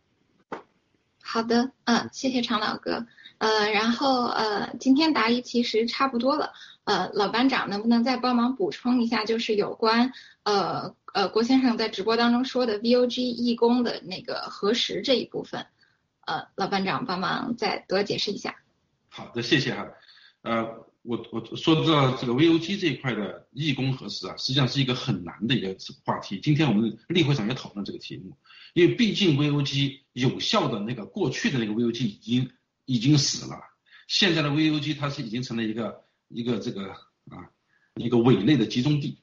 [1.20, 3.04] 好的，嗯，谢谢常老哥，
[3.38, 6.52] 呃，然后呃，今天答疑其实差不多了，
[6.84, 10.12] 呃，老班长能不能再帮忙补充一下，就是有关
[10.44, 15.66] 呃呃郭先生在直播当中说的 VOG 义工的那个核实这一部分，
[16.26, 18.54] 呃，老班长帮忙再多解释一下。
[19.08, 19.88] 好的，谢谢哈，
[20.42, 20.91] 呃。
[21.02, 26.38] 我我说到这个 VOG 这一块的义工核实啊，实际上是一个很难的一个话题。
[26.40, 28.36] 今天我们例会上也讨论这个题目，
[28.72, 32.52] 因为毕竟 VOG 有效的那个过去的那个 VOG 已经
[32.84, 33.58] 已经死了，
[34.06, 37.50] 现在的 VOG 它是已经成了一个一个这个啊
[37.96, 39.18] 一个伪类的集中地，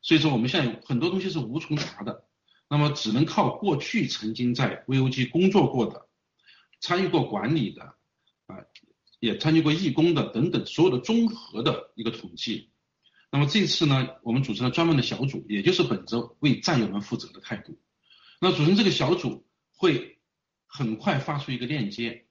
[0.00, 2.24] 所以说我们现在很多东西是无从查的，
[2.70, 6.08] 那么只能靠过去曾经在 VOG 工作过的、
[6.80, 7.82] 参与过管理的
[8.46, 8.64] 啊。
[9.18, 12.70] 也参与过义工的等等所有的综合的一个统计，
[13.30, 17.78] 那么这次呢，我们组成了专门的小组，也就是本着为战友们负责的态度。
[18.40, 20.18] 那组成这个小组会
[20.66, 22.26] 很快发出一个链接，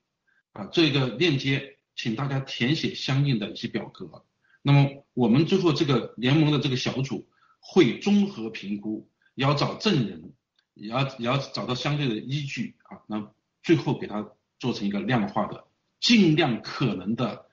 [0.54, 4.26] 啊，这个链接请大家填写相应的一些表格。
[4.62, 7.28] 那么我们最后这个联盟的这个小组
[7.60, 10.34] 会综合评估，也要找证人，
[10.74, 13.32] 也要也要找到相对的依据啊，那
[13.62, 15.66] 最后给它做成一个量化的。
[15.99, 17.45] 尽量可能的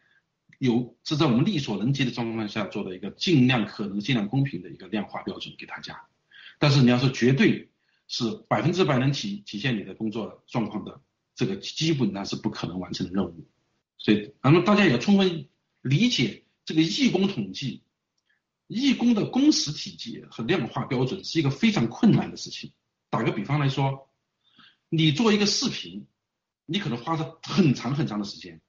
[0.59, 6.07] 有，是在我们力所能及的状况下做的一个尽量可能、尽量公平的一个量化标准给大家。
[6.59, 7.71] 但是你要说绝对
[8.07, 11.01] 是百分之百能体体现你的工作状况的，
[11.35, 13.47] 这个基本上是不可能完成的任务。
[13.99, 15.49] 所以，那么大家也要充分
[15.81, 17.83] 理解这个义工统计、
[18.67, 22.73] 义工的工时体积和量化标准是一个非常困难的事情。
[23.11, 24.09] 打个比方来说，
[24.89, 26.07] 你做一个视频。
[26.67, 28.61] 你可能花的很长很长的时间，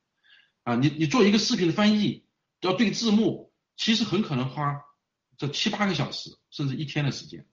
[0.63, 2.26] 啊，你你做一个视频的翻译，
[2.61, 4.81] 要对字幕，其实很可能花
[5.38, 7.45] 这七八个小时，甚至一天的时间。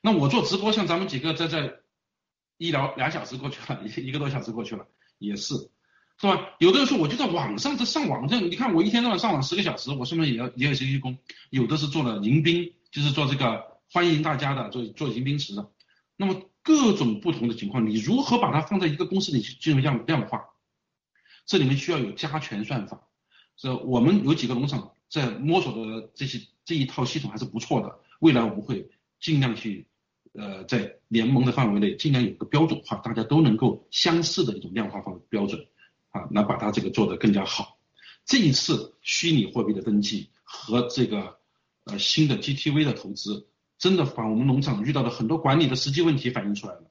[0.00, 1.80] 那我做直播，像咱们几个在在
[2.58, 4.86] 一聊俩小时过去了，一个多小时过去了，
[5.18, 5.54] 也是，
[6.20, 6.54] 是吧？
[6.58, 11.18] 有的人说我就在网上在上网，这你看我一天到晚上网十个小时，我是不是也要也有些义工？
[11.50, 15.70] 有的是做了迎宾，就是做这个欢迎大家的，做做迎宾词的。
[16.22, 16.40] 那么。
[16.64, 20.44] 各种不同的情况，你如何把它放在一个公司里去进行量量化？
[21.44, 23.08] 这里面需要有加权算法。
[23.56, 27.98] 这我们有几个农场在摸索的这些这一套系统还是不错的。
[28.20, 28.88] 未来我们会
[29.18, 29.88] 尽量去
[30.34, 35.66] 呃在联盟的范围内尽量有个标准化，大家都能够相似的一种量化方标准
[36.10, 37.76] 啊，来把它这个做得更加好。
[38.24, 41.40] 这一次虚拟货币的登记和这个
[41.86, 43.48] 呃新的 GTV 的投资。
[43.82, 46.90] 真的把我们农场遇到的很多管理的实际问题反映出来了，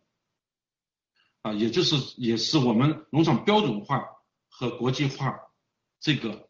[1.41, 4.03] 啊，也就是也是我们农场标准化
[4.49, 5.39] 和国际化
[6.01, 6.49] 这个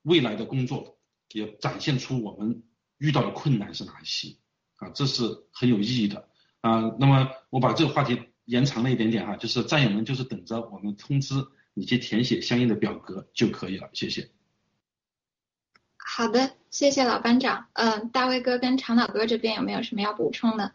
[0.00, 0.98] 未来的工作，
[1.34, 2.62] 也展现出我们
[2.96, 4.34] 遇到的困难是哪一些，
[4.76, 6.26] 啊，这是很有意义的，
[6.62, 11.34] 啊，那么我把这个话题延长了一点点哈，就是战友们就是等着我们通知
[11.74, 14.30] 你去填写相应的表格就可以了，谢谢。
[16.12, 17.66] 好的，谢谢老班长。
[17.74, 20.72] 嗯，大卫哥跟长岛哥这边有没有什么要补充的？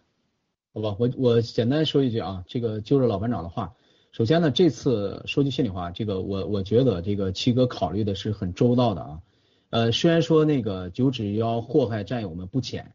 [0.73, 3.73] 好吧，我我简单说一句啊，这个就着老班长的话，
[4.13, 9.19] 首先呢，这次说句心里话，这个我我觉得这个七哥考虑的是很周到的啊。
[9.71, 12.93] 呃，虽然说那个九指妖祸害战友们不浅，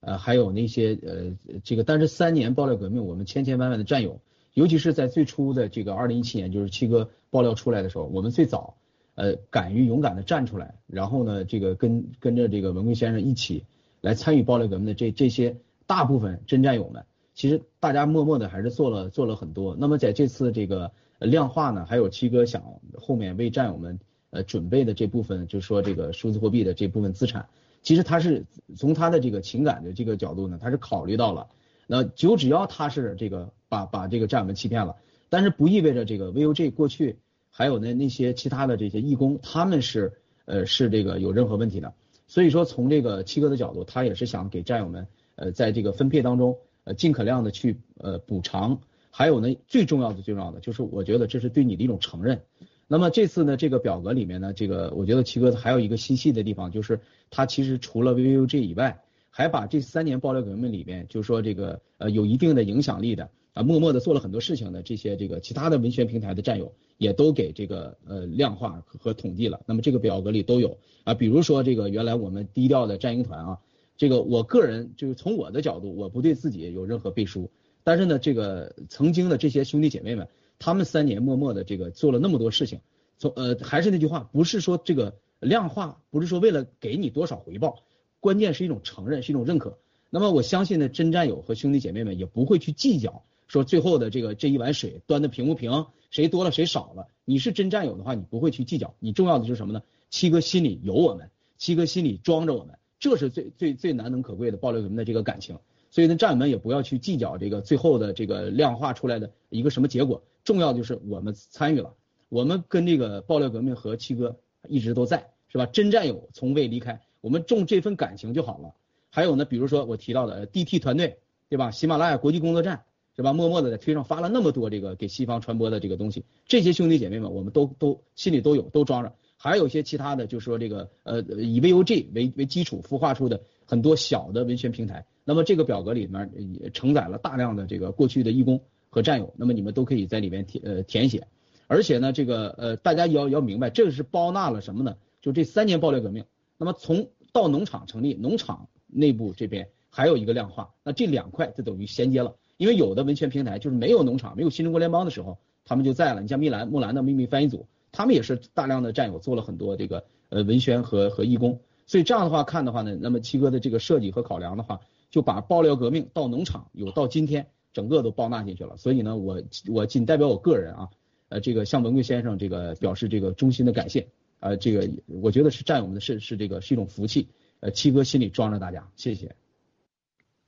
[0.00, 4.18] 呃，还有那些呃这个，但是三年爆料革命，我们千千万万的战友，
[4.54, 8.76] 尤其是在最初的这个二零一七年，就是七哥爆料出来的时候，我们最早。
[9.14, 13.66] 呃，敢于勇敢的站出来，然后呢，这个跟跟着这个文贵先生一起
[14.00, 19.76] 来参与暴力革命的这这些大部分真战友们，其实大家默默的还是做了做了很多。
[19.78, 22.62] 那么在这次这个量化呢，还有七哥想
[22.98, 27.46] 后面为战友们呃准备的这部分，就是说这个数字货币的这部分资产，
[27.82, 31.48] 其实他是从他的这个情感的这个角度呢，他是考虑到了，
[31.86, 34.96] 那就只要他是这个把把这个战友们欺骗了，
[35.28, 37.18] 但是不意味着这个 VOG 过去。
[37.54, 40.14] 还有呢，那些其他的这些义工，他们是
[40.46, 41.92] 呃是这个有任何问题的，
[42.26, 48.80] 所以说从这个七哥的角度，他也是想给战友们呃在这个分配当中呃尽可量的去呃补偿，
[49.10, 52.40] 还有呢最重要的最重要的就是我觉得这是对你的一种承认。
[52.88, 57.00] 那么这次呢这个表格里面呢，这个我觉得七哥还有一个心细的地方，就是
[57.30, 63.28] 他其实除了 VVUG 以外，还把这三年爆料革命里面，就是说这个呃有一定的影响力的。
[63.54, 66.72] 啊，默默的做了很多事情的这些这个其他的文学平台的战友，
[67.02, 69.60] 也都给这个呃量化和统计了。
[69.66, 73.58] 那么这个表格里都有啊，比如说这个原来我们低调的战鹰团啊，
[73.96, 77.50] 这个我个人就是从我的角度，我不对自己有任何背书。
[77.82, 80.28] 但是呢，这个曾经的这些兄弟姐妹们，
[80.60, 82.78] 他们三年默默的这个做了那么多事情，
[83.18, 87.82] 从呃还是那句话，不是说这个量化，不是说为了给你多少回报，
[88.20, 89.78] 关键是一种承认，是一种认可。
[90.10, 93.24] 那么我相信呢，真战友和兄弟姐妹们也不会去计较。
[93.52, 97.06] 说最后的这个这一碗水端的平不平，谁多了谁少了。
[97.26, 98.94] 你是真战友的话，你不会去计较。
[98.98, 99.82] 你重要的是什么呢？
[100.08, 105.58] 七哥心里有我们，七哥心里装着我们，这是最最最难能可贵的爆料革命的这个感情。
[105.90, 111.92] 所以呢，战友们也不要去计较这个最后的这个量化出来的一个什么结果，重要就是我们参与了，
[112.30, 114.34] 我们跟这个爆料革命和七哥
[114.66, 115.66] 一直都在，是吧？
[115.66, 118.72] 真战友从未离开，我们重这份感情就好了。
[119.10, 121.18] 还有呢，比如说我提到的 DT 团队，
[121.50, 121.70] 对吧？
[121.70, 122.84] 喜马拉雅国际工作站，
[123.14, 123.32] 是吧？
[123.32, 129.12] 默默的在推上发了那么多这个给西方传播的这个东西，这些兄弟姐妹们，我们都都心里都有，都装着。
[129.36, 135.04] 还有一些其他的，就是说这个呃以 VOG 为为基础孵化出的很多小的文宣平台。
[135.24, 136.30] 那么这个表格里面
[136.60, 141.26] 也承载了大量的这个过去的义工和战友，那么你们都可以在里面填呃填写。
[141.66, 144.96] 而且呢，这个呃大家要要明白，这个是包纳了什么呢？
[145.20, 146.24] 就这三年爆料革命。
[146.56, 152.36] 那么从到农场成立，农场内部这边还有一个量化，那这两块就等于衔接了。
[152.62, 156.22] 因为有的文宣平台就是没有农场，没有新中国联邦的时候，他们就在了。
[156.22, 157.66] 你像米兰木兰的秘密翻译组。
[157.94, 164.80] 他们也是大量的战友做了很多这个呃文宣和和义工，所以这样的话看的话呢，那么七哥的这个设计和考量的话，
[165.10, 168.78] 就把爆料革命到农场有到今天整个都包纳进去了。
[168.78, 170.88] 所以呢，我我仅代表我个人啊，
[171.28, 174.08] 呃这个向文贵先生这个表示这个衷心的感谢
[174.40, 177.28] 呃，这个我觉得是战友们的是是这个是一种福气，
[177.60, 179.36] 呃七哥心里装着大家，谢谢。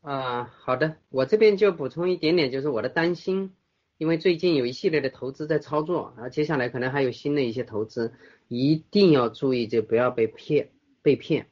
[0.05, 3.55] 啊，好的，我这边就补充一点点，就是我的担心。
[3.97, 8.13] 因为最近有一系列的投资在操作，啊，接下来可能还有新的一些投资，
[8.49, 10.69] 一定要注意，就不要被骗，
[11.01, 11.47] 被骗。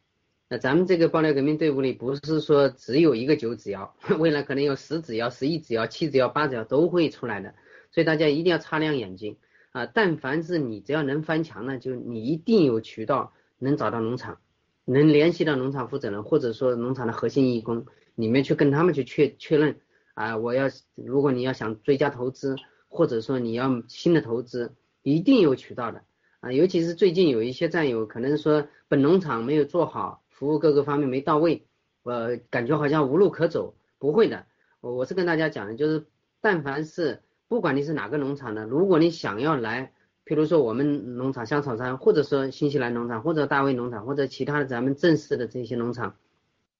[0.50, 7.54] 那咱们这个爆料革命队伍里，不是说只有一个九指妖， 未来可能有十指妖、十一指妖、七指妖、八指妖都会出来的，
[7.90, 9.38] 所以大家一定要擦亮眼睛
[9.70, 9.86] 啊！
[9.86, 14.40] 但凡是你只要能翻墙呢，就你一定有渠道能找到农场，
[14.84, 19.76] 能联系到农场负责人，或者说农场的核心义工，你们去跟他们去确确认。
[20.14, 22.56] 啊，我要如果你要想追加投资，
[22.88, 26.02] 或者说你要新的投资，一定有渠道的
[26.40, 26.52] 啊。
[26.52, 31.64] 尤其是最近有一些战友可能说本农场没有做好，服务各个方面没到位，
[32.02, 33.74] 我感觉好像无路可走。
[33.98, 34.44] 不会的，
[34.82, 36.04] 我我是跟大家讲的，就是
[36.42, 39.92] 但凡是不管你是哪个农场的，如果你想要来，
[40.26, 46.16] 譬如说我们农场香草山，或者说新西兰农场，或者大卫农场，或者其他的咱们正式的这些农场，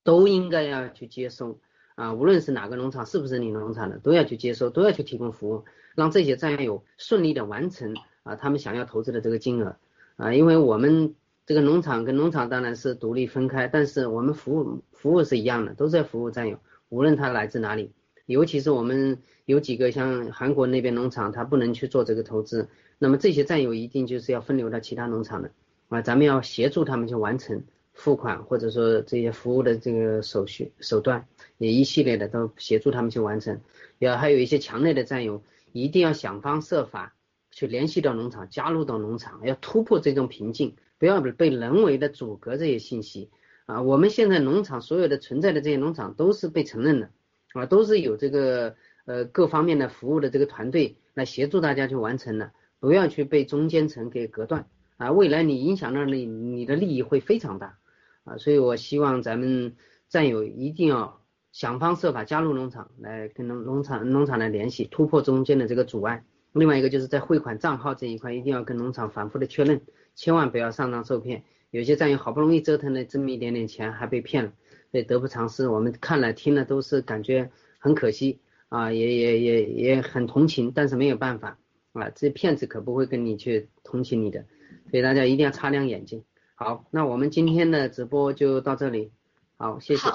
[0.05, 1.59] 都应该要去接收。
[1.95, 5.65] 啊，无论是哪个农场，是不是你农场的，都要去接收，都要去提供服务，
[5.95, 9.77] 让这些战友顺利的完成啊他们想要投资的这个金额
[10.16, 11.15] 啊，因为我们
[11.45, 16.59] 这个农场跟农场当然是独立分开，但是我们服务服务是一样的，都在服务战友，
[16.89, 17.93] 无论他来自哪里，
[18.24, 22.69] 尤其是我们有几个像韩国那边农场，他不能去做这个投资，
[22.99, 25.51] 那么这些战友一定就是要分流到其他农场的
[25.89, 27.65] 啊，咱们要协助他们去完成。
[27.93, 31.27] 付款或者说这些服务的这个手续手段，
[31.59, 33.60] 也一系列的都协助他们去完成。
[33.98, 35.43] 要还有一些强烈的战友，
[35.73, 37.14] 一定要想方设法
[37.51, 43.31] 去联系到农场，加入到农场，要突破这种瓶颈，不要被人为的阻隔这些信息
[43.66, 43.82] 啊。
[43.82, 47.10] 我们现在农场所有的存在的这些农场都是被承认的
[47.52, 48.74] 啊，都是有这个
[49.05, 54.66] 呃各方面的服务的这个团队来协助大家去完成的，不要去被中间层给隔断
[54.97, 55.12] 啊。
[55.12, 57.78] 未来你影响到你你的利益会非常大。
[58.24, 59.74] 啊，所以我希望咱们
[60.09, 61.20] 战友一定要
[61.51, 66.24] 想方设法加入农场，来跟农农场农场来联系，突破中间的这个阻碍。
[66.53, 69.81] 另外一个就是在汇款账号这一块，一定要跟农场反复的确认，
[70.15, 71.44] 千万不要上当受骗。
[71.70, 74.53] 有些战友好不容易折腾了这么一点点钱，还被骗了，
[74.90, 75.66] 所以得不偿失。
[75.69, 81.59] 我们看了听了都是感觉很可惜啊，也也也也很同情，但是没有办法
[81.94, 84.44] 啊，这骗子可不会跟你去同情你的，
[84.90, 86.23] 所以大家一定要擦亮眼睛。
[86.62, 89.10] 好，那我们今天的直播就到这里。
[89.56, 90.09] 好，谢谢。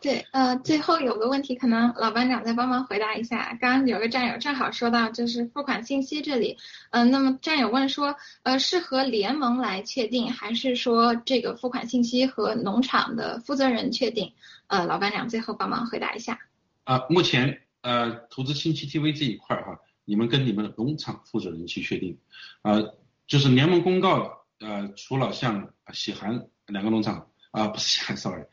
[0.00, 3.56] 对，呃，最后有个问题，可能老班长再帮忙回答一下。
[3.60, 6.58] 刚刚有个战友正好说到，就是付款信息这里，
[6.90, 14.32] 嗯，那么战友问说，呃，是和联盟来确定，还是说这个付款信息和农场的负责人确定？
[14.66, 16.40] 呃，老班长最后帮忙回答一下。
[16.82, 22.18] 啊，目前呃，投资新 GTV 这一块哈，你们跟你们的农场负责人去确定，
[22.62, 22.82] 啊，
[23.28, 24.40] 就是联盟公告。
[24.64, 28.46] 呃，除了像喜韩两个农场啊，不是喜韩， sorry，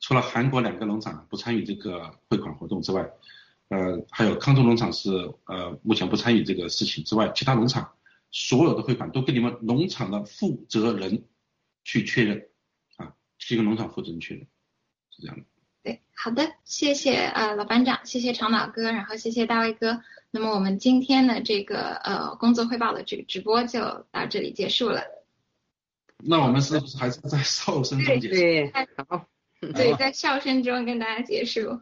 [0.00, 3.08] 除了韩国两个农场不参与这个汇款活动之外，
[3.68, 5.10] 呃，还有康州农场是
[5.46, 7.92] 呃目前不参与这个事情之外，其他农场
[8.32, 11.24] 所有的汇款都跟你们农场的负责人
[11.84, 12.48] 去确认
[12.96, 14.44] 啊，提跟农场负责人确认，
[15.10, 15.44] 是这样的。
[15.84, 20.02] 对，好的，谢谢呃老班长，谢谢长岛哥，然后谢谢大卫哥。
[20.32, 23.80] 那么我们今天的这个呃工作汇报的这个直播就
[24.10, 25.21] 到这里结束了。
[26.24, 28.34] 那我们是不是还是在 笑声中结束？
[28.34, 28.72] 对，
[29.08, 29.26] 好，
[29.74, 31.80] 对，在笑声中跟大家结束。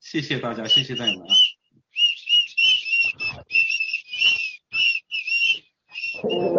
[0.00, 1.20] 谢谢大家，谢谢战友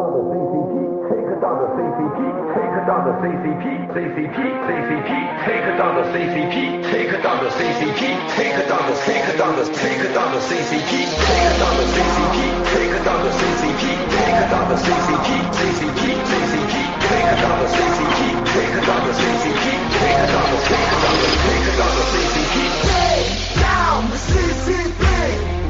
[0.01, 0.73] Take down the CCP,
[1.13, 2.17] take down the CCP,
[2.57, 5.09] take down the CCP, CCP, CCP,
[5.45, 6.55] take down the CCP,
[6.89, 8.01] take down the CCP,
[8.33, 12.37] take down the take down the take down the CCP, take down the CCP,
[12.73, 16.01] take down the CCP, take down the CCP, CCP,
[16.33, 16.73] CCP,
[17.05, 18.21] take down the CCP,
[18.57, 19.65] take down the CCP,
[20.01, 22.57] take down the take down the take down the CCP.
[22.89, 25.05] Take down the CCP.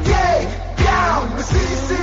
[0.08, 2.01] Take down the CCP.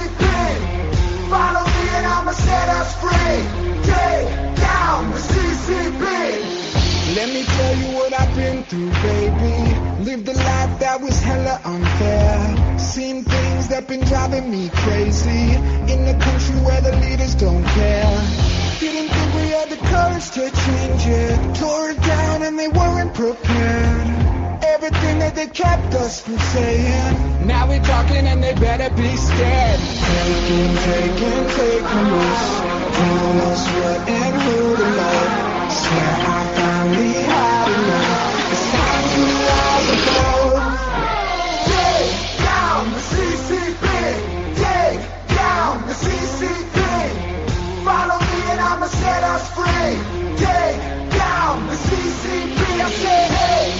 [2.90, 3.84] Us free.
[3.84, 7.16] Take down the CCP.
[7.16, 10.04] Let me tell you what I've been through, baby.
[10.04, 12.80] Lived a life that was hella unfair.
[12.80, 15.56] Seen things that been driving me crazy.
[15.92, 18.22] In a country where the leaders don't care.
[18.80, 21.56] Didn't think we had the courage to change it.
[21.56, 24.39] Tore it down and they weren't prepared.
[24.62, 27.48] Everything that they kept us from saying.
[27.48, 29.80] Now we're talking and they better be scared.
[29.80, 32.60] Taking, taking, taking us.
[33.00, 35.72] Tell us what and who to love.
[35.72, 38.52] Swear I finally had enough.
[38.52, 40.54] It's time to rise above.
[41.72, 42.12] Take
[42.44, 43.86] down the CCP.
[44.60, 45.02] Take
[45.38, 46.80] down the CCP.
[47.86, 49.96] Follow me and I'ma set us free.
[50.36, 50.78] Take
[51.16, 52.60] down the CCP.
[52.82, 53.79] I say, hey,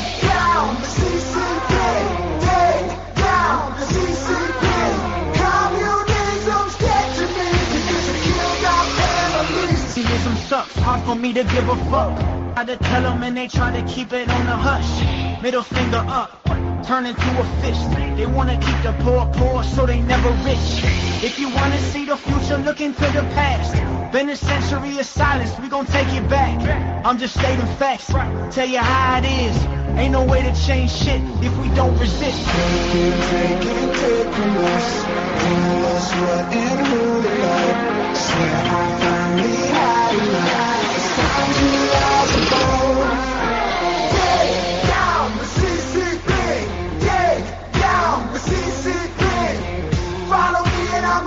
[10.50, 12.18] sucks, hard for me to give a fuck.
[12.56, 15.44] Try to tell them and they try to keep it on the hush.
[15.44, 16.42] Middle finger up,
[16.84, 17.80] turn into a fish.
[18.18, 20.84] They wanna keep the poor poor so they never rich.
[21.24, 23.74] If you wanna see the future, look into the past.
[24.12, 26.58] Been a century of silence, we gon' take it back.
[27.06, 28.08] I'm just stating facts,
[28.56, 29.56] tell you how it is.
[29.98, 32.40] Ain't no way to change shit if we don't resist.
[32.48, 35.04] Taking, taking, taking us.
[35.44, 38.18] Tell us what and who to love.
[38.18, 40.49] Swear I finally had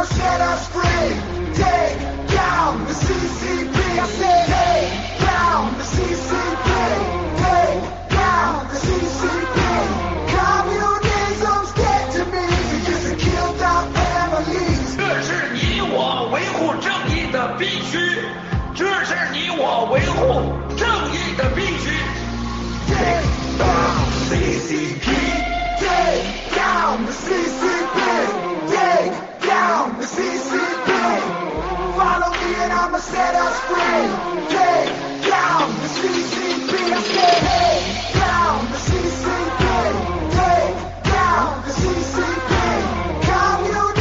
[0.02, 1.14] I'ma set us free.
[1.54, 1.94] Take
[2.34, 3.76] down the CCP.
[4.02, 4.90] I said, take
[5.22, 6.66] down the CCP.
[7.38, 9.58] Take down the CCP.
[10.34, 14.96] Communism's dead to me because it killed our families.
[14.96, 18.18] 这是你我维护正义的必须，
[18.74, 21.94] 这是你我维护正义的必须。
[22.88, 23.22] Take
[23.56, 25.06] down the CCP.
[25.78, 27.98] Take down the CCP.
[28.68, 30.88] Take down, the CCP.
[31.98, 34.04] Follow me and I'ma set us free.
[34.56, 34.90] Take
[35.30, 36.72] down the CCP.
[36.98, 37.78] I said, hey,
[38.18, 39.64] down the CCP.
[40.40, 40.76] Take
[41.12, 42.50] down the CCP.
[43.28, 43.91] Communist.